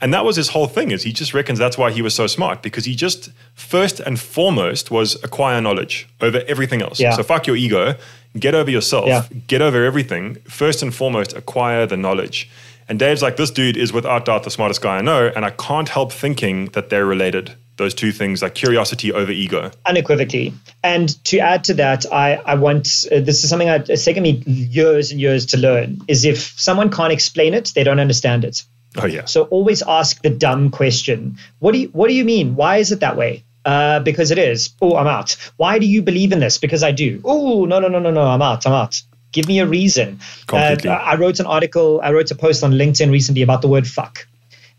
And 0.00 0.12
that 0.12 0.24
was 0.24 0.34
his 0.34 0.48
whole 0.48 0.66
thing. 0.66 0.90
Is 0.90 1.04
he 1.04 1.12
just 1.12 1.32
reckons 1.32 1.56
that's 1.60 1.78
why 1.78 1.92
he 1.92 2.02
was 2.02 2.16
so 2.16 2.26
smart 2.26 2.62
because 2.62 2.84
he 2.84 2.96
just 2.96 3.30
first 3.54 4.00
and 4.00 4.18
foremost 4.18 4.90
was 4.90 5.22
acquire 5.22 5.60
knowledge 5.60 6.08
over 6.20 6.42
everything 6.48 6.82
else. 6.82 6.98
Yeah. 6.98 7.12
So 7.12 7.22
fuck 7.22 7.46
your 7.46 7.54
ego, 7.54 7.94
get 8.36 8.56
over 8.56 8.72
yourself, 8.72 9.06
yeah. 9.06 9.22
get 9.46 9.62
over 9.62 9.84
everything. 9.84 10.34
First 10.48 10.82
and 10.82 10.92
foremost, 10.92 11.32
acquire 11.36 11.86
the 11.86 11.96
knowledge. 11.96 12.50
And 12.88 12.98
Dave's 12.98 13.22
like, 13.22 13.36
this 13.36 13.52
dude 13.52 13.76
is 13.76 13.92
without 13.92 14.24
doubt 14.24 14.42
the 14.42 14.50
smartest 14.50 14.82
guy 14.82 14.96
I 14.96 15.00
know, 15.00 15.30
and 15.36 15.44
I 15.44 15.50
can't 15.50 15.88
help 15.88 16.10
thinking 16.12 16.66
that 16.70 16.90
they're 16.90 17.06
related 17.06 17.54
those 17.80 17.94
two 17.94 18.12
things 18.12 18.42
like 18.42 18.54
curiosity 18.54 19.10
over 19.10 19.32
ego 19.32 19.70
unequivocally 19.86 20.52
and 20.84 21.22
to 21.24 21.38
add 21.38 21.64
to 21.64 21.74
that 21.74 22.04
i 22.12 22.34
i 22.34 22.54
want 22.54 22.86
uh, 23.10 23.20
this 23.20 23.42
is 23.42 23.48
something 23.48 23.68
that 23.68 23.88
has 23.88 24.04
taken 24.04 24.22
me 24.22 24.32
years 24.46 25.10
and 25.10 25.20
years 25.20 25.46
to 25.46 25.56
learn 25.56 25.98
is 26.06 26.26
if 26.26 26.60
someone 26.60 26.90
can't 26.90 27.12
explain 27.12 27.54
it 27.54 27.72
they 27.74 27.82
don't 27.82 27.98
understand 27.98 28.44
it 28.44 28.62
oh 28.98 29.06
yeah 29.06 29.24
so 29.24 29.44
always 29.44 29.82
ask 29.82 30.20
the 30.20 30.28
dumb 30.28 30.70
question 30.70 31.38
what 31.58 31.72
do 31.72 31.78
you 31.78 31.88
what 31.88 32.08
do 32.08 32.14
you 32.14 32.24
mean 32.24 32.54
why 32.54 32.76
is 32.76 32.92
it 32.92 33.00
that 33.00 33.16
way 33.16 33.42
uh, 33.62 34.00
because 34.00 34.30
it 34.30 34.38
is. 34.38 34.70
Oh, 34.80 34.96
I'm 34.96 35.06
out. 35.06 35.36
Why 35.58 35.78
do 35.78 35.86
you 35.86 36.00
believe 36.00 36.32
in 36.32 36.40
this? 36.40 36.56
Because 36.56 36.82
I 36.82 36.92
do. 36.92 37.20
Oh, 37.24 37.66
no, 37.66 37.78
no, 37.78 37.88
no, 37.88 37.98
no, 37.98 38.10
no. 38.10 38.22
I'm 38.22 38.40
out. 38.40 38.66
I'm 38.66 38.72
out. 38.72 39.02
Give 39.32 39.46
me 39.46 39.60
a 39.60 39.66
reason. 39.66 40.18
Uh, 40.50 40.76
I 40.88 41.16
wrote 41.16 41.40
an 41.40 41.46
article, 41.46 42.00
I 42.02 42.10
wrote 42.10 42.30
a 42.30 42.34
post 42.34 42.64
on 42.64 42.72
LinkedIn 42.72 43.10
recently 43.10 43.42
about 43.42 43.60
the 43.60 43.68
word 43.68 43.86
fuck. 43.86 44.26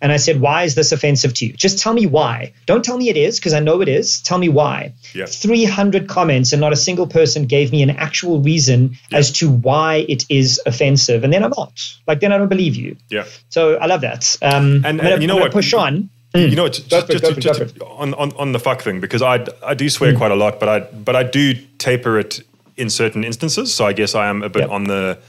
And 0.01 0.11
I 0.11 0.17
said, 0.17 0.41
Why 0.41 0.63
is 0.63 0.75
this 0.75 0.91
offensive 0.91 1.33
to 1.35 1.45
you? 1.45 1.53
Just 1.53 1.79
tell 1.79 1.93
me 1.93 2.05
why. 2.05 2.53
Don't 2.65 2.83
tell 2.83 2.97
me 2.97 3.09
it 3.09 3.17
is, 3.17 3.39
because 3.39 3.53
I 3.53 3.59
know 3.59 3.81
it 3.81 3.87
is. 3.87 4.21
Tell 4.21 4.37
me 4.37 4.49
why. 4.49 4.93
Yeah. 5.13 5.27
300 5.27 6.07
comments, 6.07 6.51
and 6.53 6.59
not 6.59 6.73
a 6.73 6.75
single 6.75 7.07
person 7.07 7.45
gave 7.45 7.71
me 7.71 7.83
an 7.83 7.91
actual 7.91 8.41
reason 8.41 8.97
yeah. 9.09 9.19
as 9.19 9.31
to 9.33 9.49
why 9.49 10.05
it 10.09 10.25
is 10.29 10.59
offensive. 10.65 11.23
And 11.23 11.31
then 11.31 11.43
I'm 11.43 11.51
not. 11.55 11.79
Like, 12.07 12.19
then 12.19 12.31
I 12.31 12.37
don't 12.37 12.49
believe 12.49 12.75
you. 12.75 12.97
Yeah. 13.09 13.25
So 13.49 13.75
I 13.75 13.85
love 13.85 14.01
that. 14.01 14.37
Um, 14.41 14.83
and, 14.85 14.99
and 14.99 15.21
you 15.21 15.27
know 15.27 15.37
what? 15.37 15.51
Push 15.51 15.73
on. 15.73 16.09
You 16.33 16.55
know, 16.55 16.69
just, 16.69 16.89
just, 16.89 17.07
just, 17.09 17.39
just 17.41 17.81
on, 17.81 18.13
on, 18.13 18.31
on 18.37 18.53
the 18.53 18.59
fuck 18.59 18.81
thing, 18.81 19.01
because 19.01 19.21
I, 19.21 19.45
I 19.65 19.73
do 19.73 19.89
swear 19.89 20.13
mm. 20.13 20.17
quite 20.17 20.31
a 20.31 20.35
lot, 20.35 20.61
but 20.61 20.69
I 20.69 20.79
but 20.79 21.13
I 21.13 21.23
do 21.23 21.55
taper 21.77 22.17
it 22.17 22.39
in 22.77 22.89
certain 22.89 23.25
instances. 23.25 23.73
So 23.73 23.85
I 23.85 23.91
guess 23.91 24.15
I 24.15 24.27
am 24.27 24.41
a 24.41 24.47
bit 24.47 24.61
yep. 24.61 24.69
on 24.69 24.85
the 24.85 25.19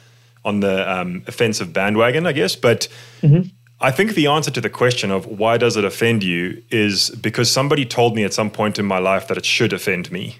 on 0.44 0.60
the 0.60 0.90
um, 0.90 1.24
offensive 1.26 1.72
bandwagon, 1.72 2.24
I 2.24 2.32
guess. 2.32 2.54
But 2.54 2.86
mm-hmm. 3.20 3.48
I 3.82 3.90
think 3.90 4.14
the 4.14 4.28
answer 4.28 4.50
to 4.52 4.60
the 4.60 4.70
question 4.70 5.10
of 5.10 5.26
why 5.26 5.58
does 5.58 5.76
it 5.76 5.84
offend 5.84 6.22
you 6.22 6.62
is 6.70 7.10
because 7.10 7.50
somebody 7.50 7.84
told 7.84 8.14
me 8.14 8.24
at 8.24 8.32
some 8.32 8.50
point 8.50 8.78
in 8.78 8.86
my 8.86 8.98
life 8.98 9.28
that 9.28 9.36
it 9.36 9.44
should 9.44 9.72
offend 9.72 10.10
me. 10.12 10.38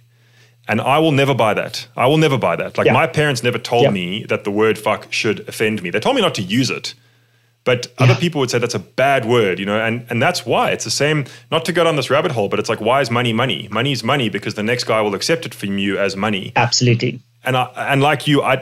And 0.68 0.81
I 0.81 0.98
will 0.98 1.11
never 1.11 1.35
buy 1.35 1.55
that. 1.55 1.88
I 1.96 2.07
will 2.07 2.18
never 2.18 2.38
buy 2.38 2.55
that. 2.57 2.78
Like 2.78 2.87
yeah. 2.87 2.92
my 2.92 3.09
parents 3.09 3.42
never 3.42 3.59
told 3.59 3.83
yeah. 3.83 3.90
me 3.90 4.24
that 4.28 4.44
the 4.44 4.50
word 4.52 4.78
fuck 4.78 5.12
should 5.12 5.40
offend 5.48 5.83
me. 5.83 5.90
They 5.90 5.98
told 5.98 6.14
me 6.14 6.22
not 6.22 6.37
to 6.37 6.42
use 6.42 6.70
it. 6.70 6.94
But 7.64 7.87
yeah. 7.87 8.05
other 8.05 8.14
people 8.14 8.40
would 8.40 8.50
say 8.50 8.59
that's 8.59 8.74
a 8.74 8.81
bad 8.81 9.24
word, 9.24 9.59
you 9.59 9.66
know, 9.66 9.81
and, 9.81 10.07
and 10.09 10.22
that's 10.22 10.46
why. 10.46 10.70
It's 10.70 10.85
the 10.85 10.90
same, 10.90 11.26
not 11.50 11.64
to 11.64 11.72
go 11.72 11.85
down 11.85 11.96
this 11.96 12.11
rabbit 12.11 12.33
hole, 12.33 12.48
but 12.48 12.59
it's 12.59 12.68
like, 12.68 12.81
why 12.81 13.00
is 13.00 13.11
money 13.11 13.33
money? 13.33 13.68
Money 13.70 13.92
is 13.92 14.02
money 14.02 14.28
because 14.28 14.55
the 14.55 14.62
next 14.62 14.85
guy 14.85 15.00
will 15.00 15.14
accept 15.14 15.46
it 15.46 15.55
from 15.55 15.78
you 15.78 15.98
as 15.98 16.16
money. 16.16 16.52
Absolutely. 16.57 17.20
And 17.44 17.57
I, 17.57 17.64
and 17.76 18.00
like 18.00 18.26
you, 18.26 18.42
I 18.42 18.55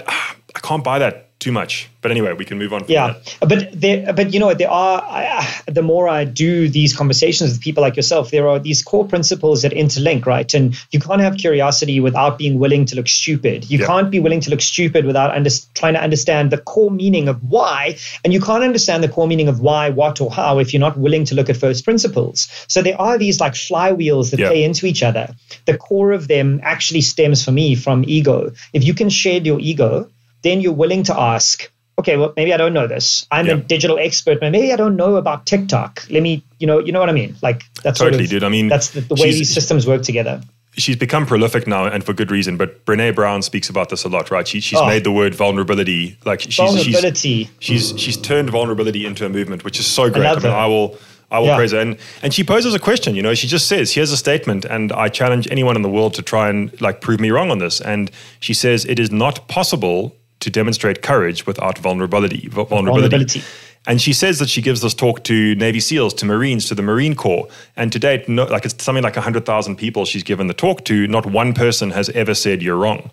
I 0.55 0.61
can't 0.61 0.85
buy 0.85 0.99
that 0.99 1.30
too 1.41 1.53
much. 1.53 1.91
But 2.03 2.11
anyway, 2.11 2.33
we 2.35 2.45
can 2.45 2.59
move 2.59 2.73
on. 2.73 2.85
yeah, 2.87 3.15
that. 3.15 3.37
but 3.41 3.81
there, 3.81 4.13
but 4.13 4.33
you 4.33 4.41
know, 4.41 4.55
there 4.55 4.71
are. 4.71 5.03
I, 5.03 5.63
the 5.67 5.83
more 5.83 6.09
I 6.09 6.25
do 6.25 6.69
these 6.69 6.97
conversations 6.97 7.51
with 7.51 7.61
people 7.61 7.83
like 7.83 7.97
yourself, 7.97 8.31
there 8.31 8.49
are 8.49 8.59
these 8.59 8.83
core 8.83 9.07
principles 9.07 9.63
that 9.63 9.73
interlink, 9.73 10.27
right? 10.27 10.53
And 10.55 10.79
you 10.93 11.01
can't 11.01 11.21
have 11.21 11.37
curiosity 11.37 11.99
without 12.01 12.39
being 12.39 12.59
willing 12.59 12.87
to 12.87 12.97
look 12.97 13.09
stupid. 13.09 13.71
You 13.71 13.79
yeah. 13.79 13.87
can't 13.87 14.11
be 14.11 14.21
willing 14.21 14.41
to 14.41 14.51
look 14.51 14.61
stupid 14.61 15.05
without 15.05 15.35
under, 15.35 15.51
trying 15.75 15.95
to 15.95 16.01
understand 16.01 16.51
the 16.51 16.59
core 16.59 16.91
meaning 16.91 17.29
of 17.29 17.43
why. 17.43 17.99
And 18.23 18.33
you 18.33 18.41
can't 18.41 18.63
understand 18.63 19.03
the 19.03 19.09
core 19.09 19.27
meaning 19.27 19.49
of 19.49 19.61
why, 19.61 19.91
what, 19.91 20.21
or 20.21 20.31
how 20.31 20.59
if 20.59 20.73
you're 20.73 20.81
not 20.81 20.99
willing 20.99 21.25
to 21.27 21.35
look 21.35 21.51
at 21.51 21.57
first 21.57 21.85
principles. 21.85 22.49
So 22.69 22.83
there 22.83 23.01
are 23.01 23.19
these 23.19 23.41
like 23.41 23.55
flywheels 23.55 24.31
that 24.31 24.41
yeah. 24.41 24.49
play 24.49 24.65
into 24.65 24.87
each 24.87 25.03
other. 25.03 25.35
The 25.67 25.77
core 25.77 26.13
of 26.13 26.29
them 26.29 26.61
actually 26.63 27.03
stems 27.03 27.45
for 27.45 27.53
me 27.53 27.75
from 27.75 28.05
ego. 28.07 28.53
If 28.73 28.85
you 28.85 28.95
can 28.95 29.09
shed 29.09 29.47
your 29.47 29.61
ego 29.61 30.11
then 30.43 30.61
you're 30.61 30.73
willing 30.73 31.03
to 31.05 31.19
ask, 31.19 31.71
okay, 31.99 32.17
well, 32.17 32.33
maybe 32.37 32.55
I 32.55 32.57
don't 32.57 32.73
know 32.73 32.87
this. 32.87 33.27
I'm 33.31 33.47
yeah. 33.47 33.55
a 33.55 33.57
digital 33.57 33.99
expert, 33.99 34.41
but 34.41 34.51
maybe 34.53 34.73
I 34.73 34.77
don't 34.77 34.97
know 34.97 35.17
about 35.17 35.45
TikTok. 35.45 36.07
Let 36.09 36.23
me, 36.23 36.43
you 36.59 36.67
know, 36.67 36.79
you 36.79 36.93
know 36.93 37.01
what 37.01 37.11
I 37.11 37.13
mean? 37.13 37.37
Like 37.43 37.65
that's 37.83 37.99
totally, 37.99 38.25
sort 38.25 38.25
of, 38.25 38.31
dude. 38.31 38.45
I 38.45 38.49
mean, 38.49 38.69
that's 38.69 38.91
the, 38.91 39.03
the 39.03 39.15
way 39.17 39.33
these 39.33 39.53
systems 39.53 39.87
work 39.87 40.03
together. 40.03 40.41
She's 40.77 40.97
become 40.97 41.27
prolific 41.27 41.67
now, 41.67 41.85
and 41.87 42.03
for 42.03 42.13
good 42.13 42.31
reason. 42.31 42.57
But 42.57 42.87
Brene 42.87 43.15
Brown 43.15 43.43
speaks 43.43 43.69
about 43.69 43.91
this 43.91 44.05
a 44.05 44.09
lot, 44.09 44.31
right? 44.31 44.47
She, 44.47 44.61
she's 44.61 44.79
oh. 44.79 44.87
made 44.87 45.05
the 45.05 45.13
word 45.13 45.35
vulnerability 45.35 46.17
like 46.25 46.41
she's, 46.41 46.57
vulnerability. 46.57 47.51
She's, 47.59 47.89
she's 47.89 48.01
she's 48.01 48.17
turned 48.17 48.51
vulnerability 48.51 49.05
into 49.05 49.27
a 49.27 49.29
movement, 49.29 49.65
which 49.65 49.79
is 49.79 49.87
so 49.87 50.09
great. 50.09 50.27
I, 50.27 50.33
I 50.33 50.37
mean, 50.37 50.47
I 50.47 50.67
will. 50.67 50.99
I 51.33 51.39
will 51.39 51.47
yeah. 51.47 51.57
praise 51.57 51.71
her. 51.71 51.79
And, 51.79 51.97
and 52.25 52.35
she 52.35 52.43
poses 52.43 52.75
a 52.75 52.81
question, 52.81 53.15
you 53.15 53.23
know, 53.23 53.35
she 53.35 53.47
just 53.47 53.69
says, 53.69 53.93
here's 53.93 54.11
a 54.11 54.17
statement, 54.17 54.65
and 54.65 54.91
I 54.91 55.09
challenge 55.09 55.47
anyone 55.49 55.77
in 55.77 55.83
the 55.83 55.89
world 55.89 56.13
to 56.15 56.23
try 56.23 56.49
and 56.49 56.81
like 56.81 57.01
prove 57.01 57.21
me 57.21 57.31
wrong 57.31 57.53
on 57.53 57.59
this. 57.59 57.81
And 57.81 58.11
she 58.41 58.53
says, 58.53 58.85
it 58.85 58.99
is 58.99 59.13
not 59.13 59.47
possible 59.47 60.17
to 60.41 60.51
demonstrate 60.51 61.03
courage 61.03 61.47
without 61.47 61.79
vulnerability. 61.79 62.49
Vulnerability. 62.49 62.83
vulnerability. 62.83 63.43
And 63.87 64.01
she 64.01 64.13
says 64.13 64.39
that 64.41 64.51
she 64.51 64.61
gives 64.61 64.83
this 64.83 64.93
talk 64.93 65.25
to 65.25 65.55
Navy 65.55 65.81
SEALs, 65.81 66.13
to 66.15 66.27
Marines, 66.27 66.67
to 66.67 66.75
the 66.75 66.83
Marine 66.83 67.15
Corps. 67.15 67.49
And 67.77 67.91
to 67.93 67.99
date, 67.99 68.29
no, 68.29 68.45
like 68.45 68.67
it's 68.67 68.83
something 68.83 69.03
like 69.03 69.17
100,000 69.17 69.77
people 69.77 70.05
she's 70.05 70.23
given 70.23 70.49
the 70.49 70.55
talk 70.55 70.85
to. 70.85 71.07
Not 71.07 71.25
one 71.25 71.55
person 71.55 71.91
has 71.91 72.11
ever 72.11 72.35
said 72.35 72.63
you're 72.63 72.77
wrong. 72.77 73.11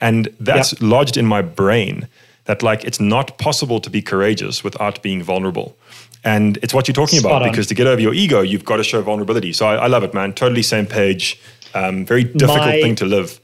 And 0.00 0.28
that's 0.38 0.72
yep. 0.72 0.82
lodged 0.82 1.16
in 1.16 1.26
my 1.26 1.42
brain 1.42 2.08
that 2.44 2.62
like 2.62 2.84
it's 2.84 3.00
not 3.00 3.38
possible 3.38 3.80
to 3.80 3.90
be 3.90 4.02
courageous 4.02 4.62
without 4.62 5.02
being 5.02 5.22
vulnerable. 5.22 5.76
And 6.22 6.58
it's 6.58 6.74
what 6.74 6.86
you're 6.86 6.94
talking 6.94 7.20
Spot 7.20 7.30
about 7.30 7.42
on. 7.42 7.50
because 7.50 7.66
to 7.68 7.74
get 7.74 7.86
over 7.86 8.00
your 8.00 8.12
ego, 8.12 8.42
you've 8.42 8.64
got 8.64 8.76
to 8.76 8.84
show 8.84 9.00
vulnerability. 9.00 9.54
So 9.54 9.66
I, 9.66 9.76
I 9.76 9.86
love 9.86 10.04
it, 10.04 10.12
man. 10.12 10.34
Totally 10.34 10.62
same 10.62 10.86
page. 10.86 11.40
Um, 11.74 12.04
very 12.04 12.24
difficult 12.24 12.58
my, 12.58 12.82
thing 12.82 12.94
to 12.96 13.06
live 13.06 13.40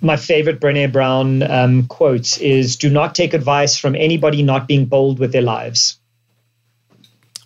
my 0.00 0.16
favorite 0.16 0.60
Brene 0.60 0.92
Brown 0.92 1.42
um, 1.42 1.86
quote 1.86 2.40
is 2.40 2.76
Do 2.76 2.90
not 2.90 3.14
take 3.14 3.34
advice 3.34 3.78
from 3.78 3.94
anybody 3.94 4.42
not 4.42 4.68
being 4.68 4.86
bold 4.86 5.18
with 5.18 5.32
their 5.32 5.42
lives. 5.42 5.98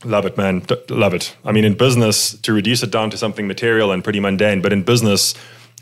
Love 0.04 0.24
it, 0.24 0.36
man. 0.36 0.60
D- 0.60 0.76
love 0.88 1.12
it. 1.12 1.36
I 1.44 1.52
mean, 1.52 1.64
in 1.64 1.74
business, 1.74 2.32
to 2.40 2.52
reduce 2.52 2.82
it 2.82 2.90
down 2.90 3.10
to 3.10 3.18
something 3.18 3.46
material 3.46 3.92
and 3.92 4.02
pretty 4.02 4.20
mundane, 4.20 4.62
but 4.62 4.72
in 4.72 4.82
business, 4.82 5.34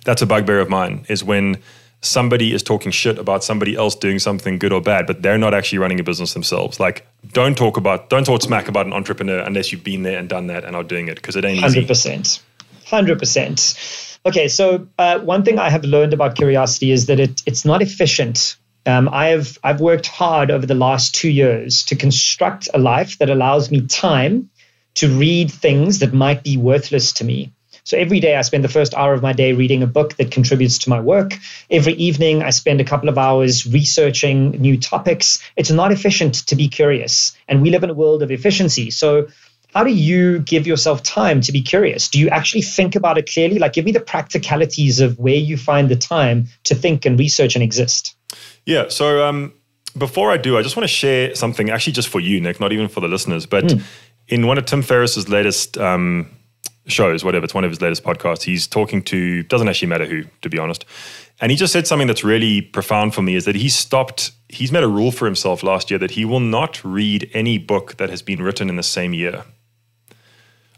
that's 0.05 0.23
a 0.23 0.27
bugbear 0.27 0.59
of 0.59 0.69
mine 0.69 1.05
is 1.09 1.23
when 1.23 1.59
somebody 2.01 2.53
is 2.53 2.63
talking 2.63 2.93
shit 2.93 3.19
about 3.19 3.43
somebody 3.43 3.77
else 3.77 3.95
doing 3.95 4.19
something 4.19 4.59
good 4.59 4.73
or 4.73 4.81
bad, 4.81 5.07
but 5.07 5.23
they're 5.23 5.39
not 5.39 5.55
actually 5.55 5.79
running 5.79 5.99
a 6.01 6.03
business 6.03 6.33
themselves. 6.33 6.79
Like, 6.79 7.07
don't 7.33 7.57
talk 7.57 7.77
about, 7.77 8.09
don't 8.09 8.25
talk 8.25 8.43
smack 8.43 8.69
about 8.69 8.87
an 8.87 8.93
entrepreneur 8.93 9.41
unless 9.41 9.73
you've 9.73 9.85
been 9.85 10.03
there 10.03 10.19
and 10.19 10.29
done 10.29 10.49
that 10.49 10.65
and 10.65 10.77
are 10.77 10.85
doing 10.85 11.09
it 11.09 11.17
because 11.17 11.37
it 11.37 11.45
ain't 11.45 11.61
100%. 11.65 11.67
easy. 11.67 11.85
100%. 11.85 12.41
100%. 12.87 14.08
Okay, 14.27 14.49
so 14.49 14.89
uh, 14.99 15.21
one 15.21 15.45
thing 15.45 15.59
I 15.59 15.71
have 15.71 15.85
learned 15.85 16.13
about 16.13 16.35
curiosity 16.35 16.91
is 16.91 17.07
that 17.07 17.21
it, 17.21 17.43
it's 17.47 17.65
not 17.65 17.83
efficient. 17.83 18.57
Um, 18.85 19.09
I 19.13 19.29
have 19.29 19.59
I've 19.63 19.81
worked 19.81 20.07
hard 20.07 20.51
over 20.51 20.67
the 20.67 20.75
last 20.75 21.15
two 21.15 21.29
years 21.29 21.85
to 21.85 21.97
construct 21.97 22.69
a 22.73 22.79
life 22.79 23.19
that 23.19 23.31
allows 23.31 23.71
me 23.71 23.87
time 23.87 24.51
to 24.95 25.09
read 25.09 25.51
things 25.51 26.01
that 26.01 26.13
might 26.13 26.43
be 26.43 26.57
worthless 26.57 27.13
to 27.15 27.25
me. 27.25 27.53
So 27.85 27.97
every 27.97 28.21
day 28.21 28.37
I 28.37 28.43
spend 28.43 28.65
the 28.65 28.69
first 28.69 28.93
hour 28.95 29.15
of 29.15 29.23
my 29.23 29.33
day 29.33 29.55
reading 29.55 29.83
a 29.83 29.87
book 29.87 30.17
that 30.17 30.31
contributes 30.31 30.79
to 30.81 30.91
my 30.91 31.01
work. 31.01 31.39
Every 31.71 31.95
evening 31.95 32.43
I 32.43 32.51
spend 32.51 32.81
a 32.81 32.85
couple 32.85 33.09
of 33.09 33.17
hours 33.17 33.67
researching 33.67 34.51
new 34.51 34.79
topics. 34.79 35.43
It's 35.57 35.71
not 35.71 35.93
efficient 35.93 36.47
to 36.49 36.57
be 36.57 36.69
curious, 36.69 37.35
and 37.47 37.63
we 37.63 37.71
live 37.71 37.85
in 37.85 37.91
a 37.91 37.95
world 37.95 38.23
of 38.23 38.31
efficiency. 38.31 38.91
So 38.91 39.29
how 39.79 39.85
do 39.85 39.93
you 39.93 40.41
give 40.41 40.67
yourself 40.67 41.05
time 41.05 41.41
to 41.41 41.53
be 41.53 41.63
curious? 41.63 42.09
Do 42.09 42.19
you 42.19 42.29
actually 42.31 42.63
think 42.63 42.97
about 42.97 43.17
it 43.17 43.31
clearly? 43.31 43.61
Like, 43.61 43.75
give 43.75 43.85
me 43.85 43.93
the 43.93 44.01
practicalities 44.01 44.99
of 44.99 45.17
where 45.21 45.37
you 45.37 45.57
find 45.57 45.89
the 45.89 45.95
time 45.95 46.49
to 46.65 46.75
think 46.75 47.07
and 47.07 47.17
research 47.17 47.55
and 47.55 47.63
exist. 47.63 48.17
Yeah. 48.67 48.89
So, 48.89 49.25
um, 49.25 49.53
before 49.97 50.33
I 50.33 50.37
do, 50.37 50.59
I 50.59 50.63
just 50.63 50.77
want 50.77 50.83
to 50.83 50.93
share 50.93 51.33
something 51.37 51.71
actually 51.71 51.93
just 51.93 52.09
for 52.09 52.19
you, 52.19 52.41
Nick, 52.41 52.59
not 52.59 52.73
even 52.73 52.89
for 52.89 52.99
the 52.99 53.07
listeners, 53.07 53.47
but 53.47 53.67
mm. 53.67 53.81
in 54.27 54.49
one 54.49 54.59
of 54.59 54.65
Tim 54.65 54.83
Ferriss's 54.83 55.29
latest 55.29 55.79
um, 55.79 56.29
shows, 56.89 57.23
whatever, 57.23 57.45
it's 57.45 57.55
one 57.55 57.63
of 57.63 57.71
his 57.71 57.81
latest 57.81 58.03
podcasts, 58.03 58.43
he's 58.43 58.67
talking 58.67 59.01
to, 59.03 59.45
doesn't 59.45 59.69
actually 59.69 59.91
matter 59.91 60.07
who, 60.07 60.25
to 60.43 60.51
be 60.51 60.59
honest. 60.59 60.87
And 61.41 61.53
he 61.53 61.57
just 61.57 61.73
said 61.73 61.87
something 61.87 62.09
that's 62.09 62.25
really 62.25 62.63
profound 62.63 63.15
for 63.15 63.23
me 63.23 63.37
is 63.37 63.45
that 63.45 63.55
he 63.55 63.69
stopped, 63.69 64.33
he's 64.49 64.73
made 64.73 64.83
a 64.83 64.89
rule 64.89 65.13
for 65.13 65.25
himself 65.25 65.63
last 65.63 65.89
year 65.89 66.01
that 66.01 66.11
he 66.11 66.25
will 66.25 66.41
not 66.41 66.85
read 66.85 67.31
any 67.33 67.59
book 67.59 67.97
that 67.99 68.11
has 68.11 68.23
been 68.23 68.43
written 68.43 68.69
in 68.69 68.75
the 68.75 68.83
same 68.83 69.15
year. 69.15 69.45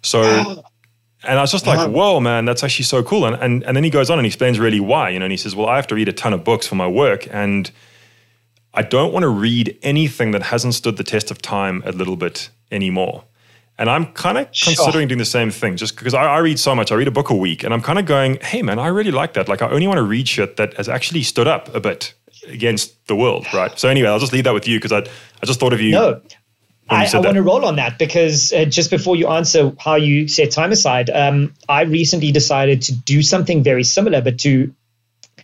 So, 0.02 0.64
and 1.22 1.38
I 1.38 1.42
was 1.42 1.52
just 1.52 1.66
like, 1.66 1.78
uh-huh. 1.78 1.90
whoa, 1.90 2.20
man, 2.20 2.44
that's 2.44 2.64
actually 2.64 2.86
so 2.86 3.02
cool. 3.02 3.26
And, 3.26 3.36
and, 3.36 3.64
and 3.64 3.76
then 3.76 3.84
he 3.84 3.90
goes 3.90 4.10
on 4.10 4.18
and 4.18 4.24
he 4.24 4.28
explains 4.28 4.58
really 4.58 4.80
why, 4.80 5.10
you 5.10 5.18
know, 5.18 5.26
and 5.26 5.32
he 5.32 5.36
says, 5.36 5.54
well, 5.54 5.68
I 5.68 5.76
have 5.76 5.86
to 5.88 5.94
read 5.94 6.08
a 6.08 6.12
ton 6.12 6.32
of 6.32 6.44
books 6.44 6.66
for 6.66 6.76
my 6.76 6.88
work. 6.88 7.28
And 7.30 7.70
I 8.72 8.82
don't 8.82 9.12
want 9.12 9.24
to 9.24 9.28
read 9.28 9.78
anything 9.82 10.30
that 10.30 10.42
hasn't 10.44 10.74
stood 10.74 10.96
the 10.96 11.04
test 11.04 11.30
of 11.30 11.42
time 11.42 11.82
a 11.84 11.92
little 11.92 12.16
bit 12.16 12.50
anymore. 12.70 13.24
And 13.78 13.88
I'm 13.88 14.12
kind 14.12 14.36
of 14.36 14.48
sure. 14.52 14.74
considering 14.74 15.08
doing 15.08 15.18
the 15.18 15.24
same 15.24 15.50
thing 15.50 15.76
just 15.76 15.96
because 15.96 16.12
I, 16.12 16.24
I, 16.24 16.38
read 16.38 16.58
so 16.58 16.74
much. 16.74 16.92
I 16.92 16.96
read 16.96 17.08
a 17.08 17.10
book 17.10 17.30
a 17.30 17.34
week 17.34 17.64
and 17.64 17.72
I'm 17.72 17.80
kind 17.80 17.98
of 17.98 18.04
going, 18.04 18.38
hey, 18.42 18.60
man, 18.60 18.78
I 18.78 18.88
really 18.88 19.10
like 19.10 19.32
that. 19.34 19.48
Like, 19.48 19.62
I 19.62 19.70
only 19.70 19.86
want 19.86 19.96
to 19.96 20.02
read 20.02 20.28
shit 20.28 20.56
that 20.56 20.74
has 20.74 20.86
actually 20.86 21.22
stood 21.22 21.46
up 21.46 21.74
a 21.74 21.80
bit 21.80 22.12
against 22.46 23.06
the 23.06 23.16
world, 23.16 23.46
right? 23.54 23.76
So, 23.78 23.88
anyway, 23.88 24.08
I'll 24.08 24.18
just 24.18 24.34
leave 24.34 24.44
that 24.44 24.52
with 24.52 24.68
you 24.68 24.78
because 24.78 24.92
I, 24.92 24.98
I 25.42 25.46
just 25.46 25.60
thought 25.60 25.72
of 25.72 25.80
you. 25.80 25.92
No, 25.92 26.20
I, 26.90 27.08
I 27.12 27.18
want 27.20 27.36
to 27.36 27.42
roll 27.42 27.64
on 27.64 27.76
that 27.76 27.98
because 27.98 28.52
uh, 28.52 28.64
just 28.64 28.90
before 28.90 29.16
you 29.16 29.28
answer 29.28 29.72
how 29.78 29.94
you 29.94 30.28
set 30.28 30.50
time 30.50 30.72
aside, 30.72 31.08
um, 31.08 31.54
I 31.68 31.82
recently 31.82 32.32
decided 32.32 32.82
to 32.82 32.94
do 32.94 33.22
something 33.22 33.62
very 33.62 33.84
similar, 33.84 34.20
but 34.20 34.40
to 34.40 34.74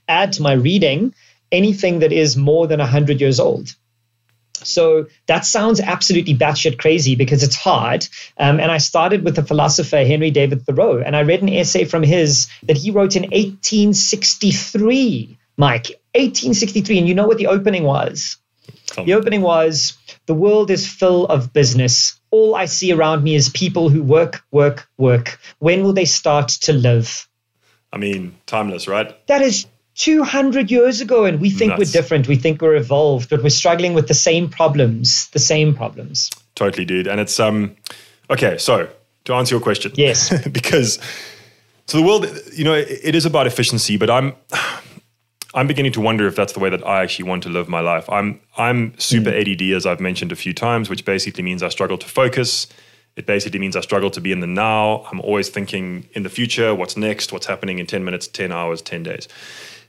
add 0.08 0.32
to 0.34 0.42
my 0.42 0.52
reading 0.52 1.14
anything 1.52 2.00
that 2.00 2.12
is 2.12 2.36
more 2.36 2.66
than 2.66 2.80
100 2.80 3.20
years 3.20 3.38
old. 3.38 3.74
So 4.64 5.06
that 5.26 5.44
sounds 5.44 5.80
absolutely 5.80 6.34
batshit 6.34 6.78
crazy 6.78 7.14
because 7.14 7.42
it's 7.42 7.56
hard. 7.56 8.08
Um, 8.38 8.58
and 8.58 8.72
I 8.72 8.78
started 8.78 9.24
with 9.24 9.36
the 9.36 9.44
philosopher 9.44 10.04
Henry 10.04 10.30
David 10.30 10.66
Thoreau, 10.66 10.98
and 10.98 11.14
I 11.14 11.22
read 11.22 11.42
an 11.42 11.48
essay 11.48 11.84
from 11.84 12.02
his 12.02 12.48
that 12.64 12.76
he 12.76 12.90
wrote 12.90 13.16
in 13.16 13.22
1863, 13.22 15.38
Mike, 15.56 15.86
1863. 16.14 16.98
And 16.98 17.08
you 17.08 17.14
know 17.14 17.26
what 17.26 17.38
the 17.38 17.46
opening 17.46 17.84
was? 17.84 18.36
The 19.04 19.14
opening 19.14 19.42
was 19.42 19.96
The 20.26 20.34
world 20.34 20.70
is 20.70 20.86
full 20.86 21.26
of 21.26 21.52
business. 21.52 22.18
All 22.30 22.54
I 22.54 22.66
see 22.66 22.92
around 22.92 23.22
me 23.22 23.34
is 23.34 23.48
people 23.48 23.88
who 23.88 24.02
work, 24.02 24.42
work, 24.50 24.88
work. 24.98 25.38
When 25.58 25.82
will 25.82 25.92
they 25.92 26.04
start 26.04 26.48
to 26.48 26.72
live? 26.72 27.28
I 27.92 27.98
mean, 27.98 28.36
timeless, 28.46 28.88
right? 28.88 29.14
That 29.26 29.42
is 29.42 29.66
200 29.96 30.70
years 30.70 31.00
ago, 31.00 31.24
and 31.24 31.40
we 31.40 31.50
think 31.50 31.70
Nuts. 31.70 31.78
we're 31.78 31.92
different. 31.92 32.28
We 32.28 32.36
think 32.36 32.60
we're 32.60 32.76
evolved, 32.76 33.30
but 33.30 33.42
we're 33.42 33.48
struggling 33.48 33.94
with 33.94 34.08
the 34.08 34.14
same 34.14 34.48
problems, 34.48 35.28
the 35.30 35.38
same 35.38 35.74
problems. 35.74 36.30
Totally, 36.54 36.84
dude. 36.84 37.06
And 37.06 37.20
it's, 37.20 37.40
um, 37.40 37.76
okay, 38.28 38.58
so 38.58 38.88
to 39.24 39.34
answer 39.34 39.54
your 39.54 39.62
question. 39.62 39.92
Yes. 39.94 40.46
because, 40.52 40.98
so 41.86 41.98
the 41.98 42.04
world, 42.04 42.26
you 42.52 42.64
know, 42.64 42.74
it, 42.74 42.88
it 43.02 43.14
is 43.14 43.24
about 43.24 43.46
efficiency, 43.46 43.96
but 43.96 44.10
I'm, 44.10 44.34
I'm 45.54 45.66
beginning 45.66 45.92
to 45.92 46.00
wonder 46.00 46.26
if 46.26 46.36
that's 46.36 46.52
the 46.52 46.60
way 46.60 46.70
that 46.70 46.86
I 46.86 47.02
actually 47.02 47.28
want 47.28 47.42
to 47.44 47.48
live 47.48 47.68
my 47.68 47.80
life. 47.80 48.08
I'm 48.10 48.40
I'm 48.56 48.98
super 48.98 49.30
mm. 49.30 49.52
ADD 49.52 49.76
as 49.76 49.86
I've 49.86 50.00
mentioned 50.00 50.32
a 50.32 50.36
few 50.36 50.52
times, 50.52 50.90
which 50.90 51.04
basically 51.04 51.42
means 51.42 51.62
I 51.62 51.68
struggle 51.68 51.98
to 51.98 52.06
focus. 52.06 52.66
It 53.16 53.24
basically 53.24 53.58
means 53.58 53.76
I 53.76 53.80
struggle 53.80 54.10
to 54.10 54.20
be 54.20 54.30
in 54.30 54.40
the 54.40 54.46
now. 54.46 55.06
I'm 55.10 55.20
always 55.22 55.48
thinking 55.48 56.06
in 56.12 56.22
the 56.22 56.28
future, 56.28 56.74
what's 56.74 56.96
next, 56.98 57.32
what's 57.32 57.46
happening 57.46 57.78
in 57.78 57.86
10 57.86 58.04
minutes, 58.04 58.28
10 58.28 58.52
hours, 58.52 58.82
10 58.82 59.04
days. 59.04 59.26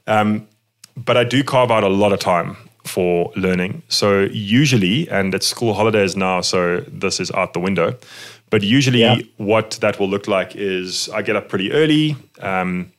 Um, 0.08 0.48
but 0.96 1.18
I 1.18 1.26
do 1.26 1.44
carve 1.44 1.70
out 1.70 1.84
a 1.84 1.90
lot 1.90 2.14
of 2.14 2.20
time 2.20 2.56
for 2.86 3.32
learning. 3.36 3.84
So 3.90 4.22
usually, 4.32 5.10
and 5.10 5.36
it's 5.36 5.46
school 5.46 5.74
holidays 5.74 6.16
now, 6.16 6.40
so 6.40 6.80
this 6.88 7.20
is 7.20 7.30
out 7.32 7.52
the 7.52 7.60
window. 7.60 7.96
But 8.50 8.64
usually, 8.64 9.02
yeah. 9.02 9.18
what 9.36 9.72
that 9.82 10.00
will 10.00 10.08
look 10.08 10.28
like 10.28 10.56
is 10.56 11.10
I 11.10 11.22
get 11.22 11.36
up 11.36 11.50
pretty 11.50 11.72
early. 11.74 12.16
Um, 12.40 12.94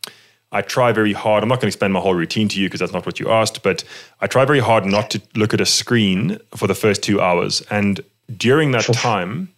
I 0.51 0.63
try 0.63 0.93
very 0.93 1.13
hard. 1.13 1.43
I'm 1.43 1.49
not 1.49 1.57
going 1.57 1.63
to 1.63 1.69
explain 1.69 1.93
my 1.93 2.01
whole 2.01 2.15
routine 2.15 2.49
to 2.49 2.61
you 2.61 2.67
because 2.67 2.81
that's 2.81 2.93
not 2.93 3.05
what 3.05 3.21
you 3.21 3.31
asked, 3.31 3.63
but 3.63 3.85
I 4.21 4.27
try 4.27 4.45
very 4.45 4.61
hard 4.61 4.87
not 4.87 5.11
to 5.11 5.21
look 5.35 5.53
at 5.53 5.61
a 5.61 5.67
screen 5.67 6.39
for 6.57 6.67
the 6.67 6.75
first 6.75 7.03
two 7.03 7.21
hours. 7.21 7.63
And 7.71 8.01
during 8.35 8.71
that 8.73 8.85
time, 8.93 9.53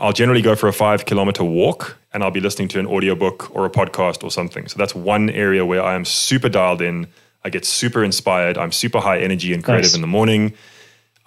I'll 0.00 0.12
generally 0.12 0.42
go 0.42 0.56
for 0.56 0.68
a 0.68 0.72
five 0.72 1.04
kilometer 1.04 1.44
walk 1.44 1.96
and 2.12 2.24
I'll 2.24 2.30
be 2.30 2.40
listening 2.40 2.68
to 2.68 2.80
an 2.80 2.86
audiobook 2.86 3.54
or 3.54 3.66
a 3.66 3.70
podcast 3.70 4.24
or 4.24 4.30
something. 4.30 4.68
So 4.68 4.78
that's 4.78 4.94
one 4.94 5.30
area 5.30 5.64
where 5.64 5.82
I 5.82 5.94
am 5.94 6.04
super 6.04 6.48
dialed 6.48 6.82
in. 6.82 7.06
I 7.44 7.50
get 7.50 7.64
super 7.64 8.02
inspired. 8.02 8.56
I'm 8.56 8.72
super 8.72 9.00
high 9.00 9.18
energy 9.18 9.52
and 9.52 9.62
creative 9.62 9.90
nice. 9.90 9.94
in 9.94 10.00
the 10.00 10.06
morning. 10.06 10.54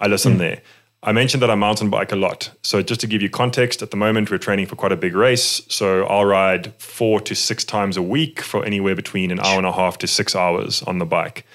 I 0.00 0.08
listen 0.08 0.34
mm. 0.34 0.38
there. 0.38 0.62
I 1.02 1.12
mentioned 1.12 1.42
that 1.42 1.50
I 1.50 1.54
mountain 1.54 1.90
bike 1.90 2.10
a 2.10 2.16
lot. 2.16 2.50
So 2.62 2.82
just 2.82 3.00
to 3.02 3.06
give 3.06 3.22
you 3.22 3.30
context, 3.30 3.82
at 3.82 3.90
the 3.90 3.96
moment 3.96 4.30
we're 4.30 4.38
training 4.38 4.66
for 4.66 4.76
quite 4.76 4.92
a 4.92 4.96
big 4.96 5.14
race. 5.14 5.62
So 5.68 6.04
I'll 6.06 6.24
ride 6.24 6.74
four 6.80 7.20
to 7.20 7.34
six 7.34 7.64
times 7.64 7.96
a 7.96 8.02
week 8.02 8.40
for 8.40 8.64
anywhere 8.64 8.96
between 8.96 9.30
an 9.30 9.38
hour 9.40 9.58
and 9.58 9.66
a 9.66 9.72
half 9.72 9.98
to 9.98 10.06
six 10.06 10.34
hours 10.34 10.82
on 10.82 10.98
the 10.98 11.06
bike. 11.06 11.46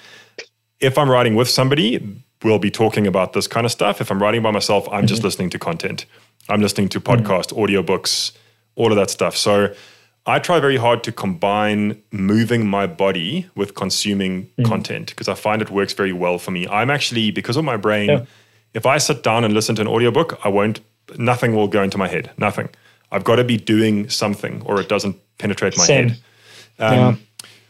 If 0.80 0.96
I'm 0.96 1.10
riding 1.10 1.34
with 1.34 1.48
somebody, 1.48 2.22
we'll 2.42 2.58
be 2.58 2.70
talking 2.70 3.06
about 3.06 3.32
this 3.34 3.46
kind 3.46 3.66
of 3.66 3.72
stuff. 3.72 4.00
If 4.00 4.10
I'm 4.10 4.22
riding 4.22 4.42
by 4.42 4.50
myself, 4.50 4.88
I'm 4.88 5.00
mm-hmm. 5.00 5.06
just 5.06 5.22
listening 5.22 5.50
to 5.50 5.58
content. 5.58 6.06
I'm 6.48 6.60
listening 6.60 6.88
to 6.90 7.00
podcasts, 7.00 7.52
mm-hmm. 7.52 7.58
audiobooks, 7.58 8.32
all 8.74 8.90
of 8.90 8.96
that 8.96 9.10
stuff. 9.10 9.36
So 9.36 9.74
I 10.24 10.38
try 10.38 10.60
very 10.60 10.76
hard 10.76 11.04
to 11.04 11.12
combine 11.12 12.00
moving 12.10 12.66
my 12.66 12.86
body 12.86 13.48
with 13.54 13.74
consuming 13.74 14.44
mm-hmm. 14.44 14.64
content 14.64 15.08
because 15.10 15.28
I 15.28 15.34
find 15.34 15.60
it 15.60 15.70
works 15.70 15.92
very 15.92 16.12
well 16.12 16.38
for 16.38 16.52
me. 16.52 16.66
I'm 16.68 16.90
actually, 16.90 17.30
because 17.30 17.56
of 17.56 17.64
my 17.64 17.76
brain, 17.76 18.08
yeah. 18.08 18.24
If 18.74 18.86
I 18.86 18.98
sit 18.98 19.22
down 19.22 19.44
and 19.44 19.52
listen 19.54 19.74
to 19.76 19.82
an 19.82 19.88
audiobook, 19.88 20.38
I 20.44 20.48
won't, 20.48 20.80
nothing 21.18 21.54
will 21.54 21.68
go 21.68 21.82
into 21.82 21.98
my 21.98 22.08
head. 22.08 22.30
Nothing. 22.38 22.68
I've 23.10 23.24
got 23.24 23.36
to 23.36 23.44
be 23.44 23.56
doing 23.56 24.08
something 24.08 24.62
or 24.64 24.80
it 24.80 24.88
doesn't 24.88 25.16
penetrate 25.38 25.76
my 25.76 25.84
Same. 25.84 26.08
head. 26.08 26.18
Um, 26.78 26.94
yeah. 26.94 27.14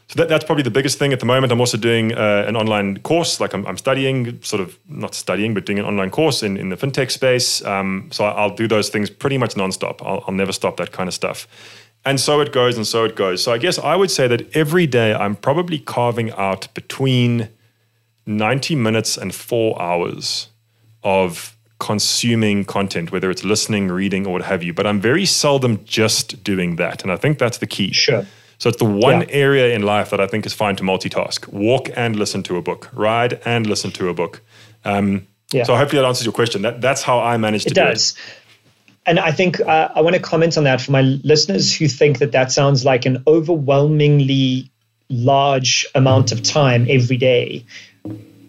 So 0.09 0.19
that, 0.19 0.29
that's 0.29 0.45
probably 0.45 0.63
the 0.63 0.71
biggest 0.71 0.99
thing 0.99 1.13
at 1.13 1.21
the 1.21 1.27
moment. 1.27 1.53
I'm 1.53 1.61
also 1.61 1.79
doing 1.79 2.13
uh, 2.13 2.45
an 2.47 2.55
online 2.55 2.99
course, 2.99 3.41
like 3.41 3.55
I'm, 3.55 3.67
I'm, 3.67 3.79
studying, 3.79 4.43
sort 4.43 4.61
of 4.61 4.79
not 4.87 5.15
studying, 5.15 5.55
but 5.55 5.65
doing 5.65 5.79
an 5.79 5.87
online 5.87 6.11
course 6.11 6.43
in, 6.43 6.59
in 6.59 6.69
the 6.69 6.77
fintech 6.77 7.11
space. 7.11 7.65
Um, 7.65 8.11
so 8.13 8.25
I'll 8.27 8.55
do 8.55 8.69
those 8.69 8.91
things 8.91 9.09
pretty 9.09 9.39
much 9.39 9.55
nonstop. 9.55 10.05
I'll, 10.07 10.23
I'll 10.27 10.35
never 10.35 10.53
stop 10.53 10.77
that 10.77 10.93
kind 10.93 11.09
of 11.09 11.15
stuff. 11.15 11.49
And 12.05 12.21
so 12.21 12.41
it 12.41 12.53
goes, 12.53 12.77
and 12.77 12.87
so 12.87 13.05
it 13.05 13.17
goes. 13.17 13.43
So 13.43 13.53
I 13.53 13.59
guess 13.59 13.79
I 13.79 13.97
would 13.97 14.11
say 14.11 14.29
that 14.29 14.55
every 14.55 14.87
day 14.87 15.15
I'm 15.15 15.35
probably 15.35 15.79
carving 15.79 16.31
out 16.33 16.69
between 16.75 17.49
90 18.27 18.75
minutes 18.75 19.17
and 19.17 19.35
four 19.35 19.81
hours 19.81 20.49
of 21.03 21.57
consuming 21.79 22.65
content, 22.65 23.11
whether 23.11 23.31
it's 23.31 23.43
listening, 23.43 23.89
reading, 23.89 24.27
or 24.27 24.35
what 24.35 24.43
have 24.43 24.63
you. 24.63 24.73
But 24.73 24.87
I'm 24.87 25.01
very 25.01 25.27
seldom 25.27 25.85
just 25.85 26.45
doing 26.45 26.77
that. 26.77 27.03
And 27.03 27.11
I 27.11 27.17
think 27.17 27.39
that's 27.39 27.59
the 27.59 27.67
key. 27.67 27.93
Sure. 27.93 28.25
So 28.59 28.69
it's 28.69 28.79
the 28.79 28.85
one 28.85 29.23
yeah. 29.23 29.27
area 29.31 29.75
in 29.75 29.83
life 29.83 30.11
that 30.11 30.21
I 30.21 30.29
think 30.29 30.47
is 30.47 30.53
fine 30.53 30.77
to 30.77 30.85
multitask: 30.85 31.49
walk 31.49 31.91
and 31.97 32.15
listen 32.15 32.45
to 32.45 32.57
a 32.57 32.63
book, 32.63 32.89
ride 32.93 33.41
and 33.45 33.67
listen 33.67 33.91
to 33.93 34.09
a 34.09 34.15
book. 34.15 34.41
Um, 34.85 35.27
yeah. 35.51 35.65
So 35.65 35.77
hopefully 35.77 36.01
that 36.01 36.07
answers 36.07 36.25
your 36.25 36.33
question. 36.33 36.63
That 36.63 36.81
that's 36.81 37.03
how 37.03 37.19
I 37.19 37.37
manage 37.37 37.65
to 37.65 37.71
it 37.71 37.75
do 37.75 37.81
does. 37.81 38.13
it. 38.13 38.19
And 39.05 39.19
I 39.19 39.33
think 39.33 39.59
uh, 39.61 39.89
I 39.93 40.01
want 40.01 40.15
to 40.15 40.23
comment 40.23 40.57
on 40.57 40.63
that 40.65 40.81
for 40.81 40.93
my 40.93 41.03
listeners 41.03 41.75
who 41.75 41.89
think 41.89 42.19
that 42.19 42.31
that 42.33 42.53
sounds 42.53 42.85
like 42.85 43.05
an 43.05 43.25
overwhelmingly 43.27 44.71
large 45.09 45.85
amount 45.95 46.31
of 46.31 46.43
time 46.43 46.87
every 46.89 47.17
day. 47.17 47.65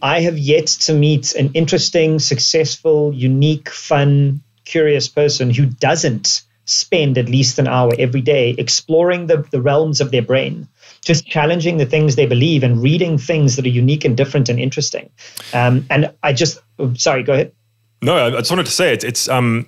I 0.04 0.20
have 0.20 0.38
yet 0.38 0.68
to 0.68 0.94
meet 0.94 1.34
an 1.34 1.52
interesting, 1.54 2.20
successful, 2.20 3.14
unique, 3.14 3.70
fun, 3.70 4.42
curious 4.66 5.08
person 5.08 5.50
who 5.50 5.66
doesn't 5.66 6.44
spend 6.66 7.18
at 7.18 7.30
least 7.30 7.58
an 7.58 7.68
hour 7.68 7.94
every 7.98 8.20
day 8.20 8.52
exploring 8.58 9.28
the, 9.28 9.46
the 9.52 9.62
realms 9.62 10.02
of 10.02 10.12
their 10.12 10.22
brain, 10.22 10.68
just 11.02 11.26
challenging 11.26 11.78
the 11.78 11.86
things 11.86 12.18
they 12.18 12.26
believe 12.26 12.64
and 12.64 12.84
reading 12.84 13.18
things 13.18 13.56
that 13.56 13.66
are 13.66 13.70
unique 13.70 14.04
and 14.04 14.18
different 14.18 14.50
and 14.50 14.60
interesting. 14.60 15.10
Um, 15.54 15.86
and 15.90 16.14
I 16.22 16.34
just, 16.34 16.60
oh, 16.80 16.94
sorry, 16.96 17.24
go 17.24 17.34
ahead. 17.34 17.54
No, 18.02 18.28
I 18.28 18.32
just 18.32 18.52
wanted 18.52 18.66
to 18.66 18.74
say 18.74 18.94
it's, 18.94 19.06
it's, 19.06 19.30
um, 19.30 19.68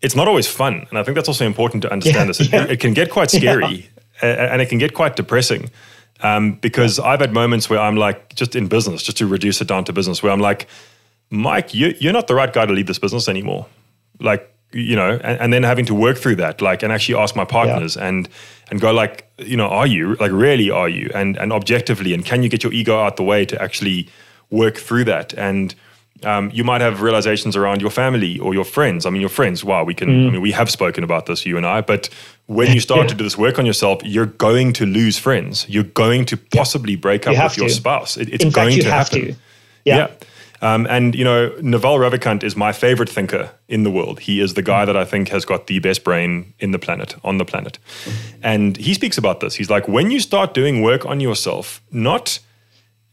it's 0.00 0.14
not 0.14 0.28
always 0.28 0.46
fun. 0.46 0.86
And 0.90 0.98
I 0.98 1.02
think 1.02 1.16
that's 1.16 1.28
also 1.28 1.44
important 1.44 1.82
to 1.82 1.92
understand 1.92 2.18
yeah, 2.18 2.24
this. 2.26 2.40
It, 2.40 2.52
yeah. 2.52 2.64
it, 2.66 2.78
can 2.78 2.94
get 2.94 3.10
quite 3.10 3.30
scary 3.32 3.90
yeah. 4.22 4.52
and 4.52 4.62
it 4.62 4.68
can 4.68 4.78
get 4.78 4.94
quite 4.94 5.16
depressing. 5.16 5.70
Um, 6.22 6.52
because 6.54 7.00
I've 7.00 7.20
had 7.20 7.32
moments 7.32 7.68
where 7.68 7.80
I'm 7.80 7.96
like, 7.96 8.34
just 8.34 8.54
in 8.54 8.68
business, 8.68 9.02
just 9.02 9.18
to 9.18 9.26
reduce 9.26 9.60
it 9.60 9.68
down 9.68 9.84
to 9.84 9.92
business, 9.92 10.22
where 10.22 10.32
I'm 10.32 10.40
like, 10.40 10.68
Mike, 11.30 11.74
you, 11.74 11.94
you're 11.98 12.12
not 12.12 12.26
the 12.26 12.34
right 12.34 12.52
guy 12.52 12.66
to 12.66 12.72
lead 12.72 12.86
this 12.86 12.98
business 12.98 13.28
anymore. 13.28 13.66
Like, 14.20 14.48
you 14.72 14.96
know, 14.96 15.18
and, 15.22 15.40
and, 15.40 15.52
then 15.52 15.62
having 15.62 15.84
to 15.86 15.94
work 15.94 16.16
through 16.16 16.36
that, 16.36 16.62
like, 16.62 16.82
and 16.82 16.92
actually 16.92 17.18
ask 17.18 17.36
my 17.36 17.44
partners 17.44 17.96
yeah. 17.96 18.08
and 18.08 18.28
and 18.70 18.80
go 18.80 18.92
like, 18.92 19.30
you 19.38 19.56
know, 19.56 19.66
are 19.66 19.86
you 19.86 20.14
like 20.14 20.32
really 20.32 20.70
are 20.70 20.88
you, 20.88 21.10
and 21.14 21.36
and 21.36 21.52
objectively, 21.52 22.14
and 22.14 22.24
can 22.24 22.42
you 22.42 22.48
get 22.48 22.62
your 22.62 22.72
ego 22.72 22.98
out 22.98 23.16
the 23.16 23.22
way 23.22 23.44
to 23.44 23.60
actually 23.60 24.08
work 24.50 24.76
through 24.76 25.04
that? 25.04 25.34
And 25.34 25.74
um, 26.24 26.50
you 26.52 26.64
might 26.64 26.80
have 26.80 27.02
realizations 27.02 27.56
around 27.56 27.80
your 27.80 27.90
family 27.90 28.38
or 28.38 28.54
your 28.54 28.64
friends. 28.64 29.06
I 29.06 29.10
mean, 29.10 29.20
your 29.20 29.30
friends. 29.30 29.64
Wow, 29.64 29.84
we 29.84 29.94
can. 29.94 30.08
Mm. 30.08 30.28
I 30.28 30.30
mean, 30.30 30.40
we 30.40 30.52
have 30.52 30.70
spoken 30.70 31.04
about 31.04 31.26
this, 31.26 31.44
you 31.46 31.56
and 31.56 31.66
I. 31.66 31.80
But 31.80 32.08
when 32.46 32.72
you 32.72 32.80
start 32.88 33.02
yeah. 33.02 33.08
to 33.08 33.14
do 33.14 33.24
this 33.24 33.38
work 33.38 33.58
on 33.58 33.66
yourself, 33.66 34.00
you're 34.04 34.26
going 34.26 34.72
to 34.74 34.86
lose 34.86 35.18
friends. 35.18 35.66
You're 35.68 35.84
going 35.84 36.24
to 36.26 36.36
possibly 36.36 36.96
break 36.96 37.26
up 37.26 37.34
you 37.34 37.42
with 37.42 37.56
your 37.56 37.68
to. 37.68 37.74
spouse. 37.74 38.16
It, 38.16 38.28
it's 38.28 38.44
In 38.44 38.50
going 38.50 38.68
fact, 38.68 38.76
you 38.76 38.82
to 38.82 38.90
have 38.90 39.08
happen. 39.08 39.26
To. 39.26 39.34
yeah. 39.84 39.96
yeah. 39.96 40.10
Um, 40.62 40.86
and 40.88 41.14
you 41.16 41.24
know, 41.24 41.52
Naval 41.60 41.98
Ravikant 41.98 42.44
is 42.44 42.54
my 42.54 42.72
favorite 42.72 43.08
thinker 43.08 43.50
in 43.68 43.82
the 43.82 43.90
world. 43.90 44.20
He 44.20 44.40
is 44.40 44.54
the 44.54 44.62
guy 44.62 44.84
that 44.84 44.96
I 44.96 45.04
think 45.04 45.28
has 45.30 45.44
got 45.44 45.66
the 45.66 45.80
best 45.80 46.04
brain 46.04 46.54
in 46.60 46.70
the 46.70 46.78
planet, 46.78 47.16
on 47.24 47.38
the 47.38 47.44
planet. 47.44 47.78
And 48.42 48.76
he 48.76 48.94
speaks 48.94 49.18
about 49.18 49.40
this. 49.40 49.56
He's 49.56 49.68
like, 49.68 49.88
when 49.88 50.12
you 50.12 50.20
start 50.20 50.54
doing 50.54 50.80
work 50.80 51.04
on 51.04 51.18
yourself, 51.18 51.82
not 51.90 52.38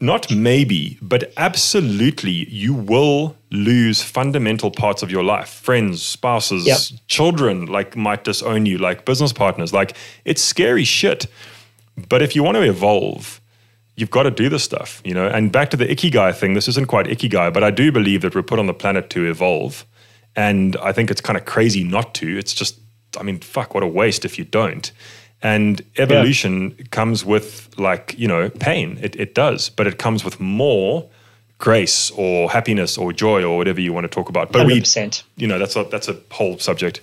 not 0.00 0.30
maybe, 0.30 0.98
but 1.02 1.32
absolutely, 1.36 2.48
you 2.48 2.72
will 2.72 3.36
lose 3.50 4.02
fundamental 4.02 4.70
parts 4.70 5.02
of 5.02 5.10
your 5.10 5.22
life. 5.22 5.48
Friends, 5.48 6.02
spouses, 6.02 6.66
yep. 6.66 6.78
children, 7.06 7.66
like 7.66 7.96
might 7.96 8.24
disown 8.24 8.64
you, 8.64 8.78
like 8.78 9.04
business 9.04 9.32
partners. 9.32 9.72
Like 9.72 9.96
it's 10.24 10.42
scary 10.42 10.84
shit. 10.84 11.26
But 12.08 12.22
if 12.22 12.34
you 12.34 12.42
want 12.42 12.56
to 12.56 12.62
evolve, 12.62 13.40
you've 13.96 14.10
got 14.10 14.22
to 14.22 14.30
do 14.30 14.48
this 14.48 14.64
stuff, 14.64 15.02
you 15.04 15.12
know. 15.12 15.28
And 15.28 15.52
back 15.52 15.70
to 15.70 15.76
the 15.76 15.86
ikigai 15.86 16.34
thing, 16.34 16.54
this 16.54 16.68
isn't 16.68 16.88
quite 16.88 17.06
ikigai, 17.06 17.52
but 17.52 17.62
I 17.62 17.70
do 17.70 17.92
believe 17.92 18.22
that 18.22 18.34
we're 18.34 18.42
put 18.42 18.58
on 18.58 18.66
the 18.66 18.74
planet 18.74 19.10
to 19.10 19.28
evolve. 19.28 19.84
And 20.34 20.76
I 20.76 20.92
think 20.92 21.10
it's 21.10 21.20
kind 21.20 21.36
of 21.36 21.44
crazy 21.44 21.84
not 21.84 22.14
to. 22.14 22.38
It's 22.38 22.54
just, 22.54 22.78
I 23.18 23.22
mean, 23.22 23.40
fuck, 23.40 23.74
what 23.74 23.82
a 23.82 23.86
waste 23.86 24.24
if 24.24 24.38
you 24.38 24.44
don't. 24.44 24.90
And 25.42 25.82
evolution 25.96 26.74
yeah. 26.76 26.84
comes 26.90 27.24
with 27.24 27.70
like, 27.78 28.14
you 28.18 28.28
know, 28.28 28.50
pain. 28.50 28.98
It, 29.00 29.16
it 29.16 29.34
does, 29.34 29.70
but 29.70 29.86
it 29.86 29.98
comes 29.98 30.24
with 30.24 30.38
more 30.38 31.08
grace 31.58 32.10
or 32.12 32.50
happiness 32.50 32.98
or 32.98 33.12
joy 33.12 33.42
or 33.42 33.56
whatever 33.56 33.80
you 33.80 33.92
want 33.92 34.04
to 34.04 34.08
talk 34.08 34.28
about. 34.28 34.52
But 34.52 34.66
100%. 34.66 35.22
we, 35.36 35.42
you 35.42 35.48
know, 35.48 35.58
that's 35.58 35.76
a, 35.76 35.84
that's 35.84 36.08
a 36.08 36.18
whole 36.30 36.58
subject. 36.58 37.00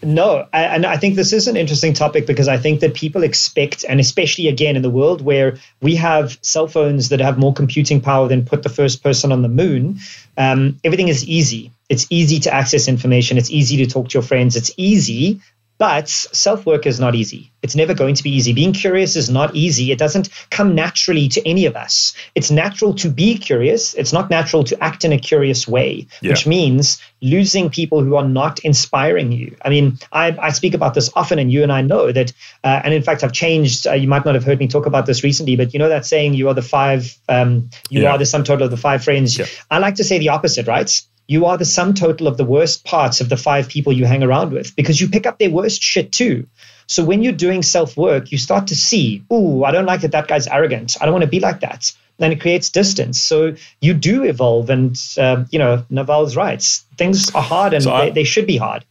No, 0.00 0.46
and 0.52 0.86
I 0.86 0.96
think 0.96 1.16
this 1.16 1.32
is 1.32 1.48
an 1.48 1.56
interesting 1.56 1.92
topic 1.92 2.24
because 2.24 2.46
I 2.46 2.56
think 2.56 2.80
that 2.80 2.94
people 2.94 3.24
expect, 3.24 3.84
and 3.88 3.98
especially 3.98 4.46
again 4.46 4.76
in 4.76 4.82
the 4.82 4.90
world 4.90 5.20
where 5.20 5.58
we 5.82 5.96
have 5.96 6.38
cell 6.40 6.68
phones 6.68 7.08
that 7.08 7.18
have 7.18 7.36
more 7.36 7.52
computing 7.52 8.00
power 8.00 8.28
than 8.28 8.44
put 8.44 8.62
the 8.62 8.68
first 8.68 9.02
person 9.02 9.32
on 9.32 9.42
the 9.42 9.48
moon, 9.48 9.98
um, 10.36 10.78
everything 10.84 11.08
is 11.08 11.26
easy. 11.26 11.72
It's 11.88 12.06
easy 12.10 12.38
to 12.40 12.54
access 12.54 12.86
information. 12.86 13.38
It's 13.38 13.50
easy 13.50 13.78
to 13.78 13.86
talk 13.86 14.10
to 14.10 14.14
your 14.14 14.22
friends. 14.22 14.54
It's 14.54 14.70
easy 14.76 15.40
but 15.78 16.08
self 16.08 16.66
work 16.66 16.86
is 16.86 16.98
not 16.98 17.14
easy. 17.14 17.52
It's 17.62 17.76
never 17.76 17.94
going 17.94 18.16
to 18.16 18.22
be 18.22 18.30
easy. 18.30 18.52
Being 18.52 18.72
curious 18.72 19.16
is 19.16 19.30
not 19.30 19.54
easy. 19.54 19.90
It 19.92 19.98
doesn't 19.98 20.28
come 20.50 20.74
naturally 20.74 21.28
to 21.28 21.48
any 21.48 21.66
of 21.66 21.76
us. 21.76 22.14
It's 22.34 22.50
natural 22.50 22.94
to 22.94 23.08
be 23.08 23.38
curious. 23.38 23.94
It's 23.94 24.12
not 24.12 24.30
natural 24.30 24.64
to 24.64 24.82
act 24.82 25.04
in 25.04 25.12
a 25.12 25.18
curious 25.18 25.66
way, 25.66 26.06
yeah. 26.20 26.30
which 26.30 26.46
means 26.46 27.00
losing 27.20 27.70
people 27.70 28.02
who 28.02 28.16
are 28.16 28.26
not 28.26 28.60
inspiring 28.60 29.32
you. 29.32 29.56
I 29.64 29.70
mean, 29.70 29.98
I, 30.12 30.36
I 30.40 30.50
speak 30.50 30.74
about 30.74 30.94
this 30.94 31.10
often, 31.14 31.38
and 31.38 31.50
you 31.50 31.62
and 31.62 31.72
I 31.72 31.82
know 31.82 32.10
that. 32.12 32.32
Uh, 32.64 32.80
and 32.84 32.92
in 32.92 33.02
fact, 33.02 33.22
I've 33.22 33.32
changed. 33.32 33.86
Uh, 33.86 33.92
you 33.92 34.08
might 34.08 34.24
not 34.24 34.34
have 34.34 34.44
heard 34.44 34.58
me 34.58 34.66
talk 34.66 34.86
about 34.86 35.06
this 35.06 35.22
recently, 35.22 35.56
but 35.56 35.72
you 35.72 35.78
know 35.78 35.88
that 35.88 36.06
saying, 36.06 36.34
"You 36.34 36.48
are 36.48 36.54
the 36.54 36.62
five. 36.62 37.16
Um, 37.28 37.70
you 37.88 38.02
yeah. 38.02 38.12
are 38.12 38.18
the 38.18 38.26
sum 38.26 38.42
total 38.42 38.64
of 38.64 38.70
the 38.70 38.76
five 38.76 39.04
friends." 39.04 39.38
Yeah. 39.38 39.46
I 39.70 39.78
like 39.78 39.96
to 39.96 40.04
say 40.04 40.18
the 40.18 40.30
opposite, 40.30 40.66
right? 40.66 40.90
You 41.28 41.44
are 41.44 41.58
the 41.58 41.64
sum 41.66 41.92
total 41.92 42.26
of 42.26 42.38
the 42.38 42.44
worst 42.44 42.84
parts 42.84 43.20
of 43.20 43.28
the 43.28 43.36
five 43.36 43.68
people 43.68 43.92
you 43.92 44.06
hang 44.06 44.22
around 44.22 44.50
with 44.50 44.74
because 44.74 44.98
you 44.98 45.08
pick 45.08 45.26
up 45.26 45.38
their 45.38 45.50
worst 45.50 45.82
shit 45.82 46.10
too. 46.10 46.48
So 46.86 47.04
when 47.04 47.22
you're 47.22 47.34
doing 47.34 47.62
self 47.62 47.98
work, 47.98 48.32
you 48.32 48.38
start 48.38 48.68
to 48.68 48.74
see, 48.74 49.22
ooh, 49.30 49.62
I 49.62 49.70
don't 49.70 49.84
like 49.84 50.00
that 50.00 50.12
that 50.12 50.26
guy's 50.26 50.46
arrogant. 50.46 50.96
I 51.00 51.04
don't 51.04 51.12
want 51.12 51.24
to 51.24 51.30
be 51.30 51.38
like 51.38 51.60
that. 51.60 51.92
And 52.18 52.32
it 52.32 52.40
creates 52.40 52.70
distance. 52.70 53.20
So 53.20 53.54
you 53.80 53.92
do 53.92 54.24
evolve. 54.24 54.70
And, 54.70 54.98
uh, 55.18 55.44
you 55.50 55.58
know, 55.58 55.84
Naval's 55.90 56.34
right. 56.34 56.62
Things 56.96 57.32
are 57.34 57.42
hard 57.42 57.74
and 57.74 57.84
so 57.84 57.92
I, 57.92 58.06
they, 58.06 58.10
they, 58.12 58.24
should 58.24 58.46
be 58.46 58.56
hard. 58.56 58.86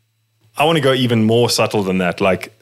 I 0.55 0.63
want 0.63 0.77
to 0.77 0.81
go 0.81 0.93
even 0.93 1.23
more 1.23 1.49
subtle 1.49 1.81
than 1.81 1.97
that. 1.97 2.21
Like, 2.21 2.53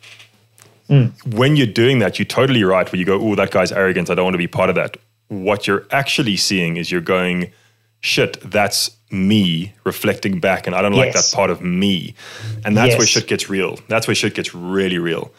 mm. 0.89 1.11
when 1.35 1.57
you're 1.57 1.67
doing 1.67 1.99
that, 1.99 2.17
you're 2.17 2.25
totally 2.25 2.63
right 2.63 2.89
where 2.91 2.97
you 2.97 3.05
go, 3.05 3.21
ooh, 3.21 3.35
that 3.35 3.51
guy's 3.51 3.73
arrogant. 3.73 4.09
I 4.09 4.15
don't 4.15 4.23
want 4.23 4.35
to 4.35 4.39
be 4.39 4.47
part 4.47 4.69
of 4.69 4.75
that. 4.75 4.95
What 5.27 5.67
you're 5.67 5.85
actually 5.91 6.37
seeing 6.37 6.77
is 6.77 6.91
you're 6.91 7.01
going, 7.01 7.51
shit, 8.05 8.39
that's 8.41 8.91
me 9.11 9.73
reflecting 9.83 10.39
back, 10.39 10.67
and 10.67 10.75
I 10.75 10.81
don't 10.81 10.93
like 10.93 11.13
that 11.13 11.31
part 11.33 11.49
of 11.49 11.61
me. 11.61 12.15
And 12.63 12.75
that's 12.77 12.97
where 12.97 13.07
shit 13.07 13.27
gets 13.27 13.49
real. 13.49 13.79
That's 13.87 14.07
where 14.07 14.15
shit 14.15 14.35
gets 14.35 14.53
really 14.53 14.99
real. 14.99 15.31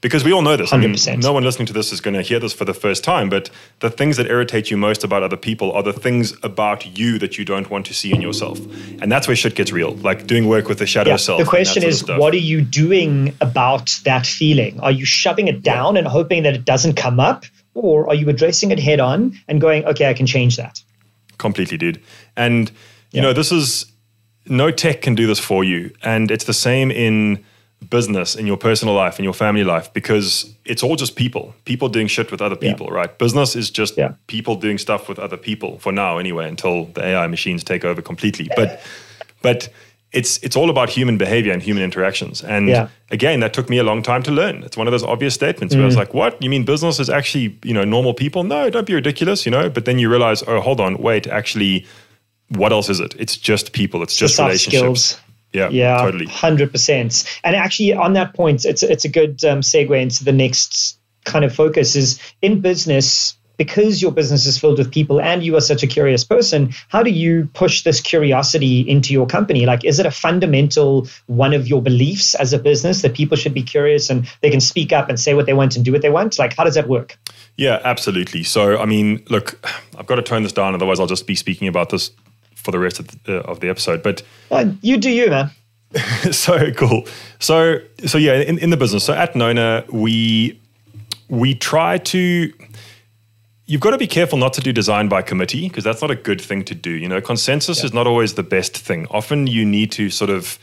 Because 0.00 0.22
we 0.22 0.32
all 0.32 0.42
know 0.42 0.54
this. 0.54 0.70
I 0.70 0.76
mean, 0.76 0.92
100%. 0.92 1.22
no 1.22 1.32
one 1.32 1.44
listening 1.44 1.64
to 1.64 1.72
this 1.72 1.90
is 1.90 2.02
going 2.02 2.12
to 2.12 2.20
hear 2.20 2.38
this 2.38 2.52
for 2.52 2.66
the 2.66 2.74
first 2.74 3.02
time, 3.02 3.30
but 3.30 3.48
the 3.80 3.88
things 3.88 4.18
that 4.18 4.26
irritate 4.26 4.70
you 4.70 4.76
most 4.76 5.02
about 5.02 5.22
other 5.22 5.38
people 5.38 5.72
are 5.72 5.82
the 5.82 5.94
things 5.94 6.34
about 6.42 6.98
you 6.98 7.18
that 7.20 7.38
you 7.38 7.44
don't 7.46 7.70
want 7.70 7.86
to 7.86 7.94
see 7.94 8.12
in 8.12 8.20
yourself. 8.20 8.60
And 9.00 9.10
that's 9.10 9.26
where 9.26 9.34
shit 9.34 9.54
gets 9.54 9.72
real, 9.72 9.92
like 9.94 10.26
doing 10.26 10.46
work 10.46 10.68
with 10.68 10.78
the 10.78 10.86
shadow 10.86 11.12
Yeah. 11.12 11.16
self. 11.16 11.38
The 11.38 11.46
question 11.46 11.84
is, 11.84 12.06
what 12.06 12.34
are 12.34 12.44
you 12.52 12.60
doing 12.60 13.34
about 13.40 13.98
that 14.04 14.26
feeling? 14.26 14.78
Are 14.80 14.92
you 14.92 15.06
shoving 15.06 15.48
it 15.48 15.62
down 15.62 15.96
and 15.96 16.06
hoping 16.06 16.42
that 16.42 16.54
it 16.54 16.66
doesn't 16.66 16.96
come 16.96 17.18
up? 17.18 17.46
Or 17.72 18.06
are 18.08 18.14
you 18.14 18.28
addressing 18.28 18.72
it 18.72 18.78
head 18.78 19.00
on 19.00 19.40
and 19.48 19.58
going, 19.58 19.86
okay, 19.86 20.10
I 20.10 20.12
can 20.12 20.26
change 20.26 20.58
that? 20.58 20.82
Completely 21.38 21.76
dude 21.78 22.00
and 22.36 22.70
you 22.70 23.20
Yeah. 23.20 23.22
know 23.22 23.32
this 23.32 23.50
is 23.52 23.86
no 24.46 24.70
tech 24.70 25.00
can 25.02 25.14
do 25.14 25.26
this 25.26 25.38
for 25.38 25.64
you 25.64 25.90
and 26.02 26.30
it's 26.30 26.44
the 26.44 26.52
same 26.54 26.90
in 26.90 27.44
business 27.90 28.34
in 28.34 28.46
your 28.46 28.56
personal 28.56 28.94
life 28.94 29.18
in 29.18 29.24
your 29.24 29.34
family 29.34 29.64
life 29.64 29.92
because 29.92 30.54
it's 30.64 30.82
all 30.82 30.96
just 30.96 31.16
people 31.16 31.54
people 31.64 31.88
doing 31.88 32.06
shit 32.08 32.30
with 32.30 32.40
other 32.40 32.56
Yeah. 32.60 32.70
people 32.72 32.86
right 32.88 33.18
business 33.18 33.54
is 33.56 33.70
just 33.70 33.96
Yeah. 33.98 34.12
people 34.26 34.54
doing 34.56 34.78
stuff 34.78 35.08
with 35.08 35.18
other 35.18 35.36
people 35.36 35.78
for 35.78 35.92
now 35.92 36.18
anyway 36.18 36.48
until 36.48 36.86
the 36.94 37.04
ai 37.04 37.26
machines 37.26 37.62
take 37.64 37.84
over 37.84 38.00
completely 38.02 38.48
but 38.56 38.80
but 39.42 39.68
it's 40.14 40.38
it's 40.42 40.56
all 40.56 40.70
about 40.70 40.88
human 40.88 41.16
behavior 41.18 41.52
and 41.52 41.62
human 41.62 41.82
interactions 41.82 42.42
and 42.44 42.68
Yeah. 42.68 42.88
again 43.10 43.40
that 43.40 43.52
took 43.52 43.68
me 43.68 43.78
a 43.78 43.84
long 43.84 44.02
time 44.02 44.22
to 44.22 44.30
learn 44.30 44.62
it's 44.62 44.76
one 44.76 44.86
of 44.86 44.92
those 44.92 45.02
obvious 45.14 45.34
statements 45.34 45.74
where 45.74 45.82
i 45.82 45.86
Mm. 45.86 45.92
was 45.92 45.96
like 45.96 46.14
what 46.14 46.40
you 46.42 46.48
mean 46.50 46.64
business 46.64 46.98
is 47.00 47.10
actually 47.10 47.46
you 47.64 47.74
know 47.74 47.84
normal 47.84 48.14
people 48.14 48.44
no 48.44 48.70
don't 48.70 48.86
be 48.86 48.94
ridiculous 48.94 49.44
you 49.46 49.52
know 49.52 49.68
but 49.68 49.84
then 49.84 49.98
you 49.98 50.08
realize 50.10 50.42
oh 50.46 50.60
hold 50.60 50.80
on 50.80 50.96
wait 50.98 51.26
actually 51.26 51.84
what 52.48 52.72
else 52.72 52.88
is 52.88 53.00
it 53.00 53.14
it's 53.18 53.36
just 53.36 53.72
people 53.72 54.02
it's 54.02 54.16
just 54.16 54.38
relationships 54.38 55.00
skills. 55.02 55.20
yeah 55.52 55.68
Yeah, 55.70 55.98
totally 55.98 56.26
hundred 56.26 56.70
percent. 56.72 57.24
And 57.44 57.54
actually, 57.56 57.92
on 57.94 58.12
that 58.14 58.34
point, 58.34 58.64
it's 58.64 58.82
it's 58.82 59.04
a 59.04 59.08
good 59.08 59.42
um, 59.44 59.60
segue 59.62 59.96
into 60.02 60.24
the 60.24 60.32
next 60.32 60.98
kind 61.24 61.44
of 61.44 61.54
focus. 61.54 61.94
Is 61.96 62.18
in 62.42 62.60
business 62.60 63.36
because 63.56 64.02
your 64.02 64.12
business 64.12 64.46
is 64.46 64.58
filled 64.58 64.78
with 64.78 64.90
people 64.90 65.20
and 65.20 65.42
you 65.42 65.56
are 65.56 65.60
such 65.60 65.82
a 65.82 65.86
curious 65.86 66.24
person. 66.24 66.72
How 66.88 67.02
do 67.02 67.10
you 67.10 67.48
push 67.54 67.82
this 67.82 68.00
curiosity 68.00 68.80
into 68.80 69.12
your 69.12 69.26
company? 69.26 69.66
Like, 69.66 69.84
is 69.84 69.98
it 69.98 70.06
a 70.06 70.10
fundamental 70.10 71.06
one 71.26 71.54
of 71.54 71.68
your 71.68 71.82
beliefs 71.82 72.34
as 72.34 72.52
a 72.52 72.58
business 72.58 73.02
that 73.02 73.14
people 73.14 73.36
should 73.36 73.54
be 73.54 73.62
curious 73.62 74.10
and 74.10 74.26
they 74.40 74.50
can 74.50 74.60
speak 74.60 74.92
up 74.92 75.08
and 75.08 75.18
say 75.18 75.34
what 75.34 75.46
they 75.46 75.54
want 75.54 75.76
and 75.76 75.84
do 75.84 75.92
what 75.92 76.02
they 76.02 76.10
want? 76.10 76.38
Like, 76.38 76.56
how 76.56 76.64
does 76.64 76.74
that 76.74 76.88
work? 76.88 77.16
Yeah, 77.56 77.80
absolutely. 77.84 78.42
So, 78.42 78.78
I 78.78 78.86
mean, 78.86 79.24
look, 79.28 79.64
I've 79.96 80.06
got 80.06 80.16
to 80.16 80.22
tone 80.22 80.42
this 80.42 80.52
down, 80.52 80.74
otherwise, 80.74 80.98
I'll 80.98 81.06
just 81.06 81.26
be 81.26 81.36
speaking 81.36 81.68
about 81.68 81.90
this 81.90 82.10
for 82.56 82.70
the 82.70 82.78
rest 82.78 82.98
of 82.98 83.06
the, 83.24 83.38
uh, 83.38 83.42
of 83.42 83.60
the 83.60 83.68
episode. 83.68 84.02
But 84.02 84.22
Uh, 84.50 84.72
you 84.80 84.96
do 84.96 85.10
you, 85.10 85.30
man. 85.30 85.50
so 86.32 86.72
cool. 86.72 87.06
So, 87.38 87.78
so 88.04 88.18
yeah, 88.18 88.40
in, 88.40 88.58
in 88.58 88.70
the 88.70 88.76
business, 88.76 89.04
so 89.04 89.12
at 89.12 89.36
Nona, 89.36 89.84
we 89.92 90.60
we 91.28 91.54
try 91.54 91.98
to. 91.98 92.52
You've 93.66 93.80
got 93.80 93.92
to 93.92 93.98
be 93.98 94.06
careful 94.06 94.36
not 94.36 94.52
to 94.54 94.60
do 94.60 94.72
design 94.72 95.08
by 95.08 95.22
committee 95.22 95.68
because 95.68 95.84
that's 95.84 96.02
not 96.02 96.10
a 96.10 96.16
good 96.16 96.40
thing 96.40 96.64
to 96.64 96.74
do. 96.74 96.90
You 96.90 97.08
know, 97.08 97.20
consensus 97.22 97.82
is 97.82 97.94
not 97.94 98.06
always 98.06 98.34
the 98.34 98.42
best 98.42 98.76
thing. 98.76 99.06
Often 99.10 99.46
you 99.46 99.64
need 99.64 99.90
to 99.92 100.10
sort 100.10 100.30
of 100.30 100.58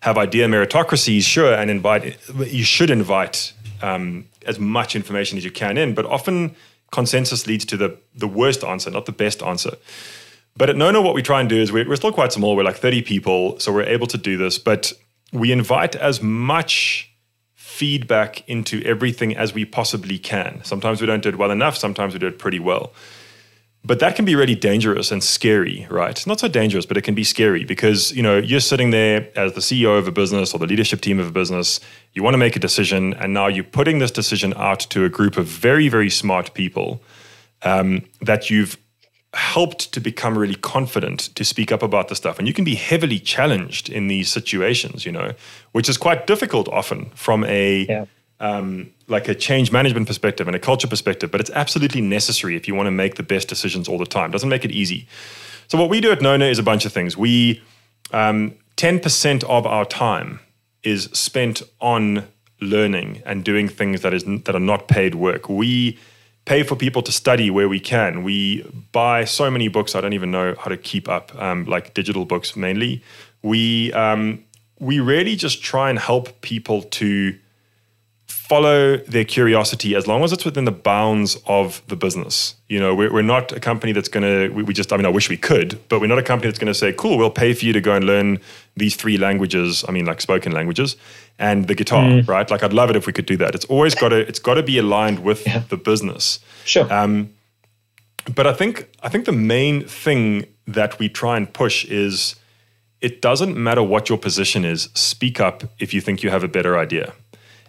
have 0.00 0.18
idea 0.18 0.46
meritocracies, 0.48 1.22
sure, 1.22 1.54
and 1.54 1.70
invite. 1.70 2.18
You 2.36 2.64
should 2.64 2.90
invite 2.90 3.54
um, 3.80 4.26
as 4.44 4.58
much 4.58 4.94
information 4.94 5.38
as 5.38 5.44
you 5.44 5.50
can 5.50 5.78
in, 5.78 5.94
but 5.94 6.04
often 6.04 6.54
consensus 6.90 7.46
leads 7.46 7.64
to 7.64 7.76
the 7.78 7.96
the 8.14 8.28
worst 8.28 8.64
answer, 8.64 8.90
not 8.90 9.06
the 9.06 9.12
best 9.12 9.42
answer. 9.42 9.76
But 10.54 10.68
at 10.68 10.76
Nona, 10.76 11.00
what 11.00 11.14
we 11.14 11.22
try 11.22 11.40
and 11.40 11.48
do 11.48 11.56
is 11.56 11.72
we're, 11.72 11.88
we're 11.88 11.96
still 11.96 12.12
quite 12.12 12.32
small. 12.32 12.54
We're 12.54 12.64
like 12.64 12.76
30 12.76 13.02
people, 13.02 13.58
so 13.58 13.72
we're 13.72 13.84
able 13.84 14.06
to 14.08 14.18
do 14.18 14.36
this. 14.36 14.58
But 14.58 14.92
we 15.32 15.50
invite 15.50 15.96
as 15.96 16.20
much 16.20 17.10
feedback 17.72 18.46
into 18.48 18.82
everything 18.84 19.34
as 19.34 19.54
we 19.54 19.64
possibly 19.64 20.18
can. 20.18 20.60
Sometimes 20.62 21.00
we 21.00 21.06
don't 21.06 21.22
do 21.22 21.30
it 21.30 21.36
well 21.36 21.50
enough, 21.50 21.76
sometimes 21.76 22.12
we 22.12 22.18
do 22.18 22.26
it 22.26 22.38
pretty 22.38 22.58
well. 22.58 22.92
But 23.84 23.98
that 23.98 24.14
can 24.14 24.24
be 24.24 24.36
really 24.36 24.54
dangerous 24.54 25.10
and 25.10 25.24
scary, 25.24 25.88
right? 25.90 26.24
Not 26.26 26.38
so 26.38 26.48
dangerous, 26.48 26.86
but 26.86 26.96
it 26.96 27.02
can 27.02 27.14
be 27.14 27.24
scary 27.24 27.64
because, 27.64 28.12
you 28.12 28.22
know, 28.22 28.36
you're 28.36 28.60
sitting 28.60 28.90
there 28.90 29.26
as 29.36 29.54
the 29.54 29.60
CEO 29.60 29.98
of 29.98 30.06
a 30.06 30.12
business 30.12 30.54
or 30.54 30.58
the 30.58 30.66
leadership 30.66 31.00
team 31.00 31.18
of 31.18 31.26
a 31.26 31.32
business, 31.32 31.80
you 32.12 32.22
want 32.22 32.34
to 32.34 32.38
make 32.38 32.54
a 32.54 32.60
decision, 32.60 33.14
and 33.14 33.34
now 33.34 33.48
you're 33.48 33.64
putting 33.64 33.98
this 33.98 34.12
decision 34.12 34.52
out 34.56 34.80
to 34.90 35.04
a 35.04 35.08
group 35.08 35.36
of 35.36 35.46
very, 35.46 35.88
very 35.88 36.10
smart 36.10 36.54
people 36.54 37.02
um, 37.62 38.02
that 38.20 38.50
you've 38.50 38.76
helped 39.34 39.92
to 39.92 40.00
become 40.00 40.36
really 40.36 40.54
confident 40.56 41.20
to 41.34 41.44
speak 41.44 41.72
up 41.72 41.82
about 41.82 42.08
the 42.08 42.14
stuff. 42.14 42.38
And 42.38 42.46
you 42.46 42.52
can 42.52 42.64
be 42.64 42.74
heavily 42.74 43.18
challenged 43.18 43.88
in 43.88 44.08
these 44.08 44.30
situations, 44.30 45.06
you 45.06 45.12
know, 45.12 45.32
which 45.72 45.88
is 45.88 45.96
quite 45.96 46.26
difficult 46.26 46.68
often 46.68 47.10
from 47.14 47.44
a 47.44 47.86
Yeah. 47.88 48.04
um, 48.40 48.90
like 49.06 49.28
a 49.28 49.34
change 49.34 49.70
management 49.70 50.06
perspective 50.06 50.48
and 50.48 50.56
a 50.56 50.58
culture 50.58 50.88
perspective, 50.88 51.30
but 51.30 51.40
it's 51.40 51.50
absolutely 51.50 52.00
necessary 52.00 52.56
if 52.56 52.66
you 52.66 52.74
want 52.74 52.88
to 52.88 52.90
make 52.90 53.14
the 53.14 53.22
best 53.22 53.48
decisions 53.48 53.88
all 53.88 53.98
the 53.98 54.04
time. 54.06 54.30
Doesn't 54.32 54.48
make 54.48 54.64
it 54.64 54.72
easy. 54.72 55.06
So 55.68 55.78
what 55.78 55.88
we 55.88 56.00
do 56.00 56.10
at 56.10 56.20
Nona 56.20 56.46
is 56.46 56.58
a 56.58 56.62
bunch 56.62 56.84
of 56.84 56.92
things. 56.92 57.16
We 57.16 57.62
um, 58.12 58.54
10% 58.76 59.44
of 59.44 59.64
our 59.66 59.84
time 59.84 60.40
is 60.82 61.04
spent 61.12 61.62
on 61.80 62.26
learning 62.60 63.22
and 63.24 63.44
doing 63.44 63.68
things 63.68 64.00
that 64.02 64.12
is 64.12 64.24
that 64.24 64.54
are 64.54 64.60
not 64.60 64.88
paid 64.88 65.14
work. 65.14 65.48
We 65.48 65.98
pay 66.44 66.62
for 66.62 66.76
people 66.76 67.02
to 67.02 67.12
study 67.12 67.50
where 67.50 67.68
we 67.68 67.80
can. 67.80 68.22
We 68.22 68.62
buy 68.92 69.24
so 69.24 69.50
many 69.50 69.68
books 69.68 69.94
I 69.94 70.00
don't 70.00 70.12
even 70.12 70.30
know 70.30 70.54
how 70.58 70.68
to 70.68 70.76
keep 70.76 71.08
up, 71.08 71.34
um, 71.40 71.64
like 71.66 71.94
digital 71.94 72.24
books 72.24 72.56
mainly. 72.56 73.02
We 73.42 73.92
um, 73.92 74.44
we 74.78 75.00
really 75.00 75.36
just 75.36 75.62
try 75.62 75.90
and 75.90 75.98
help 75.98 76.40
people 76.40 76.82
to 76.82 77.38
follow 78.52 78.98
their 79.14 79.24
curiosity 79.24 79.94
as 79.94 80.06
long 80.06 80.22
as 80.24 80.30
it's 80.30 80.44
within 80.44 80.66
the 80.66 80.78
bounds 80.90 81.30
of 81.46 81.82
the 81.86 81.96
business. 81.96 82.54
You 82.68 82.80
know, 82.80 82.94
we're, 82.94 83.10
we're 83.10 83.30
not 83.36 83.50
a 83.50 83.60
company 83.60 83.92
that's 83.92 84.10
going 84.14 84.26
to, 84.30 84.54
we, 84.54 84.62
we 84.62 84.74
just, 84.74 84.92
I 84.92 84.96
mean, 84.98 85.06
I 85.06 85.14
wish 85.18 85.30
we 85.30 85.38
could, 85.38 85.80
but 85.88 86.00
we're 86.00 86.12
not 86.14 86.18
a 86.18 86.22
company 86.22 86.48
that's 86.50 86.58
going 86.58 86.74
to 86.76 86.78
say, 86.78 86.92
cool, 86.92 87.16
we'll 87.16 87.30
pay 87.44 87.54
for 87.54 87.64
you 87.64 87.72
to 87.72 87.80
go 87.80 87.94
and 87.94 88.04
learn 88.04 88.40
these 88.76 88.94
three 88.94 89.16
languages. 89.16 89.86
I 89.88 89.90
mean, 89.92 90.04
like 90.04 90.20
spoken 90.20 90.52
languages 90.52 90.96
and 91.38 91.66
the 91.66 91.74
guitar, 91.74 92.20
right? 92.34 92.50
Like, 92.50 92.62
I'd 92.62 92.74
love 92.74 92.90
it 92.90 92.96
if 92.96 93.06
we 93.06 93.12
could 93.14 93.24
do 93.24 93.38
that. 93.38 93.54
It's 93.54 93.64
always 93.74 93.94
got 93.94 94.10
to, 94.10 94.18
it's 94.18 94.38
got 94.38 94.54
to 94.54 94.62
be 94.62 94.76
aligned 94.76 95.20
with 95.20 95.40
the 95.70 95.78
business. 95.78 96.38
Sure. 96.66 96.92
Um, 96.92 97.30
but 98.34 98.46
I 98.46 98.52
think 98.52 98.74
I 99.02 99.08
think 99.08 99.24
the 99.24 99.38
main 99.56 99.86
thing 99.88 100.46
that 100.66 100.98
we 100.98 101.08
try 101.08 101.38
and 101.38 101.46
push 101.52 101.86
is 101.86 102.36
it 103.00 103.22
doesn't 103.22 103.56
matter 103.56 103.82
what 103.82 104.08
your 104.08 104.18
position 104.18 104.64
is. 104.64 104.90
Speak 104.94 105.40
up 105.40 105.64
if 105.78 105.94
you 105.94 106.02
think 106.02 106.22
you 106.22 106.30
have 106.30 106.44
a 106.44 106.48
better 106.48 106.78
idea, 106.78 107.14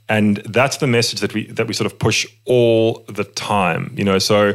and 0.09 0.37
that's 0.37 0.77
the 0.77 0.87
message 0.87 1.21
that 1.21 1.33
we 1.33 1.47
that 1.47 1.67
we 1.67 1.73
sort 1.73 1.91
of 1.91 1.97
push 1.99 2.25
all 2.45 3.03
the 3.07 3.23
time. 3.23 3.93
You 3.95 4.03
know, 4.03 4.19
so 4.19 4.53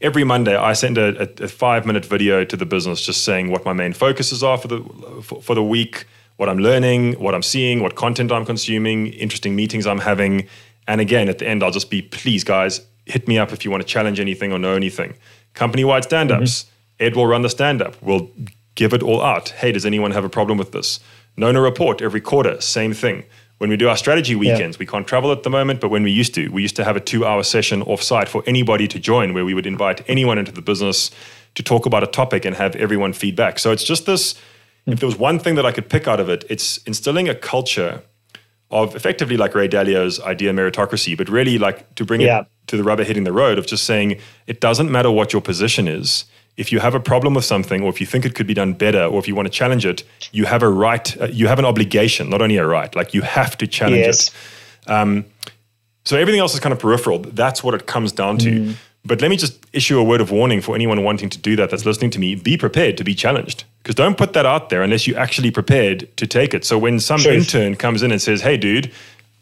every 0.00 0.24
Monday 0.24 0.56
I 0.56 0.72
send 0.72 0.98
a, 0.98 1.28
a, 1.42 1.48
five 1.48 1.86
minute 1.86 2.04
video 2.04 2.44
to 2.44 2.56
the 2.56 2.66
business 2.66 3.00
just 3.00 3.24
saying 3.24 3.50
what 3.50 3.64
my 3.64 3.72
main 3.72 3.92
focuses 3.92 4.42
are 4.42 4.58
for 4.58 4.68
the 4.68 4.80
for, 5.22 5.40
for 5.42 5.54
the 5.54 5.62
week, 5.62 6.06
what 6.36 6.48
I'm 6.48 6.58
learning, 6.58 7.14
what 7.14 7.34
I'm 7.34 7.42
seeing, 7.42 7.82
what 7.82 7.94
content 7.94 8.32
I'm 8.32 8.44
consuming, 8.44 9.08
interesting 9.08 9.54
meetings 9.54 9.86
I'm 9.86 10.00
having, 10.00 10.48
and 10.86 11.00
again 11.00 11.28
at 11.28 11.38
the 11.38 11.46
end 11.46 11.62
I'll 11.62 11.70
just 11.70 11.90
be 11.90 12.02
please 12.02 12.44
guys 12.44 12.80
hit 13.06 13.26
me 13.26 13.38
up 13.38 13.52
if 13.52 13.64
you 13.64 13.70
want 13.70 13.82
to 13.82 13.88
challenge 13.88 14.20
anything 14.20 14.52
or 14.52 14.58
know 14.58 14.74
anything. 14.74 15.14
Company 15.54 15.84
wide 15.84 16.04
stand 16.04 16.30
ups. 16.30 16.64
Mm-hmm. 16.64 16.74
Ed 17.00 17.16
will 17.16 17.26
run 17.26 17.42
the 17.42 17.48
stand 17.48 17.80
up. 17.80 17.94
We'll 18.02 18.28
give 18.74 18.92
it 18.92 19.02
all 19.02 19.22
out. 19.22 19.50
Hey, 19.50 19.72
does 19.72 19.86
anyone 19.86 20.10
have 20.10 20.24
a 20.24 20.28
problem 20.28 20.58
with 20.58 20.72
this? 20.72 21.00
Nona 21.36 21.60
report 21.60 22.02
every 22.02 22.20
quarter, 22.20 22.60
same 22.60 22.92
thing. 22.92 23.24
When 23.58 23.70
we 23.70 23.76
do 23.76 23.88
our 23.88 23.96
strategy 23.96 24.36
weekends, 24.36 24.78
we 24.78 24.86
can't 24.86 25.06
travel 25.06 25.32
at 25.32 25.42
the 25.42 25.50
moment, 25.50 25.80
but 25.80 25.88
when 25.88 26.04
we 26.04 26.12
used 26.12 26.32
to, 26.34 26.48
we 26.48 26.62
used 26.62 26.76
to 26.76 26.84
have 26.84 26.96
a 26.96 27.00
two 27.00 27.26
hour 27.26 27.42
session 27.42 27.82
offsite 27.82 28.28
for 28.28 28.42
anybody 28.46 28.86
to 28.88 28.98
join 29.00 29.34
where 29.34 29.44
we 29.44 29.52
would 29.52 29.66
invite 29.66 30.08
anyone 30.08 30.38
into 30.38 30.52
the 30.52 30.62
business 30.62 31.10
to 31.56 31.62
talk 31.62 31.84
about 31.84 32.04
a 32.04 32.06
topic 32.06 32.44
and 32.44 32.54
have 32.56 32.76
everyone 32.76 33.12
feedback. 33.12 33.58
So 33.58 33.72
it's 33.72 33.84
just 33.84 34.06
this 34.06 34.36
if 34.86 35.00
there 35.00 35.06
was 35.06 35.18
one 35.18 35.38
thing 35.38 35.56
that 35.56 35.66
I 35.66 35.72
could 35.72 35.90
pick 35.90 36.08
out 36.08 36.18
of 36.18 36.30
it, 36.30 36.44
it's 36.48 36.78
instilling 36.78 37.28
a 37.28 37.34
culture 37.34 38.02
of 38.70 38.94
effectively 38.94 39.36
like 39.36 39.54
Ray 39.54 39.68
Dalio's 39.68 40.20
idea 40.20 40.52
meritocracy, 40.52 41.16
but 41.16 41.28
really 41.28 41.58
like 41.58 41.94
to 41.96 42.04
bring 42.04 42.20
Yeah. 42.20 42.40
it 42.40 42.46
to 42.68 42.76
the 42.76 42.84
rubber 42.84 43.04
hitting 43.04 43.24
the 43.24 43.32
road 43.32 43.58
of 43.58 43.66
just 43.66 43.84
saying 43.84 44.18
it 44.46 44.60
doesn't 44.60 44.90
matter 44.90 45.10
what 45.10 45.32
your 45.32 45.42
position 45.42 45.88
is. 45.88 46.24
If 46.58 46.72
you 46.72 46.80
have 46.80 46.94
a 46.94 47.00
problem 47.00 47.34
with 47.34 47.44
something, 47.44 47.82
or 47.84 47.88
if 47.88 48.00
you 48.00 48.06
think 48.06 48.24
it 48.26 48.34
could 48.34 48.46
be 48.46 48.54
done 48.54 48.72
better, 48.74 49.04
or 49.04 49.18
if 49.20 49.26
you 49.28 49.34
want 49.36 49.46
to 49.46 49.52
challenge 49.60 49.86
it, 49.86 50.02
you 50.32 50.44
have 50.46 50.62
a 50.62 50.68
right, 50.68 51.06
uh, 51.20 51.26
you 51.40 51.46
have 51.48 51.58
an 51.58 51.64
obligation, 51.64 52.28
not 52.30 52.42
only 52.42 52.56
a 52.58 52.66
right, 52.66 52.94
like 52.96 53.14
you 53.14 53.22
have 53.22 53.56
to 53.58 53.66
challenge 53.66 53.98
Yes. 54.06 54.30
it. 54.86 54.90
Um, 54.90 55.24
so 56.04 56.16
everything 56.16 56.40
else 56.40 56.54
is 56.54 56.60
kind 56.60 56.72
of 56.72 56.78
peripheral. 56.78 57.20
That's 57.20 57.62
what 57.64 57.74
it 57.74 57.86
comes 57.86 58.12
down 58.12 58.38
to. 58.38 58.50
Mm. 58.50 58.74
But 59.04 59.20
let 59.22 59.30
me 59.30 59.36
just 59.36 59.54
issue 59.72 59.98
a 59.98 60.02
word 60.04 60.20
of 60.20 60.30
warning 60.30 60.60
for 60.60 60.74
anyone 60.74 61.02
wanting 61.04 61.30
to 61.30 61.38
do 61.38 61.54
that 61.56 61.70
that's 61.70 61.86
listening 61.86 62.10
to 62.10 62.18
me. 62.18 62.34
Be 62.34 62.56
prepared 62.56 62.96
to 62.98 63.04
be 63.04 63.14
challenged. 63.14 63.64
Because 63.82 63.94
don't 63.94 64.16
put 64.18 64.32
that 64.32 64.44
out 64.44 64.68
there 64.70 64.82
unless 64.82 65.06
you're 65.06 65.18
actually 65.18 65.50
prepared 65.50 66.08
to 66.16 66.26
take 66.26 66.52
it. 66.54 66.64
So 66.64 66.76
when 66.78 66.98
some 67.00 67.20
Sure. 67.20 67.32
intern 67.32 67.76
comes 67.76 68.02
in 68.02 68.10
and 68.10 68.20
says, 68.20 68.40
hey, 68.42 68.56
dude, 68.56 68.90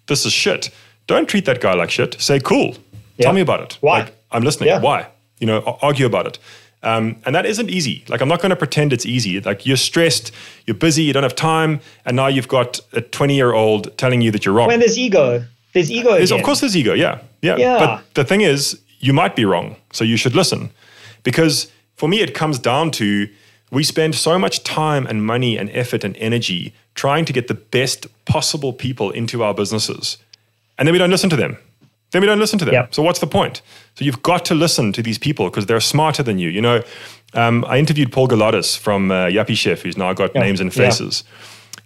this 0.06 0.26
is 0.26 0.32
shit, 0.32 0.70
don't 1.06 1.26
treat 1.28 1.46
that 1.46 1.60
guy 1.60 1.74
like 1.74 1.90
shit. 1.90 2.20
Say, 2.20 2.38
cool. 2.40 2.76
Yeah. 3.16 3.24
Tell 3.26 3.32
me 3.32 3.40
about 3.40 3.60
it. 3.62 3.78
Why? 3.80 4.00
Like, 4.00 4.14
I'm 4.30 4.42
listening. 4.42 4.68
Yeah. 4.68 4.80
Why? 4.80 5.06
You 5.40 5.46
know, 5.46 5.78
argue 5.82 6.06
about 6.06 6.26
it. 6.26 6.38
Um, 6.86 7.16
and 7.26 7.34
that 7.34 7.46
isn't 7.46 7.68
easy. 7.68 8.04
Like, 8.06 8.20
I'm 8.20 8.28
not 8.28 8.40
going 8.40 8.50
to 8.50 8.56
pretend 8.56 8.92
it's 8.92 9.04
easy. 9.04 9.40
Like, 9.40 9.66
you're 9.66 9.76
stressed, 9.76 10.30
you're 10.66 10.76
busy, 10.76 11.02
you 11.02 11.12
don't 11.12 11.24
have 11.24 11.34
time, 11.34 11.80
and 12.04 12.14
now 12.14 12.28
you've 12.28 12.46
got 12.46 12.80
a 12.92 13.00
20 13.00 13.34
year 13.34 13.52
old 13.52 13.98
telling 13.98 14.20
you 14.20 14.30
that 14.30 14.44
you're 14.44 14.54
wrong. 14.54 14.68
When 14.68 14.78
there's 14.78 14.96
ego, 14.96 15.44
there's 15.72 15.90
ego. 15.90 16.12
There's, 16.12 16.30
of 16.30 16.44
course, 16.44 16.60
there's 16.60 16.76
ego. 16.76 16.94
Yeah, 16.94 17.18
yeah. 17.42 17.56
Yeah. 17.56 17.78
But 17.78 18.14
the 18.14 18.24
thing 18.24 18.42
is, 18.42 18.80
you 19.00 19.12
might 19.12 19.34
be 19.34 19.44
wrong. 19.44 19.74
So 19.92 20.04
you 20.04 20.16
should 20.16 20.36
listen. 20.36 20.70
Because 21.24 21.72
for 21.96 22.08
me, 22.08 22.20
it 22.20 22.34
comes 22.34 22.60
down 22.60 22.92
to 22.92 23.28
we 23.72 23.82
spend 23.82 24.14
so 24.14 24.38
much 24.38 24.62
time 24.62 25.06
and 25.06 25.26
money 25.26 25.58
and 25.58 25.68
effort 25.70 26.04
and 26.04 26.16
energy 26.18 26.72
trying 26.94 27.24
to 27.24 27.32
get 27.32 27.48
the 27.48 27.54
best 27.54 28.06
possible 28.26 28.72
people 28.72 29.10
into 29.10 29.42
our 29.42 29.52
businesses. 29.52 30.18
And 30.78 30.86
then 30.86 30.92
we 30.92 30.98
don't 30.98 31.10
listen 31.10 31.30
to 31.30 31.36
them. 31.36 31.58
Then 32.12 32.20
we 32.22 32.26
don't 32.26 32.38
listen 32.38 32.58
to 32.60 32.64
them. 32.64 32.74
Yep. 32.74 32.94
So 32.94 33.02
what's 33.02 33.18
the 33.20 33.26
point? 33.26 33.62
So 33.96 34.04
you've 34.04 34.22
got 34.22 34.44
to 34.46 34.54
listen 34.54 34.92
to 34.92 35.02
these 35.02 35.18
people 35.18 35.50
because 35.50 35.66
they're 35.66 35.80
smarter 35.80 36.22
than 36.22 36.38
you. 36.38 36.48
You 36.48 36.60
know, 36.60 36.82
um, 37.34 37.64
I 37.68 37.78
interviewed 37.78 38.12
Paul 38.12 38.28
Galatas 38.28 38.78
from 38.78 39.10
uh, 39.10 39.26
Yuppiechef, 39.26 39.80
who's 39.82 39.96
now 39.96 40.12
got 40.12 40.30
Yeah. 40.34 40.42
names 40.42 40.60
and 40.60 40.74
Yeah. 40.74 40.84
faces. 40.84 41.24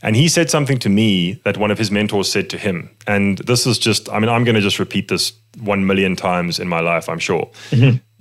And 0.03 0.17
he 0.17 0.29
said 0.29 0.49
something 0.51 0.79
to 0.79 0.89
me 0.89 1.41
that 1.45 1.57
one 1.59 1.71
of 1.71 1.79
his 1.79 1.91
mentors 1.91 2.31
said 2.31 2.49
to 2.51 2.59
him. 2.59 2.91
And 3.07 3.39
this 3.39 3.67
is 3.67 3.79
just, 3.79 4.09
I 4.11 4.19
mean, 4.19 4.31
I'm 4.31 4.45
going 4.45 4.55
to 4.55 4.61
just 4.63 4.79
repeat 4.79 5.09
this 5.09 5.33
one 5.59 5.87
million 5.87 6.17
times 6.17 6.59
in 6.59 6.69
my 6.69 6.81
life, 6.81 7.09
I'm 7.09 7.19
sure. 7.19 7.51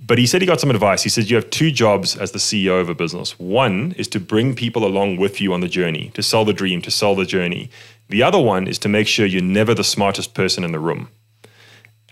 But 0.06 0.18
he 0.18 0.26
said 0.26 0.42
he 0.42 0.46
got 0.46 0.60
some 0.60 0.70
advice. 0.70 1.02
He 1.04 1.08
said, 1.08 1.30
You 1.30 1.36
have 1.36 1.48
two 1.50 1.70
jobs 1.70 2.16
as 2.16 2.32
the 2.32 2.38
CEO 2.38 2.80
of 2.80 2.88
a 2.88 2.94
business. 2.94 3.38
One 3.38 3.94
is 3.96 4.08
to 4.08 4.18
bring 4.20 4.54
people 4.54 4.84
along 4.84 5.18
with 5.18 5.40
you 5.40 5.52
on 5.54 5.60
the 5.60 5.68
journey, 5.68 6.10
to 6.14 6.22
sell 6.22 6.44
the 6.44 6.52
dream, 6.52 6.82
to 6.82 6.90
sell 6.90 7.14
the 7.14 7.24
journey. 7.24 7.70
The 8.08 8.22
other 8.22 8.40
one 8.40 8.66
is 8.66 8.78
to 8.80 8.88
make 8.88 9.06
sure 9.06 9.24
you're 9.24 9.40
never 9.42 9.72
the 9.72 9.84
smartest 9.84 10.34
person 10.34 10.64
in 10.64 10.72
the 10.72 10.80
room. 10.80 11.08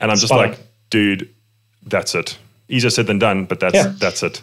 And 0.01 0.11
I'm 0.11 0.17
just 0.17 0.29
Spot 0.29 0.45
on. 0.45 0.51
like, 0.51 0.61
dude, 0.91 1.29
that's 1.87 2.15
it. 2.15 2.39
Easier 2.69 2.91
said 2.91 3.07
than 3.07 3.19
done, 3.19 3.45
but 3.47 3.61
that's 3.61 3.75
Yeah. 3.75 3.93
that's 3.99 4.23
it. 4.23 4.43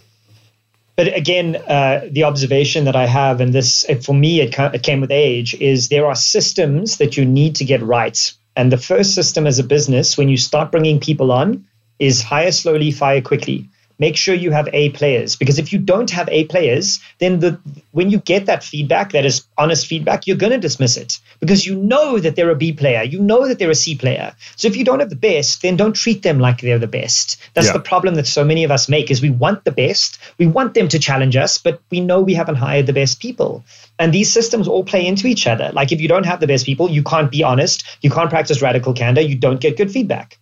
But 0.96 1.16
again, 1.16 1.58
uh, 1.58 2.08
the 2.10 2.24
observation 2.24 2.86
that 2.86 2.96
I 2.96 3.06
have, 3.06 3.42
and 3.42 3.52
this 3.54 3.86
for 4.02 4.14
me, 4.16 4.40
it, 4.40 4.56
it 4.58 4.84
came 4.84 5.02
with 5.02 5.12
age, 5.12 5.54
is 5.56 5.90
there 5.90 6.06
are 6.08 6.16
systems 6.16 6.98
that 6.98 7.18
you 7.18 7.26
need 7.26 7.56
to 7.58 7.66
get 7.66 7.82
right. 7.82 8.32
And 8.56 8.72
the 8.72 8.78
first 8.78 9.14
system 9.14 9.46
as 9.46 9.60
a 9.60 9.64
business, 9.64 10.18
when 10.18 10.30
you 10.30 10.38
start 10.38 10.72
bringing 10.72 11.02
people 11.02 11.32
on, 11.32 11.66
is 12.00 12.22
hire 12.22 12.52
slowly, 12.54 12.92
fire 12.92 13.22
quickly. 13.22 13.68
Make 13.98 14.18
sure 14.18 14.36
you 14.36 14.52
have 14.52 14.68
A 14.74 14.90
players 14.90 15.36
because 15.36 15.58
if 15.58 15.72
you 15.72 15.80
don't 15.80 16.10
have 16.12 16.28
A 16.30 16.44
players, 16.46 17.00
then 17.20 17.40
the 17.40 17.60
when 17.92 18.10
you 18.10 18.20
get 18.20 18.48
that 18.48 18.64
feedback, 18.64 19.14
that 19.14 19.26
is 19.26 19.48
honest 19.58 19.88
feedback, 19.88 20.28
you're 20.28 20.36
going 20.36 20.52
to 20.52 20.58
dismiss 20.58 20.98
it 20.98 21.20
because 21.40 21.66
you 21.66 21.76
know 21.76 22.20
that 22.20 22.36
they're 22.36 22.50
a 22.50 22.56
B 22.56 22.74
player, 22.74 23.04
you 23.04 23.20
know 23.20 23.48
that 23.48 23.58
they're 23.58 23.70
a 23.70 23.76
C 23.76 23.96
player. 23.96 24.36
So 24.58 24.68
if 24.68 24.76
you 24.76 24.84
don't 24.84 25.00
have 25.00 25.10
the 25.10 25.16
best, 25.16 25.62
then 25.62 25.78
don't 25.78 25.94
treat 25.94 26.24
them 26.24 26.40
like 26.40 26.60
they're 26.60 26.80
the 26.80 26.88
best. 26.88 27.38
That's 27.54 27.68
Yeah. 27.68 27.74
the 27.74 27.80
problem 27.80 28.16
that 28.16 28.28
so 28.28 28.44
many 28.44 28.66
of 28.66 28.72
us 28.72 28.90
make 28.90 29.10
is 29.10 29.22
we 29.22 29.30
want 29.30 29.64
the 29.64 29.72
best, 29.72 30.18
we 30.38 30.48
want 30.48 30.74
them 30.74 30.90
to 30.90 31.00
challenge 31.00 31.38
us, 31.38 31.58
but 31.58 31.80
we 31.90 32.02
know 32.02 32.20
we 32.22 32.34
haven't 32.34 32.56
hired 32.56 32.88
the 32.88 32.94
best 32.94 33.22
people. 33.22 33.64
And 33.98 34.14
these 34.14 34.32
systems 34.32 34.68
all 34.68 34.84
play 34.84 35.08
into 35.08 35.28
each 35.28 35.48
other. 35.48 35.72
Like 35.74 35.94
if 35.94 36.02
you 36.02 36.10
don't 36.10 36.26
have 36.26 36.42
the 36.42 36.48
best 36.48 36.66
people, 36.66 36.90
you 36.90 37.04
can't 37.04 37.32
be 37.32 37.44
honest, 37.44 37.86
you 38.02 38.10
can't 38.10 38.30
practice 38.30 38.62
radical 38.62 38.94
candor, 38.94 39.22
you 39.22 39.36
don't 39.36 39.62
get 39.62 39.78
good 39.78 39.92
feedback. 39.92 40.38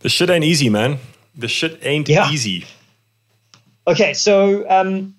The 0.00 0.08
shit 0.08 0.30
ain't 0.30 0.44
easy, 0.44 0.68
man. 0.68 0.98
The 1.36 1.48
shit 1.48 1.78
ain't 1.82 2.08
Yeah. 2.08 2.30
easy. 2.30 2.64
Okay, 3.86 4.14
so 4.14 4.68
um, 4.68 5.14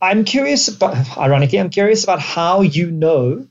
I'm 0.00 0.24
curious 0.24 0.68
about, 0.68 1.18
ironically, 1.18 1.58
I'm 1.60 1.70
curious 1.70 2.04
about 2.04 2.20
how 2.20 2.62
you 2.62 2.90
know 2.90 3.46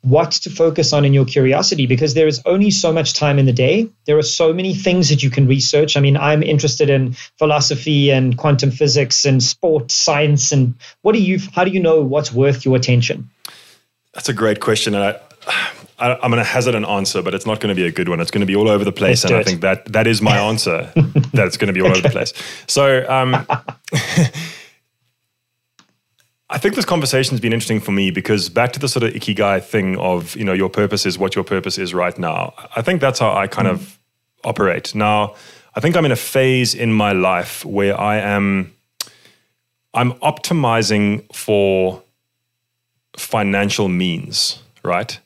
what 0.00 0.32
to 0.32 0.50
focus 0.50 0.92
on 0.92 1.04
in 1.04 1.14
your 1.14 1.24
curiosity 1.24 1.86
because 1.86 2.14
there 2.14 2.26
is 2.26 2.42
only 2.44 2.72
so 2.72 2.92
much 2.92 3.14
time 3.14 3.38
in 3.38 3.46
the 3.46 3.52
day. 3.52 3.88
There 4.04 4.18
are 4.18 4.22
so 4.22 4.52
many 4.52 4.74
things 4.74 5.10
that 5.10 5.22
you 5.22 5.30
can 5.30 5.46
research. 5.46 5.96
I 5.96 6.00
mean, 6.00 6.16
I'm 6.16 6.42
interested 6.42 6.90
in 6.90 7.12
philosophy 7.38 8.10
and 8.10 8.36
quantum 8.36 8.72
physics 8.72 9.24
and 9.24 9.40
sport 9.40 9.92
science. 9.92 10.50
And 10.50 10.74
what 11.02 11.12
do 11.12 11.22
you, 11.22 11.38
how 11.54 11.62
do 11.62 11.70
you 11.70 11.78
know 11.78 12.02
what's 12.02 12.32
worth 12.32 12.64
your 12.64 12.74
attention? 12.74 13.30
That's 14.12 14.28
a 14.28 14.34
great 14.34 14.58
question. 14.58 14.96
And 14.96 15.04
I, 15.04 15.20
I, 16.02 16.14
I'm 16.14 16.30
going 16.30 16.42
to 16.42 16.44
hazard 16.44 16.74
an 16.74 16.84
answer, 16.84 17.22
but 17.22 17.32
it's 17.34 17.46
not 17.46 17.60
going 17.60 17.74
to 17.74 17.80
be 17.80 17.86
a 17.86 17.92
good 17.92 18.08
one. 18.08 18.20
It's 18.20 18.32
going 18.32 18.40
to 18.40 18.46
be 18.46 18.56
all 18.56 18.68
over 18.68 18.84
the 18.84 18.92
place. 18.92 19.22
Let's 19.22 19.30
and 19.30 19.36
I 19.36 19.40
it. 19.40 19.46
think 19.46 19.60
that 19.60 19.92
that 19.92 20.06
is 20.06 20.20
my 20.20 20.36
answer, 20.36 20.90
that 21.32 21.46
it's 21.46 21.56
going 21.56 21.68
to 21.68 21.72
be 21.72 21.80
all 21.80 21.90
over 21.90 22.00
the 22.00 22.10
place. 22.10 22.32
So 22.66 23.08
um, 23.08 23.34
I 26.50 26.58
think 26.58 26.74
this 26.74 26.84
conversation 26.84 27.30
has 27.30 27.40
been 27.40 27.52
interesting 27.52 27.80
for 27.80 27.92
me 27.92 28.10
because 28.10 28.48
back 28.48 28.72
to 28.72 28.80
the 28.80 28.88
sort 28.88 29.04
of 29.04 29.12
ikigai 29.12 29.62
thing 29.62 29.96
of, 29.98 30.36
you 30.36 30.44
know, 30.44 30.52
your 30.52 30.68
purpose 30.68 31.06
is 31.06 31.18
what 31.18 31.36
your 31.36 31.44
purpose 31.44 31.78
is 31.78 31.94
right 31.94 32.18
now. 32.18 32.52
I 32.74 32.82
think 32.82 33.00
that's 33.00 33.20
how 33.20 33.32
I 33.32 33.46
kind 33.46 33.68
of 33.68 33.98
operate. 34.44 34.94
Now, 34.94 35.36
I 35.74 35.80
think 35.80 35.96
I'm 35.96 36.04
in 36.04 36.12
a 36.12 36.16
phase 36.16 36.74
in 36.74 36.92
my 36.92 37.12
life 37.12 37.64
where 37.64 37.98
I 37.98 38.18
am 38.18 38.74
I'm 39.94 40.12
optimizing 40.14 41.24
for 41.34 42.02
financial 43.16 43.88
means, 43.88 44.62
right? 44.82 45.18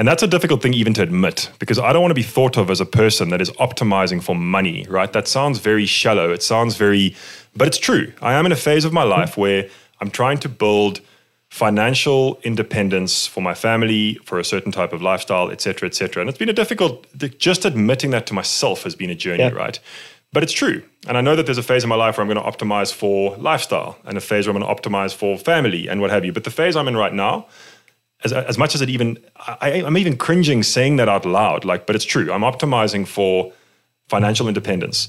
And 0.00 0.08
that's 0.08 0.22
a 0.22 0.26
difficult 0.26 0.62
thing 0.62 0.72
even 0.72 0.94
to 0.94 1.02
admit 1.02 1.50
because 1.58 1.78
I 1.78 1.92
don't 1.92 2.00
want 2.00 2.10
to 2.12 2.14
be 2.14 2.22
thought 2.22 2.56
of 2.56 2.70
as 2.70 2.80
a 2.80 2.86
person 2.86 3.28
that 3.28 3.42
is 3.42 3.50
optimizing 3.66 4.22
for 4.22 4.34
money, 4.34 4.86
right? 4.88 5.12
That 5.12 5.28
sounds 5.28 5.58
very 5.58 5.84
shallow. 5.84 6.32
It 6.32 6.42
sounds 6.42 6.74
very, 6.78 7.14
but 7.54 7.68
it's 7.68 7.76
true. 7.76 8.10
I 8.22 8.32
am 8.32 8.46
in 8.46 8.52
a 8.52 8.56
phase 8.56 8.86
of 8.86 8.94
my 8.94 9.02
life 9.02 9.36
where 9.36 9.68
I'm 10.00 10.10
trying 10.10 10.38
to 10.38 10.48
build 10.48 11.02
financial 11.50 12.40
independence 12.44 13.26
for 13.26 13.42
my 13.42 13.52
family, 13.52 14.14
for 14.24 14.38
a 14.38 14.44
certain 14.44 14.72
type 14.72 14.94
of 14.94 15.02
lifestyle, 15.02 15.50
et 15.50 15.60
cetera, 15.60 15.86
et 15.86 15.94
cetera. 15.94 16.22
And 16.22 16.30
it's 16.30 16.38
been 16.38 16.48
a 16.48 16.54
difficult, 16.54 17.06
just 17.38 17.66
admitting 17.66 18.08
that 18.12 18.26
to 18.28 18.32
myself 18.32 18.84
has 18.84 18.94
been 18.94 19.10
a 19.10 19.14
journey, 19.14 19.42
Yeah. 19.42 19.50
right? 19.50 19.78
But 20.32 20.42
it's 20.42 20.52
true. 20.54 20.82
And 21.08 21.18
I 21.18 21.20
know 21.20 21.36
that 21.36 21.44
there's 21.44 21.58
a 21.58 21.62
phase 21.62 21.82
in 21.82 21.90
my 21.90 21.96
life 21.96 22.16
where 22.16 22.26
I'm 22.26 22.32
going 22.32 22.42
to 22.42 22.50
optimize 22.64 22.90
for 22.90 23.36
lifestyle 23.36 23.98
and 24.06 24.16
a 24.16 24.20
phase 24.22 24.46
where 24.46 24.56
I'm 24.56 24.62
going 24.62 24.74
to 24.74 24.82
optimize 24.82 25.12
for 25.12 25.36
family 25.36 25.88
and 25.88 26.00
what 26.00 26.08
have 26.10 26.24
you. 26.24 26.32
But 26.32 26.44
the 26.44 26.50
phase 26.50 26.74
I'm 26.74 26.88
in 26.88 26.96
right 26.96 27.12
now, 27.12 27.48
as, 28.24 28.32
as 28.32 28.58
much 28.58 28.74
as 28.74 28.80
it 28.80 28.88
even, 28.88 29.18
I, 29.36 29.82
I'm 29.84 29.96
even 29.96 30.16
cringing 30.16 30.62
saying 30.62 30.96
that 30.96 31.08
out 31.08 31.24
loud, 31.24 31.64
like, 31.64 31.86
but 31.86 31.96
it's 31.96 32.04
true. 32.04 32.32
I'm 32.32 32.42
optimizing 32.42 33.06
for 33.06 33.52
financial 34.08 34.48
independence. 34.48 35.08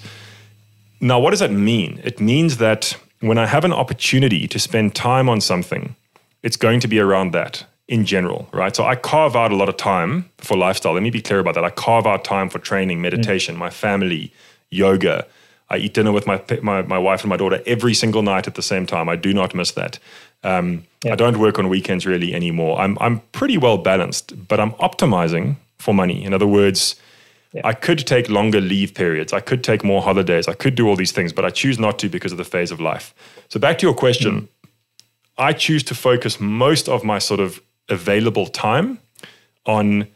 Now, 1.00 1.20
what 1.20 1.32
does 1.32 1.40
that 1.40 1.52
mean? 1.52 2.00
It 2.04 2.20
means 2.20 2.58
that 2.58 2.96
when 3.20 3.38
I 3.38 3.48
have 3.48 3.66
an 3.66 3.74
opportunity 3.74 4.48
to 4.48 4.60
spend 4.60 4.96
time 4.96 5.28
on 5.30 5.42
something, 5.42 5.96
it's 6.44 6.58
going 6.58 6.80
to 6.80 6.88
be 6.88 7.00
around 7.00 7.34
that 7.34 7.66
in 7.88 8.06
general, 8.06 8.48
right? 8.54 8.76
So 8.76 8.86
I 8.86 8.96
carve 8.96 9.36
out 9.36 9.52
a 9.52 9.56
lot 9.56 9.68
of 9.68 9.78
time 9.78 10.30
for 10.38 10.56
lifestyle. 10.56 10.94
Let 10.94 11.04
me 11.04 11.10
be 11.10 11.22
clear 11.22 11.40
about 11.40 11.56
that. 11.56 11.66
I 11.66 11.70
carve 11.70 12.08
out 12.08 12.24
time 12.24 12.50
for 12.50 12.60
training, 12.60 13.00
mm. 13.00 13.02
meditation, 13.02 13.58
my 13.58 13.70
family, 13.70 14.32
yoga. 14.70 15.26
I 15.70 15.78
eat 15.78 15.94
dinner 15.94 16.12
with 16.12 16.26
my, 16.28 16.42
my 16.62 16.82
my 16.82 16.98
wife 16.98 17.22
and 17.22 17.30
my 17.30 17.38
daughter 17.38 17.62
every 17.66 17.94
single 17.94 18.22
night 18.22 18.48
at 18.48 18.56
the 18.56 18.62
same 18.62 18.86
time. 18.86 19.10
I 19.10 19.16
do 19.16 19.34
not 19.34 19.54
miss 19.54 19.72
that. 19.72 20.00
Um, 20.44 20.84
Yeah. 21.04 21.14
I 21.14 21.16
don't 21.16 21.40
work 21.40 21.58
on 21.58 21.68
weekends 21.70 22.06
really 22.06 22.34
anymore. 22.34 22.80
I'm 22.80 22.98
I'm 23.02 23.22
pretty 23.32 23.58
well 23.58 23.78
balanced, 23.78 24.48
but 24.48 24.60
I'm 24.60 24.72
optimizing 24.74 25.56
for 25.80 25.94
money. 25.94 26.24
In 26.24 26.34
other 26.34 26.48
words, 26.48 26.96
I 27.64 27.74
could 27.74 28.06
take 28.06 28.30
longer 28.30 28.62
leave 28.62 28.94
periods. 28.94 29.34
I 29.34 29.42
could 29.42 29.64
take 29.64 29.84
more 29.84 30.02
holidays. 30.02 30.48
I 30.48 30.54
could 30.54 30.76
do 30.76 30.88
all 30.88 30.96
these 30.96 31.12
things, 31.12 31.34
but 31.34 31.44
I 31.44 31.50
choose 31.50 31.80
not 31.80 31.98
to 32.00 32.10
because 32.10 32.32
of 32.32 32.38
the 32.38 32.46
phase 32.46 32.72
of 32.72 32.80
life. 32.80 33.14
So 33.50 33.60
back 33.60 33.78
to 33.80 33.86
your 33.86 33.96
question, 33.96 34.48
I 35.38 35.54
choose 35.54 35.84
to 35.84 35.96
focus 35.96 36.40
most 36.40 36.88
of 36.88 37.04
my 37.04 37.20
sort 37.20 37.40
of 37.40 37.60
available 37.90 38.46
time 38.48 39.00
on 39.66 40.08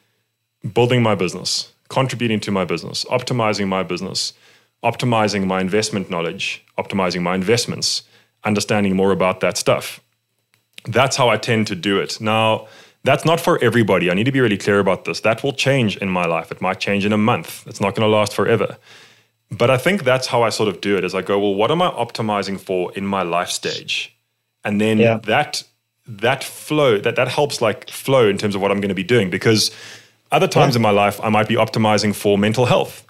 building 0.73 1.03
my 1.03 1.15
business, 1.15 1.73
contributing 1.89 2.39
to 2.41 2.51
my 2.51 2.65
business, 2.65 3.05
optimizing 3.05 3.67
my 3.67 3.83
business, 3.83 4.33
optimizing 4.83 5.45
my 5.45 5.59
investment 5.61 6.09
knowledge, 6.09 6.63
optimizing 6.77 7.21
my 7.21 7.35
investments, 7.35 8.03
understanding 8.43 8.95
more 8.95 9.11
about 9.11 9.39
that 9.39 9.57
stuff. 9.57 9.99
That's 10.87 11.15
how 11.15 11.29
I 11.29 11.37
tend 11.37 11.67
to 11.67 11.75
do 11.75 11.99
it. 11.99 12.19
Now, 12.21 12.67
that's 13.03 13.25
not 13.25 13.39
for 13.39 13.63
everybody. 13.63 14.09
I 14.09 14.13
need 14.13 14.23
to 14.25 14.31
be 14.31 14.41
really 14.41 14.57
clear 14.57 14.79
about 14.79 15.05
this. 15.05 15.19
That 15.21 15.43
will 15.43 15.53
change 15.53 15.97
in 15.97 16.09
my 16.09 16.25
life. 16.25 16.51
It 16.51 16.61
might 16.61 16.79
change 16.79 17.05
in 17.05 17.13
a 17.13 17.17
month. 17.17 17.65
It's 17.67 17.79
not 17.79 17.95
going 17.95 18.07
to 18.09 18.15
last 18.15 18.33
forever. 18.33 18.77
But 19.51 19.69
I 19.69 19.77
think 19.77 20.03
that's 20.03 20.27
how 20.27 20.41
I 20.41 20.49
sort 20.49 20.69
of 20.69 20.81
do 20.81 20.97
it 20.97 21.03
is 21.03 21.13
I 21.13 21.21
go, 21.21 21.37
well, 21.39 21.53
what 21.53 21.69
am 21.71 21.81
I 21.81 21.89
optimizing 21.89 22.59
for 22.59 22.91
in 22.95 23.05
my 23.05 23.21
life 23.21 23.49
stage? 23.49 24.15
And 24.63 24.81
then 24.81 24.97
Yeah. 24.97 25.19
that 25.25 25.63
that 26.07 26.43
flow, 26.43 26.99
that 26.99 27.15
that 27.15 27.27
helps 27.27 27.61
like 27.61 27.89
flow 27.89 28.27
in 28.29 28.37
terms 28.37 28.53
of 28.55 28.61
what 28.61 28.71
I'm 28.71 28.79
going 28.79 28.89
to 28.89 28.95
be 28.95 29.03
doing 29.03 29.29
because 29.31 29.71
other 30.31 30.47
times 30.47 30.75
in 30.75 30.81
my 30.81 30.91
life 30.91 31.19
I 31.23 31.29
might 31.29 31.47
be 31.47 31.55
optimizing 31.55 32.13
for 32.15 32.37
mental 32.37 32.65
health. 32.65 33.04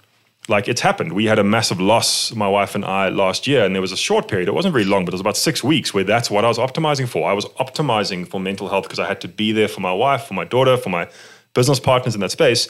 Like 0.48 0.68
it's 0.68 0.80
happened. 0.80 1.12
We 1.12 1.24
had 1.26 1.38
a 1.40 1.44
massive 1.44 1.80
loss, 1.80 2.32
my 2.34 2.46
wife 2.48 2.74
and 2.76 2.84
I, 2.84 3.08
last 3.08 3.46
year, 3.48 3.64
and 3.64 3.74
there 3.74 3.82
was 3.82 3.90
a 3.90 3.96
short 3.96 4.28
period. 4.28 4.48
It 4.48 4.54
wasn't 4.54 4.72
very 4.72 4.84
long, 4.84 5.04
but 5.04 5.12
it 5.12 5.16
was 5.16 5.20
about 5.20 5.36
six 5.36 5.64
weeks 5.64 5.92
where 5.92 6.04
that's 6.04 6.30
what 6.30 6.44
I 6.44 6.48
was 6.48 6.58
optimizing 6.58 7.08
for. 7.08 7.28
I 7.28 7.32
was 7.32 7.46
optimizing 7.58 8.28
for 8.28 8.38
mental 8.38 8.68
health 8.68 8.84
because 8.84 9.00
I 9.00 9.06
had 9.08 9.20
to 9.22 9.28
be 9.28 9.50
there 9.50 9.66
for 9.66 9.80
my 9.80 9.92
wife, 9.92 10.24
for 10.24 10.34
my 10.34 10.44
daughter, 10.44 10.76
for 10.76 10.88
my 10.90 11.08
business 11.54 11.80
partners 11.80 12.14
in 12.14 12.20
that 12.20 12.30
space. 12.30 12.68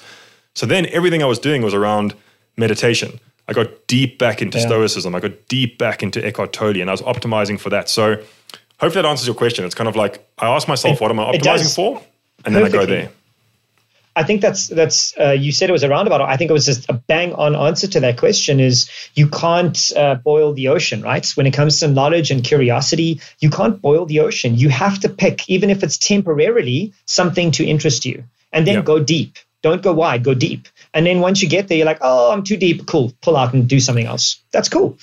So 0.55 0.65
then 0.65 0.87
everything 0.87 1.23
I 1.23 1.27
was 1.27 1.39
doing 1.39 1.61
was 1.61 1.75
around 1.75 2.15
meditation. 2.57 3.21
I 3.47 3.53
got 3.53 3.87
deep 3.87 4.19
back 4.19 4.41
into 4.41 4.59
Yeah. 4.59 4.67
stoicism. 4.67 5.15
I 5.15 5.21
got 5.21 5.47
deep 5.49 5.77
back 5.77 6.03
into 6.03 6.25
Eckhart 6.25 6.53
Tolle, 6.55 6.81
and 6.81 6.89
I 6.89 6.93
was 6.93 7.03
optimizing 7.03 7.61
for 7.61 7.69
that. 7.71 7.91
So 7.91 8.17
hopefully 8.81 9.03
that 9.03 9.09
answers 9.09 9.27
your 9.27 9.37
question. 9.37 9.65
It's 9.67 9.75
kind 9.75 9.89
of 9.89 9.97
like 9.97 10.27
I 10.39 10.47
ask 10.49 10.67
myself, 10.67 10.95
It- 10.95 11.01
what 11.03 11.11
am 11.11 11.21
I 11.21 11.25
optimizing 11.31 11.75
for? 11.75 12.01
And 12.47 12.57
then 12.57 12.65
I 12.65 12.69
go 12.71 12.87
there. 12.87 13.11
I 14.17 14.23
think 14.23 14.41
that's 14.41 14.69
that's 14.69 15.15
uh, 15.21 15.33
you 15.33 15.53
said 15.53 15.69
it 15.69 15.73
was 15.75 15.83
a 15.83 15.91
roundabout. 15.91 16.23
I 16.23 16.39
think 16.39 16.51
it 16.51 16.55
was 16.55 16.65
just 16.65 16.89
a 16.89 16.95
bang 16.95 17.35
on 17.35 17.55
answer 17.55 17.87
to 17.87 18.01
that 18.01 18.17
question. 18.17 18.61
Is 18.61 18.91
you 19.15 19.29
can't 19.29 19.93
uh, 19.95 20.15
boil 20.15 20.55
the 20.55 20.69
ocean, 20.69 21.03
right? 21.03 21.29
When 21.37 21.47
it 21.47 21.53
comes 21.53 21.81
to 21.81 21.89
knowledge 21.89 22.31
and 22.31 22.43
curiosity, 22.43 23.21
you 23.41 23.51
can't 23.51 23.81
boil 23.81 24.07
the 24.07 24.21
ocean. 24.21 24.57
You 24.57 24.71
have 24.71 24.99
to 25.01 25.11
pick, 25.11 25.49
even 25.51 25.69
if 25.69 25.83
it's 25.83 25.99
temporarily, 25.99 26.95
something 27.05 27.51
to 27.53 27.67
interest 27.67 28.07
you, 28.07 28.25
and 28.53 28.67
then 28.67 28.77
yeah. 28.77 28.83
go 28.83 28.99
deep. 28.99 29.37
Don't 29.63 29.83
go 29.83 29.93
wide, 29.93 30.25
go 30.25 30.33
deep. 30.33 30.67
And 30.95 31.05
then 31.05 31.21
once 31.21 31.43
you 31.43 31.49
get 31.49 31.69
there, 31.69 31.77
you're 31.77 31.87
like, 31.87 31.99
oh, 32.01 32.33
I'm 32.33 32.43
too 32.43 32.57
deep. 32.57 32.87
Cool, 32.87 33.13
pull 33.21 33.37
out 33.37 33.53
and 33.53 33.69
do 33.69 33.81
something 33.81 34.07
else. 34.07 34.41
That's 34.51 34.71
cool. 34.71 34.97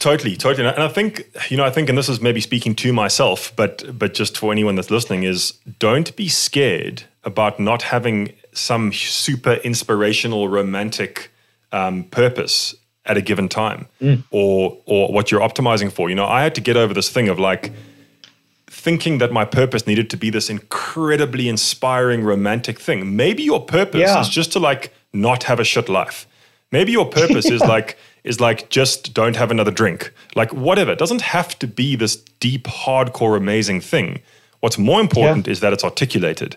Totally, 0.00 0.36
totally. 0.36 0.68
And 0.68 0.82
I 0.82 0.88
think, 0.88 1.30
you 1.48 1.56
know, 1.56 1.64
I 1.64 1.70
think, 1.70 1.88
and 1.88 1.96
this 1.96 2.10
is 2.10 2.20
maybe 2.20 2.42
speaking 2.42 2.74
to 2.74 2.92
myself, 2.92 3.54
but 3.56 3.98
but 3.98 4.12
just 4.12 4.36
for 4.36 4.52
anyone 4.52 4.74
that's 4.74 4.90
listening, 4.90 5.22
is 5.22 5.54
don't 5.78 6.14
be 6.14 6.28
scared 6.28 7.04
about 7.24 7.58
not 7.58 7.82
having 7.82 8.32
some 8.52 8.92
super 8.92 9.54
inspirational, 9.54 10.48
romantic 10.48 11.30
um, 11.72 12.04
purpose 12.04 12.74
at 13.06 13.16
a 13.16 13.20
given 13.20 13.48
time, 13.48 13.86
mm. 14.00 14.22
or 14.30 14.78
or 14.86 15.12
what 15.12 15.30
you're 15.30 15.40
optimizing 15.40 15.90
for. 15.92 16.08
You 16.08 16.14
know, 16.14 16.26
I 16.26 16.42
had 16.42 16.54
to 16.54 16.60
get 16.60 16.76
over 16.76 16.94
this 16.94 17.10
thing 17.10 17.28
of 17.28 17.38
like 17.38 17.72
thinking 18.66 19.18
that 19.18 19.32
my 19.32 19.44
purpose 19.44 19.86
needed 19.86 20.10
to 20.10 20.16
be 20.16 20.30
this 20.30 20.50
incredibly 20.50 21.48
inspiring, 21.48 22.22
romantic 22.22 22.78
thing. 22.78 23.16
Maybe 23.16 23.42
your 23.42 23.64
purpose 23.64 24.00
yeah. 24.00 24.20
is 24.20 24.28
just 24.28 24.52
to 24.52 24.58
like 24.58 24.92
not 25.12 25.44
have 25.44 25.60
a 25.60 25.64
shit 25.64 25.88
life. 25.88 26.26
Maybe 26.72 26.92
your 26.92 27.08
purpose 27.08 27.46
is 27.46 27.60
like 27.74 27.96
is 28.24 28.40
like 28.40 28.70
just 28.70 29.14
don't 29.14 29.36
have 29.36 29.50
another 29.50 29.70
drink. 29.70 30.12
Like 30.34 30.52
whatever. 30.52 30.92
It 30.92 30.98
doesn't 30.98 31.22
have 31.22 31.58
to 31.60 31.66
be 31.66 31.96
this 31.96 32.16
deep, 32.40 32.64
hardcore, 32.64 33.36
amazing 33.36 33.80
thing. 33.80 34.20
What's 34.60 34.78
more 34.78 35.00
important 35.00 35.46
yeah. 35.46 35.52
is 35.52 35.60
that 35.60 35.72
it's 35.72 35.84
articulated. 35.84 36.56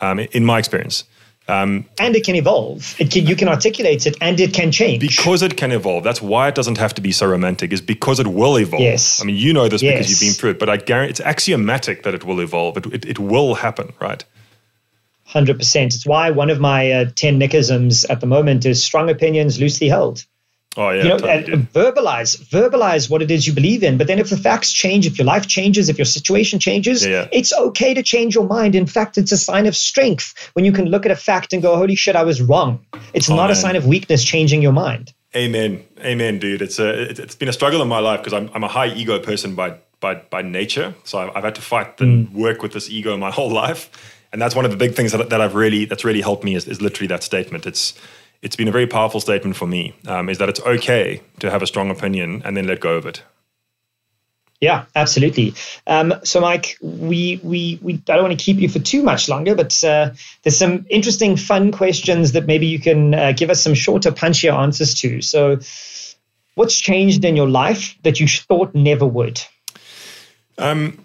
Um, 0.00 0.18
in 0.18 0.44
my 0.44 0.58
experience. 0.58 1.04
Um, 1.46 1.84
and 1.98 2.16
it 2.16 2.24
can 2.24 2.36
evolve. 2.36 2.98
It 2.98 3.10
can, 3.10 3.26
you 3.26 3.36
can 3.36 3.48
articulate 3.48 4.06
it, 4.06 4.16
and 4.20 4.40
it 4.40 4.54
can 4.54 4.72
change 4.72 5.00
because 5.00 5.42
it 5.42 5.58
can 5.58 5.72
evolve. 5.72 6.02
That's 6.02 6.22
why 6.22 6.48
it 6.48 6.54
doesn't 6.54 6.78
have 6.78 6.94
to 6.94 7.02
be 7.02 7.12
so 7.12 7.26
romantic. 7.26 7.72
Is 7.72 7.82
because 7.82 8.18
it 8.18 8.26
will 8.26 8.58
evolve. 8.58 8.82
Yes. 8.82 9.20
I 9.20 9.24
mean, 9.24 9.36
you 9.36 9.52
know 9.52 9.68
this 9.68 9.82
yes. 9.82 9.92
because 9.92 10.10
you've 10.10 10.20
been 10.20 10.34
through 10.34 10.50
it. 10.50 10.58
But 10.58 10.70
I 10.70 10.78
guarantee 10.78 11.10
it's 11.10 11.20
axiomatic 11.20 12.02
that 12.04 12.14
it 12.14 12.24
will 12.24 12.40
evolve. 12.40 12.78
It 12.78 12.86
it, 12.86 13.04
it 13.04 13.18
will 13.18 13.56
happen, 13.56 13.92
right? 14.00 14.24
Hundred 15.24 15.58
percent. 15.58 15.94
It's 15.94 16.06
why 16.06 16.30
one 16.30 16.48
of 16.48 16.60
my 16.60 16.90
uh, 16.90 17.04
ten 17.14 17.38
nickisms 17.38 18.08
at 18.08 18.20
the 18.20 18.26
moment 18.26 18.64
is 18.64 18.82
strong 18.82 19.10
opinions 19.10 19.60
loosely 19.60 19.88
held. 19.88 20.24
Oh 20.76 20.90
yeah, 20.90 21.02
you 21.02 21.08
know, 21.08 21.18
totally 21.18 21.58
verbalize, 21.58 22.36
verbalize 22.48 23.08
what 23.08 23.22
it 23.22 23.30
is 23.30 23.46
you 23.46 23.52
believe 23.52 23.84
in. 23.84 23.96
But 23.96 24.08
then, 24.08 24.18
if 24.18 24.30
the 24.30 24.36
facts 24.36 24.72
change, 24.72 25.06
if 25.06 25.18
your 25.18 25.26
life 25.26 25.46
changes, 25.46 25.88
if 25.88 25.98
your 25.98 26.04
situation 26.04 26.58
changes, 26.58 27.04
yeah, 27.04 27.22
yeah. 27.22 27.28
it's 27.32 27.52
okay 27.52 27.94
to 27.94 28.02
change 28.02 28.34
your 28.34 28.46
mind. 28.46 28.74
In 28.74 28.86
fact, 28.86 29.16
it's 29.16 29.30
a 29.30 29.36
sign 29.36 29.66
of 29.66 29.76
strength 29.76 30.50
when 30.54 30.64
you 30.64 30.72
can 30.72 30.86
look 30.86 31.06
at 31.06 31.12
a 31.12 31.16
fact 31.16 31.52
and 31.52 31.62
go, 31.62 31.76
"Holy 31.76 31.94
shit, 31.94 32.16
I 32.16 32.24
was 32.24 32.42
wrong." 32.42 32.84
It's 33.12 33.30
oh, 33.30 33.36
not 33.36 33.44
man. 33.44 33.50
a 33.52 33.54
sign 33.54 33.76
of 33.76 33.86
weakness 33.86 34.24
changing 34.24 34.62
your 34.62 34.72
mind. 34.72 35.12
Amen, 35.36 35.84
amen, 36.00 36.38
dude. 36.38 36.62
It's 36.62 36.78
a 36.78 37.10
it's 37.10 37.34
been 37.34 37.48
a 37.48 37.52
struggle 37.52 37.80
in 37.82 37.88
my 37.88 38.00
life 38.00 38.20
because 38.20 38.32
I'm 38.32 38.50
I'm 38.54 38.64
a 38.64 38.68
high 38.68 38.88
ego 38.88 39.18
person 39.18 39.54
by 39.54 39.76
by 40.00 40.16
by 40.16 40.42
nature, 40.42 40.94
so 41.04 41.18
I've, 41.18 41.36
I've 41.36 41.44
had 41.44 41.54
to 41.56 41.62
fight 41.62 42.00
and 42.00 42.28
mm. 42.28 42.32
work 42.32 42.62
with 42.62 42.72
this 42.72 42.90
ego 42.90 43.16
my 43.16 43.30
whole 43.38 43.50
life, 43.50 43.90
and 44.32 44.42
that's 44.42 44.56
one 44.56 44.64
of 44.64 44.72
the 44.72 44.76
big 44.76 44.94
things 44.94 45.12
that 45.12 45.30
that 45.30 45.40
I've 45.40 45.54
really 45.54 45.84
that's 45.84 46.04
really 46.04 46.20
helped 46.20 46.44
me 46.44 46.54
is, 46.54 46.66
is 46.66 46.80
literally 46.80 47.08
that 47.08 47.22
statement. 47.22 47.66
It's 47.66 47.94
it's 48.44 48.56
been 48.56 48.68
a 48.68 48.72
very 48.72 48.86
powerful 48.86 49.20
statement 49.20 49.56
for 49.56 49.66
me 49.66 49.94
um, 50.06 50.28
is 50.28 50.36
that 50.38 50.50
it's 50.50 50.60
okay 50.60 51.22
to 51.40 51.50
have 51.50 51.62
a 51.62 51.66
strong 51.66 51.90
opinion 51.90 52.42
and 52.44 52.54
then 52.56 52.66
let 52.66 52.78
go 52.78 52.94
of 52.94 53.06
it. 53.06 53.22
Yeah, 54.60 54.84
absolutely. 54.94 55.54
Um, 55.86 56.14
so, 56.24 56.40
Mike, 56.40 56.78
we, 56.80 57.40
we 57.42 57.78
we 57.82 57.94
I 57.94 58.14
don't 58.14 58.22
want 58.22 58.38
to 58.38 58.44
keep 58.44 58.58
you 58.58 58.68
for 58.68 58.78
too 58.78 59.02
much 59.02 59.28
longer, 59.28 59.54
but 59.54 59.82
uh, 59.82 60.10
there's 60.42 60.56
some 60.56 60.86
interesting, 60.88 61.36
fun 61.36 61.72
questions 61.72 62.32
that 62.32 62.46
maybe 62.46 62.66
you 62.66 62.78
can 62.78 63.14
uh, 63.14 63.32
give 63.32 63.50
us 63.50 63.62
some 63.62 63.74
shorter, 63.74 64.12
punchier 64.12 64.52
answers 64.52 64.94
to. 65.00 65.20
So, 65.22 65.58
what's 66.54 66.78
changed 66.78 67.24
in 67.24 67.36
your 67.36 67.48
life 67.48 67.96
that 68.04 68.20
you 68.20 68.28
thought 68.28 68.74
never 68.74 69.06
would? 69.06 69.42
Um, 70.56 71.04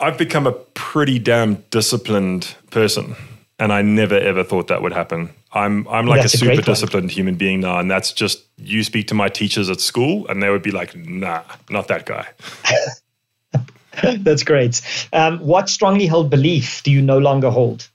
I've 0.00 0.18
become 0.18 0.46
a 0.46 0.52
pretty 0.52 1.18
damn 1.18 1.64
disciplined 1.70 2.56
person, 2.70 3.14
and 3.58 3.72
I 3.72 3.82
never 3.82 4.18
ever 4.18 4.42
thought 4.42 4.68
that 4.68 4.82
would 4.82 4.94
happen. 4.94 5.30
I'm 5.56 5.88
I'm 5.88 6.06
like 6.06 6.24
a 6.24 6.28
super 6.28 6.60
disciplined 6.62 7.10
human 7.10 7.36
being 7.36 7.60
now, 7.60 7.78
and 7.78 7.90
that's 7.90 8.12
just 8.12 8.44
you 8.58 8.84
speak 8.84 9.08
to 9.08 9.14
my 9.14 9.28
teachers 9.28 9.70
at 9.70 9.80
school, 9.80 10.26
and 10.28 10.42
they 10.42 10.50
would 10.50 10.62
be 10.62 10.70
like, 10.70 10.94
"Nah, 10.94 11.42
not 11.70 11.88
that 11.88 12.04
guy." 12.06 12.28
that's 14.18 14.42
great. 14.42 14.80
Um, 15.12 15.38
what 15.40 15.68
strongly 15.68 16.06
held 16.06 16.30
belief 16.30 16.82
do 16.82 16.90
you 16.90 17.00
no 17.00 17.18
longer 17.18 17.50
hold? 17.50 17.88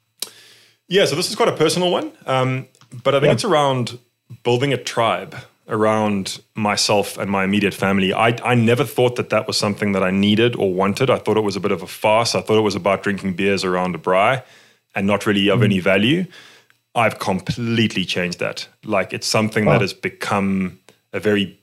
Yeah, 0.88 1.05
so 1.05 1.16
this 1.16 1.30
is 1.30 1.36
quite 1.36 1.49
a 1.49 1.55
personal 1.55 1.91
one, 1.91 2.12
um, 2.26 2.68
but 3.03 3.16
I 3.16 3.20
think 3.20 3.34
it's 3.34 3.45
around 3.45 3.97
building 4.43 4.74
a 4.74 4.78
tribe 4.78 5.36
around 5.70 6.41
myself 6.53 7.18
and 7.18 7.32
my 7.32 7.43
immediate 7.43 7.74
family. 7.74 8.14
I, 8.14 8.36
I 8.43 8.55
never 8.55 8.84
thought 8.84 9.16
that 9.16 9.30
that 9.30 9.47
was 9.47 9.55
something 9.55 9.93
that 9.93 10.03
I 10.03 10.12
needed 10.12 10.55
or 10.55 10.74
wanted. 10.74 11.09
I 11.09 11.18
thought 11.18 11.38
it 11.38 11.41
was 11.41 11.55
a 11.55 11.62
bit 11.62 11.72
of 11.72 11.82
a 11.82 11.88
farce. 11.88 12.36
I 12.36 12.41
thought 12.41 12.57
it 12.57 12.62
was 12.62 12.76
about 12.76 13.03
drinking 13.03 13.36
beers 13.36 13.64
around 13.64 13.95
a 13.95 13.97
braai 13.97 14.43
and 14.93 15.07
not 15.07 15.26
really 15.26 15.49
of 15.49 15.59
mm. 15.59 15.66
any 15.66 15.80
value. 15.80 16.26
I've 16.95 17.19
completely 17.19 18.05
changed 18.05 18.39
that. 18.39 18.67
Like 18.83 19.13
it's 19.13 19.27
something 19.27 19.67
oh. 19.67 19.71
that 19.71 19.81
has 19.81 19.93
become 19.93 20.79
a 21.13 21.19
very 21.19 21.57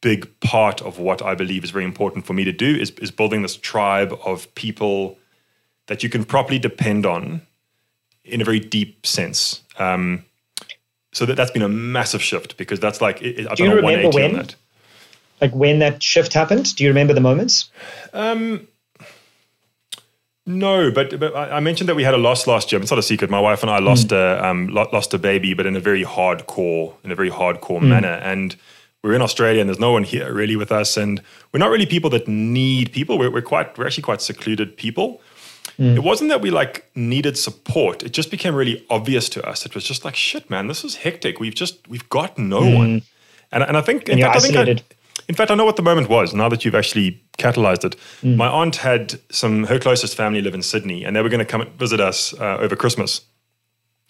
big 0.00 0.28
part 0.40 0.82
of 0.82 0.98
what 0.98 1.22
I 1.22 1.34
believe 1.34 1.64
is 1.64 1.70
very 1.70 1.84
important 1.84 2.26
for 2.26 2.32
me 2.32 2.44
to 2.44 2.52
do 2.52 2.76
is, 2.76 2.90
is 3.00 3.10
building 3.10 3.42
this 3.42 3.56
tribe 3.56 4.12
of 4.24 4.52
people 4.54 5.16
that 5.86 6.02
you 6.02 6.08
can 6.08 6.24
properly 6.24 6.58
depend 6.58 7.06
on 7.06 7.42
in 8.24 8.40
a 8.40 8.44
very 8.44 8.60
deep 8.60 9.06
sense. 9.06 9.62
Um, 9.78 10.24
so 11.12 11.26
that, 11.26 11.36
that's 11.36 11.50
been 11.50 11.62
a 11.62 11.68
massive 11.68 12.22
shift 12.22 12.56
because 12.56 12.80
that's 12.80 13.00
like 13.00 13.22
it, 13.22 13.46
I've 13.48 13.56
do 13.56 13.64
you 13.64 13.70
remember 13.70 14.10
when, 14.10 14.48
Like 15.40 15.54
when 15.54 15.78
that 15.80 16.02
shift 16.02 16.32
happened? 16.32 16.74
Do 16.74 16.84
you 16.84 16.90
remember 16.90 17.14
the 17.14 17.20
moments? 17.20 17.70
Um, 18.12 18.66
no, 20.44 20.90
but, 20.90 21.18
but 21.20 21.36
I 21.36 21.60
mentioned 21.60 21.88
that 21.88 21.94
we 21.94 22.02
had 22.02 22.14
a 22.14 22.18
loss 22.18 22.46
last 22.48 22.72
year. 22.72 22.80
It's 22.80 22.90
not 22.90 22.98
a 22.98 23.02
secret. 23.02 23.30
My 23.30 23.38
wife 23.40 23.62
and 23.62 23.70
I 23.70 23.78
lost 23.78 24.08
mm. 24.08 24.16
a 24.16 24.44
um, 24.44 24.68
lost 24.68 25.14
a 25.14 25.18
baby, 25.18 25.54
but 25.54 25.66
in 25.66 25.76
a 25.76 25.80
very 25.80 26.04
hardcore 26.04 26.94
in 27.04 27.12
a 27.12 27.14
very 27.14 27.30
hardcore 27.30 27.80
mm. 27.80 27.88
manner. 27.88 28.14
And 28.22 28.56
we're 29.02 29.14
in 29.14 29.22
Australia, 29.22 29.60
and 29.60 29.68
there's 29.68 29.78
no 29.78 29.92
one 29.92 30.02
here 30.02 30.32
really 30.32 30.56
with 30.56 30.72
us. 30.72 30.96
And 30.96 31.22
we're 31.52 31.58
not 31.58 31.70
really 31.70 31.86
people 31.86 32.10
that 32.10 32.26
need 32.26 32.92
people. 32.92 33.18
We're, 33.18 33.30
we're 33.30 33.42
quite 33.42 33.78
we're 33.78 33.86
actually 33.86 34.02
quite 34.02 34.20
secluded 34.20 34.76
people. 34.76 35.20
Mm. 35.78 35.96
It 35.96 36.02
wasn't 36.02 36.30
that 36.30 36.40
we 36.40 36.50
like 36.50 36.90
needed 36.96 37.38
support. 37.38 38.02
It 38.02 38.12
just 38.12 38.30
became 38.30 38.56
really 38.56 38.84
obvious 38.90 39.28
to 39.30 39.48
us. 39.48 39.64
It 39.64 39.76
was 39.76 39.84
just 39.84 40.04
like 40.04 40.16
shit, 40.16 40.50
man. 40.50 40.66
This 40.66 40.84
is 40.84 40.96
hectic. 40.96 41.38
We've 41.38 41.54
just 41.54 41.86
we've 41.88 42.08
got 42.08 42.36
no 42.36 42.62
mm. 42.62 42.76
one. 42.76 43.02
And 43.52 43.62
and 43.62 43.76
I 43.76 43.80
think 43.80 44.08
in 44.08 44.18
fact, 44.20 44.36
I 44.36 44.40
think 44.40 44.56
I, 44.56 44.82
in 45.28 45.34
fact, 45.34 45.50
I 45.50 45.54
know 45.54 45.64
what 45.64 45.76
the 45.76 45.82
moment 45.82 46.08
was 46.08 46.34
now 46.34 46.48
that 46.48 46.64
you've 46.64 46.74
actually 46.74 47.22
catalyzed 47.38 47.84
it. 47.84 47.96
Mm. 48.22 48.36
My 48.36 48.48
aunt 48.48 48.76
had 48.76 49.20
some, 49.30 49.64
her 49.64 49.78
closest 49.78 50.16
family 50.16 50.42
live 50.42 50.54
in 50.54 50.62
Sydney, 50.62 51.04
and 51.04 51.14
they 51.14 51.22
were 51.22 51.28
going 51.28 51.38
to 51.38 51.44
come 51.44 51.60
and 51.60 51.70
visit 51.72 52.00
us 52.00 52.34
uh, 52.34 52.58
over 52.60 52.76
Christmas. 52.76 53.22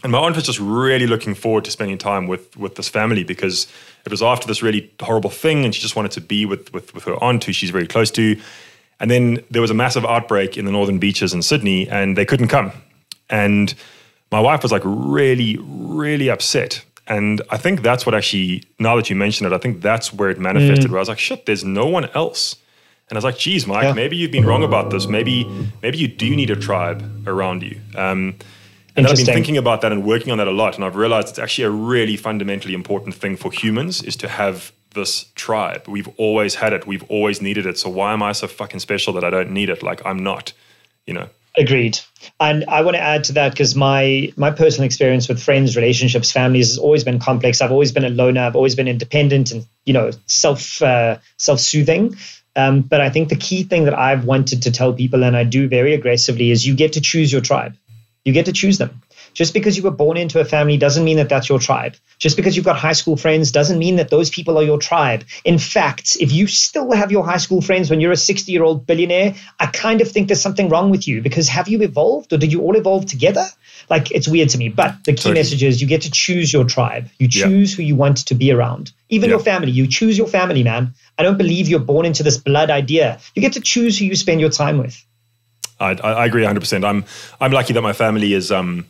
And 0.03 0.11
my 0.11 0.19
aunt 0.19 0.35
was 0.35 0.45
just 0.45 0.59
really 0.59 1.07
looking 1.07 1.35
forward 1.35 1.65
to 1.65 1.71
spending 1.71 1.97
time 1.97 2.27
with 2.27 2.57
with 2.57 2.75
this 2.75 2.89
family 2.89 3.23
because 3.23 3.69
it 4.05 4.11
was 4.11 4.21
after 4.21 4.49
this 4.49 4.61
really 4.61 4.91
horrible 5.01 5.31
thing, 5.31 5.65
and 5.65 5.73
she 5.73 5.81
just 5.81 5.95
wanted 5.95 6.11
to 6.13 6.21
be 6.21 6.45
with 6.45 6.73
with, 6.73 6.93
with 6.93 7.05
her 7.05 7.23
aunt, 7.23 7.45
who 7.45 7.53
she's 7.53 7.71
very 7.71 7.87
close 7.87 8.11
to. 8.13 8.41
And 8.99 9.11
then 9.11 9.39
there 9.51 9.63
was 9.63 9.71
a 9.71 9.75
massive 9.75 10.05
outbreak 10.05 10.57
in 10.57 10.65
the 10.65 10.73
northern 10.73 10.99
beaches 10.99 11.33
in 11.35 11.43
Sydney, 11.43 11.89
and 11.89 12.17
they 12.17 12.25
couldn't 12.25 12.49
come. 12.49 12.73
And 13.31 13.75
my 14.31 14.41
wife 14.41 14.63
was 14.63 14.73
like 14.73 14.83
really, 14.85 15.57
really 15.61 16.31
upset 16.31 16.85
and 17.07 17.43
I 17.51 17.57
think 17.57 17.83
that's 17.83 18.07
what 18.07 18.15
actually, 18.15 18.65
now 18.79 18.97
that 18.97 19.11
you 19.11 19.17
mention 19.17 19.47
it, 19.47 19.53
I 19.53 19.59
think 19.59 19.83
that's 19.83 20.13
where 20.13 20.31
it 20.31 20.39
manifested. 20.39 20.87
Mm. 20.87 20.91
Where 20.91 20.99
I 20.99 21.03
was 21.03 21.09
like, 21.09 21.19
shit, 21.19 21.47
there's 21.47 21.65
no 21.65 21.87
one 21.87 22.09
else. 22.11 22.57
And 23.09 23.17
I 23.17 23.19
was 23.19 23.25
like, 23.25 23.39
geez, 23.39 23.67
Mike, 23.67 23.85
yeah. 23.85 23.93
maybe 23.93 24.17
you've 24.17 24.31
been 24.31 24.47
wrong 24.47 24.63
about 24.63 24.91
this. 24.91 25.07
Maybe, 25.07 25.45
maybe 25.83 25.99
you 25.99 26.09
do 26.09 26.35
need 26.35 26.51
a 26.51 26.57
tribe 26.57 27.29
around 27.29 27.63
you. 27.63 27.81
Um, 27.95 28.37
and 28.97 29.07
I've 29.07 29.17
been 29.17 29.27
thinking 29.27 29.57
about 29.57 29.81
that 29.81 29.93
and 29.93 30.05
working 30.05 30.33
on 30.33 30.39
that 30.39 30.49
a 30.49 30.53
lot. 30.53 30.77
And 30.77 30.85
I've 30.85 30.97
realized 30.97 31.29
it's 31.29 31.39
actually 31.39 31.65
a 31.65 31.71
really 31.71 32.17
fundamentally 32.17 32.75
important 32.75 33.15
thing 33.15 33.37
for 33.37 33.51
humans 33.51 34.03
is 34.03 34.17
to 34.17 34.29
have 34.29 34.73
this 34.95 35.25
tribe. 35.35 35.89
We've 35.89 36.09
always 36.17 36.57
had 36.57 36.73
it. 36.73 36.87
We've 36.87 37.05
always 37.05 37.43
needed 37.43 37.67
it. 37.67 37.79
So 37.79 37.91
why 37.91 38.13
am 38.13 38.23
I 38.23 38.33
so 38.33 38.47
fucking 38.47 38.81
special 38.81 39.13
that 39.15 39.25
I 39.25 39.31
don't 39.31 39.51
need 39.51 39.69
it? 39.71 39.83
Like 39.83 40.01
I'm 40.07 40.23
not, 40.23 40.53
you 41.07 41.15
know. 41.15 41.29
Agreed. 41.57 41.99
And 42.41 42.65
I 42.67 42.81
want 42.81 42.97
to 42.97 43.03
add 43.03 43.25
to 43.25 43.33
that 43.35 43.53
because 43.53 43.75
my 43.75 44.33
my 44.37 44.51
personal 44.51 44.87
experience 44.87 45.29
with 45.29 45.43
friends, 45.43 45.77
relationships, 45.77 46.33
families 46.33 46.69
has 46.69 46.79
always 46.79 47.05
been 47.05 47.19
complex. 47.19 47.61
I've 47.61 47.73
always 47.73 47.93
been 47.93 48.05
a 48.05 48.11
loner. 48.11 48.41
I've 48.41 48.57
always 48.57 48.75
been 48.75 48.89
independent 48.89 49.53
and 49.53 49.67
you 49.85 49.93
know 49.93 50.13
self 50.27 50.81
uh, 50.81 51.19
self 51.37 51.61
soothing. 51.61 52.17
Um, 52.57 52.81
but 52.83 53.01
I 53.01 53.11
think 53.11 53.29
the 53.29 53.37
key 53.37 53.65
thing 53.65 53.85
that 53.85 53.99
I've 53.99 54.25
wanted 54.25 54.63
to 54.63 54.71
tell 54.71 54.93
people, 54.93 55.25
and 55.25 55.37
I 55.37 55.45
do 55.45 55.69
very 55.69 55.95
aggressively, 55.95 56.51
is 56.51 56.67
you 56.67 56.75
get 56.75 56.95
to 56.95 57.01
choose 57.01 57.31
your 57.31 57.41
tribe. 57.41 57.77
You 58.25 58.33
get 58.33 58.47
to 58.47 58.53
choose 58.53 58.79
them. 58.79 59.02
Just 59.35 59.55
because 59.55 59.77
you 59.77 59.83
were 59.83 59.91
born 59.91 60.17
into 60.17 60.41
a 60.41 60.45
family 60.45 60.77
doesn't 60.77 61.05
mean 61.05 61.17
that 61.17 61.29
that's 61.29 61.49
your 61.49 61.59
tribe. 61.59 61.95
Just 62.19 62.37
because 62.37 62.55
you've 62.55 62.65
got 62.65 62.77
high 62.77 62.93
school 62.93 63.17
friends 63.17 63.51
doesn't 63.51 63.79
mean 63.79 63.97
that 63.97 64.11
those 64.11 64.31
people 64.31 64.59
are 64.59 64.63
your 64.63 64.79
tribe. 64.79 65.25
In 65.45 65.59
fact, 65.59 66.17
if 66.21 66.33
you 66.33 66.47
still 66.47 66.93
have 66.93 67.11
your 67.11 67.25
high 67.25 67.39
school 67.39 67.61
friends 67.61 67.91
when 67.91 68.01
you're 68.01 68.13
a 68.13 68.17
60 68.17 68.53
year 68.53 68.63
old 68.63 68.87
billionaire, 68.87 69.35
I 69.59 69.67
kind 69.67 70.01
of 70.01 70.11
think 70.11 70.29
there's 70.29 70.41
something 70.41 70.69
wrong 70.69 70.91
with 70.91 71.09
you 71.09 71.23
because 71.23 71.49
have 71.49 71.69
you 71.69 71.83
evolved 71.83 72.33
or 72.33 72.39
did 72.39 72.53
you 72.53 72.61
all 72.61 72.77
evolve 72.77 73.07
together? 73.07 73.47
Like 73.91 74.11
it's 74.11 74.29
weird 74.29 74.51
to 74.51 74.59
me. 74.59 74.69
But 74.69 74.97
the 75.05 75.15
key 75.15 75.33
message 75.33 75.63
is 75.63 75.81
you 75.81 75.89
get 75.89 76.03
to 76.03 76.11
choose 76.11 76.53
your 76.53 76.65
tribe. 76.65 77.09
You 77.19 77.29
choose 77.29 77.73
yeah. 77.73 77.77
who 77.77 77.83
you 77.83 77.97
want 77.97 78.19
to 78.27 78.35
be 78.35 78.53
around. 78.53 78.93
Even 79.09 79.29
yeah. 79.29 79.37
your 79.37 79.45
family. 79.45 79.73
You 79.73 79.87
choose 79.87 80.17
your 80.17 80.29
family, 80.29 80.63
man. 80.63 80.95
I 81.19 81.23
don't 81.23 81.39
believe 81.39 81.69
you're 81.69 81.81
born 81.81 82.07
into 82.07 82.23
this 82.23 82.37
blood 82.37 82.71
idea. 82.71 83.21
You 83.35 83.43
get 83.43 83.55
to 83.55 83.61
choose 83.61 83.99
who 83.99 84.05
you 84.05 84.15
spend 84.15 84.41
your 84.41 84.51
time 84.51 84.79
with. 84.79 85.05
I, 85.81 85.91
I 85.95 86.27
agree 86.27 86.45
100%. 86.45 86.85
I'm 86.85 87.05
I'm 87.41 87.51
lucky 87.51 87.73
that 87.73 87.83
my 87.83 87.93
family 87.93 88.35
is 88.35 88.53
um 88.53 88.87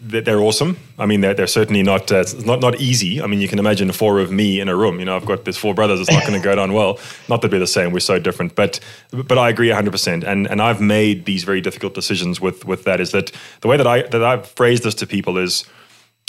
they're 0.00 0.40
awesome. 0.40 0.76
I 0.98 1.06
mean, 1.06 1.20
they're, 1.20 1.34
they're 1.34 1.46
certainly 1.46 1.82
not 1.82 2.10
uh, 2.12 2.24
not 2.44 2.60
not 2.60 2.80
easy. 2.80 3.20
I 3.20 3.26
mean, 3.26 3.40
you 3.40 3.48
can 3.48 3.58
imagine 3.58 3.90
four 3.92 4.18
of 4.18 4.30
me 4.30 4.60
in 4.60 4.68
a 4.68 4.76
room. 4.76 4.98
You 4.98 5.04
know, 5.06 5.16
I've 5.16 5.26
got 5.26 5.44
these 5.44 5.56
four 5.56 5.74
brothers. 5.74 6.00
It's 6.00 6.10
not 6.10 6.26
going 6.26 6.40
to 6.40 6.44
go 6.44 6.54
down 6.54 6.72
well. 6.72 6.98
Not 7.28 7.42
that 7.42 7.52
we're 7.52 7.58
the 7.58 7.66
same. 7.66 7.92
We're 7.92 8.00
so 8.00 8.18
different. 8.18 8.54
But 8.54 8.80
but 9.10 9.38
I 9.38 9.48
agree 9.48 9.68
100. 9.68 9.90
percent 9.90 10.24
And 10.24 10.46
and 10.46 10.60
I've 10.60 10.80
made 10.80 11.24
these 11.24 11.44
very 11.44 11.60
difficult 11.60 11.94
decisions 11.94 12.40
with 12.40 12.64
with 12.64 12.84
that. 12.84 13.00
Is 13.00 13.10
that 13.12 13.32
the 13.60 13.68
way 13.68 13.76
that 13.76 13.86
I 13.86 14.02
that 14.02 14.22
I've 14.22 14.46
phrased 14.46 14.82
this 14.82 14.94
to 14.96 15.06
people 15.06 15.38
is, 15.38 15.64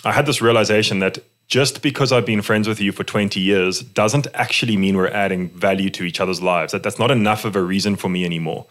I 0.04 0.12
had 0.12 0.26
this 0.26 0.42
realization 0.42 1.00
that 1.00 1.20
just 1.48 1.82
because 1.82 2.12
I've 2.12 2.26
been 2.26 2.42
friends 2.42 2.68
with 2.68 2.82
you 2.82 2.92
for 2.92 3.06
20 3.06 3.40
years 3.40 3.80
doesn't 3.80 4.28
actually 4.34 4.76
mean 4.76 4.98
we're 4.98 5.08
adding 5.08 5.50
value 5.50 5.90
to 5.92 6.04
each 6.04 6.20
other's 6.20 6.42
lives. 6.42 6.74
That 6.74 6.84
that's 6.84 7.00
not 7.00 7.12
enough 7.12 7.46
of 7.46 7.56
a 7.56 7.62
reason 7.62 7.96
for 7.96 8.10
me 8.10 8.26
anymore. 8.26 8.66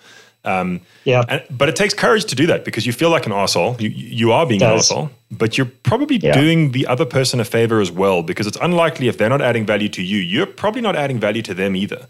Um, 0.47 0.81
yeah. 1.05 1.25
And, 1.29 1.43
but 1.51 1.69
it 1.69 1.77
takes 1.77 1.93
courage 1.93 2.25
to 2.27 2.35
do 2.35 2.47
that 2.47 2.65
because 2.65 2.87
you 2.87 2.93
feel 2.93 3.11
like 3.11 3.27
an 3.27 3.33
asshole. 3.33 3.77
You, 3.79 3.91
you 3.91 4.33
are 4.33 4.47
being 4.47 4.63
an 4.63 4.71
asshole, 4.71 5.11
but 5.31 5.59
you're 5.59 5.67
probably 5.67 6.17
yeah. 6.17 6.33
doing 6.33 6.73
the 6.73 6.87
other 6.87 7.05
person 7.05 7.41
a 7.41 7.45
favor 7.45 7.81
as 7.81 7.91
well 7.91 8.23
because 8.23 8.47
it's 8.47 8.59
unlikely 8.63 9.09
if 9.09 9.19
they're 9.19 9.29
not 9.29 9.43
adding 9.43 9.67
value 9.67 9.89
to 9.91 10.03
you, 10.03 10.19
you're 10.19 10.47
probably 10.47 10.81
not 10.81 10.97
adding 10.97 11.19
value 11.19 11.43
to 11.43 11.55
them 11.55 11.75
either. 11.77 12.07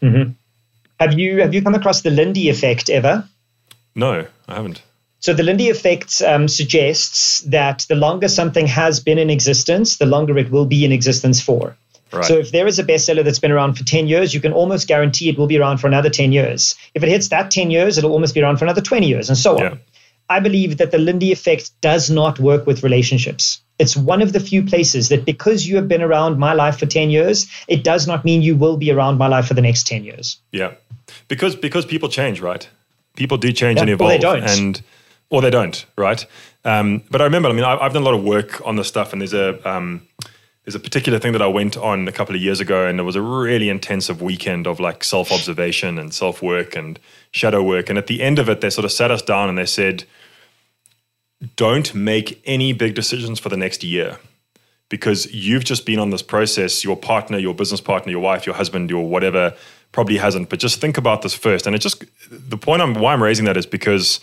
Mm-hmm. 0.00 0.32
Have 1.00 1.18
you 1.18 1.40
have 1.40 1.52
you 1.52 1.62
come 1.62 1.74
across 1.74 2.02
the 2.02 2.10
Lindy 2.10 2.48
effect 2.48 2.88
ever? 2.88 3.28
No, 3.94 4.26
I 4.48 4.54
haven't. 4.54 4.82
So 5.18 5.32
the 5.32 5.42
Lindy 5.42 5.70
effect 5.70 6.20
um, 6.22 6.48
suggests 6.48 7.40
that 7.40 7.86
the 7.88 7.94
longer 7.94 8.28
something 8.28 8.66
has 8.66 9.00
been 9.00 9.18
in 9.18 9.30
existence, 9.30 9.96
the 9.96 10.06
longer 10.06 10.36
it 10.38 10.50
will 10.50 10.66
be 10.66 10.84
in 10.84 10.92
existence 10.92 11.40
for. 11.40 11.76
Right. 12.14 12.24
So 12.24 12.38
if 12.38 12.50
there 12.52 12.66
is 12.66 12.78
a 12.78 12.84
bestseller 12.84 13.24
that's 13.24 13.38
been 13.38 13.52
around 13.52 13.74
for 13.74 13.84
10 13.84 14.06
years, 14.06 14.32
you 14.32 14.40
can 14.40 14.52
almost 14.52 14.88
guarantee 14.88 15.28
it 15.28 15.38
will 15.38 15.46
be 15.46 15.58
around 15.58 15.78
for 15.78 15.86
another 15.86 16.10
10 16.10 16.32
years. 16.32 16.74
If 16.94 17.02
it 17.02 17.08
hits 17.08 17.28
that 17.28 17.50
10 17.50 17.70
years, 17.70 17.98
it'll 17.98 18.12
almost 18.12 18.34
be 18.34 18.42
around 18.42 18.58
for 18.58 18.64
another 18.64 18.80
20 18.80 19.06
years 19.06 19.28
and 19.28 19.38
so 19.38 19.56
on. 19.56 19.62
Yeah. 19.62 19.74
I 20.28 20.40
believe 20.40 20.78
that 20.78 20.90
the 20.90 20.98
Lindy 20.98 21.32
effect 21.32 21.70
does 21.80 22.08
not 22.08 22.38
work 22.38 22.66
with 22.66 22.82
relationships. 22.82 23.60
It's 23.78 23.96
one 23.96 24.22
of 24.22 24.32
the 24.32 24.40
few 24.40 24.64
places 24.64 25.10
that 25.10 25.24
because 25.24 25.66
you 25.66 25.76
have 25.76 25.88
been 25.88 26.00
around 26.00 26.38
my 26.38 26.54
life 26.54 26.78
for 26.78 26.86
10 26.86 27.10
years, 27.10 27.46
it 27.68 27.84
does 27.84 28.06
not 28.06 28.24
mean 28.24 28.40
you 28.40 28.56
will 28.56 28.76
be 28.76 28.90
around 28.90 29.18
my 29.18 29.26
life 29.26 29.46
for 29.46 29.54
the 29.54 29.60
next 29.60 29.86
10 29.86 30.04
years. 30.04 30.38
Yeah. 30.52 30.74
Because 31.28 31.56
because 31.56 31.84
people 31.84 32.08
change, 32.08 32.40
right? 32.40 32.66
People 33.16 33.36
do 33.36 33.52
change 33.52 33.76
yeah, 33.76 33.82
and 33.82 33.90
evolve. 33.90 34.10
Or 34.10 34.14
they 34.14 34.18
don't. 34.18 34.42
And 34.42 34.82
or 35.30 35.42
they 35.42 35.50
don't, 35.50 35.84
right? 35.96 36.24
Um, 36.64 37.02
but 37.10 37.20
I 37.20 37.24
remember, 37.24 37.48
I 37.48 37.52
mean, 37.52 37.64
I've 37.64 37.92
done 37.92 38.02
a 38.02 38.04
lot 38.04 38.14
of 38.14 38.24
work 38.24 38.62
on 38.66 38.76
this 38.76 38.88
stuff, 38.88 39.12
and 39.12 39.20
there's 39.20 39.34
a 39.34 39.68
um, 39.68 40.06
there's 40.64 40.74
a 40.74 40.80
particular 40.80 41.18
thing 41.18 41.32
that 41.32 41.42
I 41.42 41.46
went 41.46 41.76
on 41.76 42.08
a 42.08 42.12
couple 42.12 42.34
of 42.34 42.40
years 42.40 42.58
ago, 42.58 42.86
and 42.86 42.98
it 42.98 43.02
was 43.02 43.16
a 43.16 43.22
really 43.22 43.68
intensive 43.68 44.22
weekend 44.22 44.66
of 44.66 44.80
like 44.80 45.04
self 45.04 45.30
observation 45.30 45.98
and 45.98 46.12
self 46.12 46.40
work 46.42 46.74
and 46.74 46.98
shadow 47.32 47.62
work. 47.62 47.90
And 47.90 47.98
at 47.98 48.06
the 48.06 48.22
end 48.22 48.38
of 48.38 48.48
it, 48.48 48.62
they 48.62 48.70
sort 48.70 48.86
of 48.86 48.92
sat 48.92 49.10
us 49.10 49.20
down 49.20 49.50
and 49.50 49.58
they 49.58 49.66
said, 49.66 50.04
Don't 51.56 51.94
make 51.94 52.42
any 52.46 52.72
big 52.72 52.94
decisions 52.94 53.38
for 53.38 53.50
the 53.50 53.58
next 53.58 53.84
year 53.84 54.18
because 54.88 55.32
you've 55.34 55.64
just 55.64 55.84
been 55.84 55.98
on 55.98 56.10
this 56.10 56.22
process. 56.22 56.82
Your 56.82 56.96
partner, 56.96 57.36
your 57.36 57.54
business 57.54 57.82
partner, 57.82 58.10
your 58.10 58.20
wife, 58.20 58.46
your 58.46 58.54
husband, 58.54 58.88
your 58.88 59.06
whatever 59.06 59.54
probably 59.92 60.16
hasn't. 60.16 60.48
But 60.48 60.60
just 60.60 60.80
think 60.80 60.96
about 60.96 61.20
this 61.20 61.34
first. 61.34 61.66
And 61.66 61.76
it 61.76 61.80
just, 61.80 62.04
the 62.30 62.56
point 62.56 62.80
I'm, 62.80 62.94
why 62.94 63.12
I'm 63.12 63.22
raising 63.22 63.44
that 63.44 63.56
is 63.58 63.66
because 63.66 64.20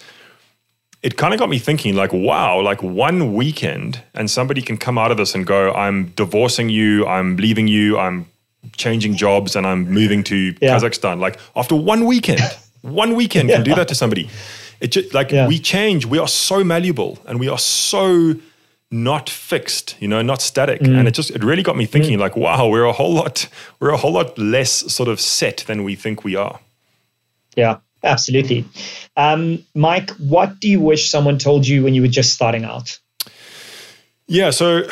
it 1.04 1.18
kind 1.18 1.34
of 1.34 1.40
got 1.40 1.50
me 1.50 1.60
thinking 1.60 1.96
like 1.96 2.14
wow 2.14 2.62
like 2.62 2.82
one 2.84 3.34
weekend 3.34 4.02
and 4.14 4.30
somebody 4.30 4.62
can 4.62 4.78
come 4.78 4.98
out 4.98 5.12
of 5.12 5.18
this 5.18 5.36
and 5.36 5.46
go 5.46 5.72
i'm 5.74 6.08
divorcing 6.16 6.70
you 6.70 7.06
i'm 7.08 7.36
leaving 7.38 7.68
you 7.68 7.98
i'm 7.98 8.26
changing 8.74 9.16
jobs 9.16 9.56
and 9.56 9.66
i'm 9.66 9.90
moving 9.90 10.24
to 10.24 10.56
yeah. 10.62 10.78
kazakhstan 10.78 11.20
like 11.20 11.40
after 11.56 11.76
one 11.76 12.06
weekend 12.06 12.42
one 12.82 13.16
weekend 13.16 13.50
yeah. 13.50 13.56
can 13.56 13.64
do 13.64 13.76
that 13.76 13.88
to 13.88 13.96
somebody 13.96 14.30
it 14.80 14.92
just 14.92 15.14
like 15.14 15.32
yeah. 15.32 15.48
we 15.48 15.60
change 15.60 16.06
we 16.06 16.18
are 16.18 16.28
so 16.28 16.64
malleable 16.64 17.20
and 17.26 17.40
we 17.40 17.48
are 17.48 17.60
so 17.60 18.34
not 18.92 19.30
fixed 19.30 19.96
you 20.00 20.08
know 20.08 20.22
not 20.22 20.42
static 20.42 20.82
mm. 20.82 20.98
and 20.98 21.08
it 21.08 21.12
just 21.12 21.32
it 21.32 21.44
really 21.44 21.64
got 21.64 21.78
me 21.78 21.86
thinking 21.86 22.18
mm. 22.18 22.22
like 22.22 22.36
wow 22.36 22.68
we're 22.68 22.84
a 22.84 22.92
whole 22.92 23.14
lot 23.14 23.48
we're 23.80 23.92
a 23.92 23.98
whole 23.98 24.12
lot 24.12 24.38
less 24.38 24.72
sort 24.94 25.08
of 25.08 25.20
set 25.22 25.64
than 25.68 25.84
we 25.84 25.96
think 25.96 26.24
we 26.24 26.36
are 26.36 26.60
yeah 27.56 27.78
Absolutely. 28.04 28.66
Um, 29.16 29.64
Mike, 29.76 30.10
what 30.12 30.60
do 30.60 30.68
you 30.68 30.80
wish 30.80 31.10
someone 31.10 31.38
told 31.38 31.68
you 31.68 31.84
when 31.84 31.94
you 31.94 32.02
were 32.02 32.08
just 32.08 32.34
starting 32.34 32.64
out? 32.64 33.00
Yeah, 34.28 34.50
so 34.50 34.84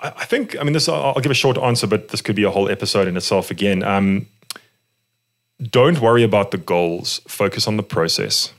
I 0.00 0.24
think, 0.24 0.58
I 0.58 0.64
mean, 0.64 0.72
this, 0.72 0.88
I'll 0.88 1.20
give 1.20 1.30
a 1.30 1.34
short 1.34 1.58
answer, 1.58 1.86
but 1.86 2.08
this 2.08 2.20
could 2.20 2.36
be 2.36 2.44
a 2.44 2.50
whole 2.50 2.68
episode 2.68 3.08
in 3.08 3.16
itself 3.16 3.50
again. 3.50 3.82
Um, 3.82 4.26
don't 5.62 6.00
worry 6.00 6.22
about 6.22 6.50
the 6.50 6.58
goals, 6.58 7.20
focus 7.28 7.68
on 7.68 7.76
the 7.76 7.82
process. 7.82 8.52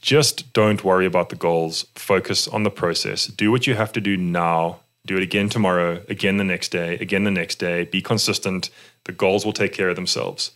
Just 0.00 0.52
don't 0.52 0.82
worry 0.82 1.06
about 1.06 1.28
the 1.28 1.36
goals, 1.36 1.86
focus 1.94 2.48
on 2.48 2.62
the 2.62 2.70
process. 2.70 3.26
Do 3.26 3.50
what 3.50 3.66
you 3.66 3.74
have 3.74 3.92
to 3.92 4.00
do 4.00 4.16
now. 4.16 4.80
Do 5.06 5.16
it 5.16 5.22
again 5.22 5.48
tomorrow, 5.48 6.02
again 6.08 6.38
the 6.38 6.44
next 6.44 6.70
day, 6.70 6.94
again 6.94 7.24
the 7.24 7.30
next 7.30 7.56
day. 7.56 7.84
Be 7.84 8.02
consistent. 8.02 8.70
The 9.04 9.12
goals 9.12 9.44
will 9.44 9.52
take 9.52 9.72
care 9.72 9.88
of 9.88 9.96
themselves. 9.96 10.52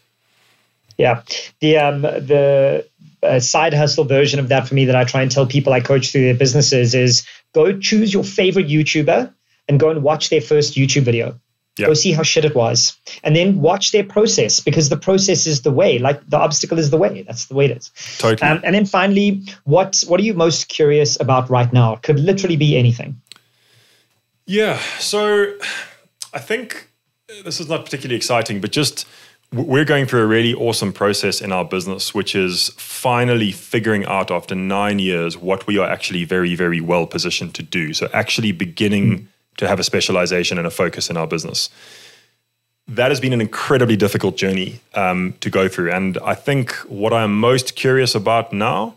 Yeah, 0.98 1.22
the 1.60 1.78
um, 1.78 2.02
the 2.02 2.86
uh, 3.22 3.40
side 3.40 3.74
hustle 3.74 4.04
version 4.04 4.38
of 4.38 4.48
that 4.48 4.68
for 4.68 4.74
me 4.74 4.84
that 4.84 4.96
I 4.96 5.04
try 5.04 5.22
and 5.22 5.30
tell 5.30 5.46
people 5.46 5.72
I 5.72 5.80
coach 5.80 6.12
through 6.12 6.22
their 6.22 6.34
businesses 6.34 6.94
is 6.94 7.26
go 7.52 7.76
choose 7.78 8.12
your 8.12 8.24
favorite 8.24 8.68
YouTuber 8.68 9.32
and 9.68 9.80
go 9.80 9.90
and 9.90 10.02
watch 10.02 10.30
their 10.30 10.40
first 10.40 10.74
YouTube 10.74 11.02
video. 11.02 11.38
Yep. 11.76 11.88
Go 11.88 11.94
see 11.94 12.12
how 12.12 12.22
shit 12.22 12.44
it 12.44 12.54
was, 12.54 12.96
and 13.24 13.34
then 13.34 13.60
watch 13.60 13.90
their 13.90 14.04
process 14.04 14.60
because 14.60 14.90
the 14.90 14.96
process 14.96 15.48
is 15.48 15.62
the 15.62 15.72
way. 15.72 15.98
Like 15.98 16.24
the 16.28 16.38
obstacle 16.38 16.78
is 16.78 16.90
the 16.90 16.96
way. 16.96 17.22
That's 17.22 17.46
the 17.46 17.54
way 17.54 17.64
it 17.64 17.76
is. 17.76 17.90
Totally. 18.18 18.48
Um, 18.48 18.60
and 18.62 18.76
then 18.76 18.86
finally, 18.86 19.42
what 19.64 20.00
what 20.06 20.20
are 20.20 20.22
you 20.22 20.34
most 20.34 20.68
curious 20.68 21.18
about 21.20 21.50
right 21.50 21.72
now? 21.72 21.94
It 21.94 22.02
could 22.02 22.20
literally 22.20 22.56
be 22.56 22.76
anything. 22.76 23.20
Yeah. 24.46 24.78
So, 25.00 25.54
I 26.32 26.38
think 26.38 26.90
this 27.44 27.58
is 27.58 27.68
not 27.68 27.84
particularly 27.84 28.16
exciting, 28.16 28.60
but 28.60 28.70
just 28.70 29.08
we're 29.52 29.84
going 29.84 30.06
through 30.06 30.22
a 30.22 30.26
really 30.26 30.54
awesome 30.54 30.92
process 30.92 31.40
in 31.40 31.52
our 31.52 31.64
business, 31.64 32.14
which 32.14 32.34
is 32.34 32.70
finally 32.76 33.52
figuring 33.52 34.04
out 34.06 34.30
after 34.30 34.54
nine 34.54 34.98
years 34.98 35.36
what 35.36 35.66
we 35.66 35.78
are 35.78 35.88
actually 35.88 36.24
very, 36.24 36.54
very 36.54 36.80
well 36.80 37.06
positioned 37.06 37.54
to 37.54 37.62
do. 37.62 37.92
So, 37.92 38.08
actually 38.12 38.52
beginning 38.52 39.18
mm. 39.18 39.26
to 39.58 39.68
have 39.68 39.78
a 39.78 39.84
specialization 39.84 40.58
and 40.58 40.66
a 40.66 40.70
focus 40.70 41.10
in 41.10 41.16
our 41.16 41.26
business. 41.26 41.70
That 42.86 43.10
has 43.10 43.20
been 43.20 43.32
an 43.32 43.40
incredibly 43.40 43.96
difficult 43.96 44.36
journey 44.36 44.80
um, 44.94 45.34
to 45.40 45.48
go 45.48 45.68
through. 45.68 45.90
And 45.90 46.18
I 46.18 46.34
think 46.34 46.72
what 46.86 47.14
I'm 47.14 47.38
most 47.38 47.76
curious 47.76 48.14
about 48.14 48.52
now 48.52 48.96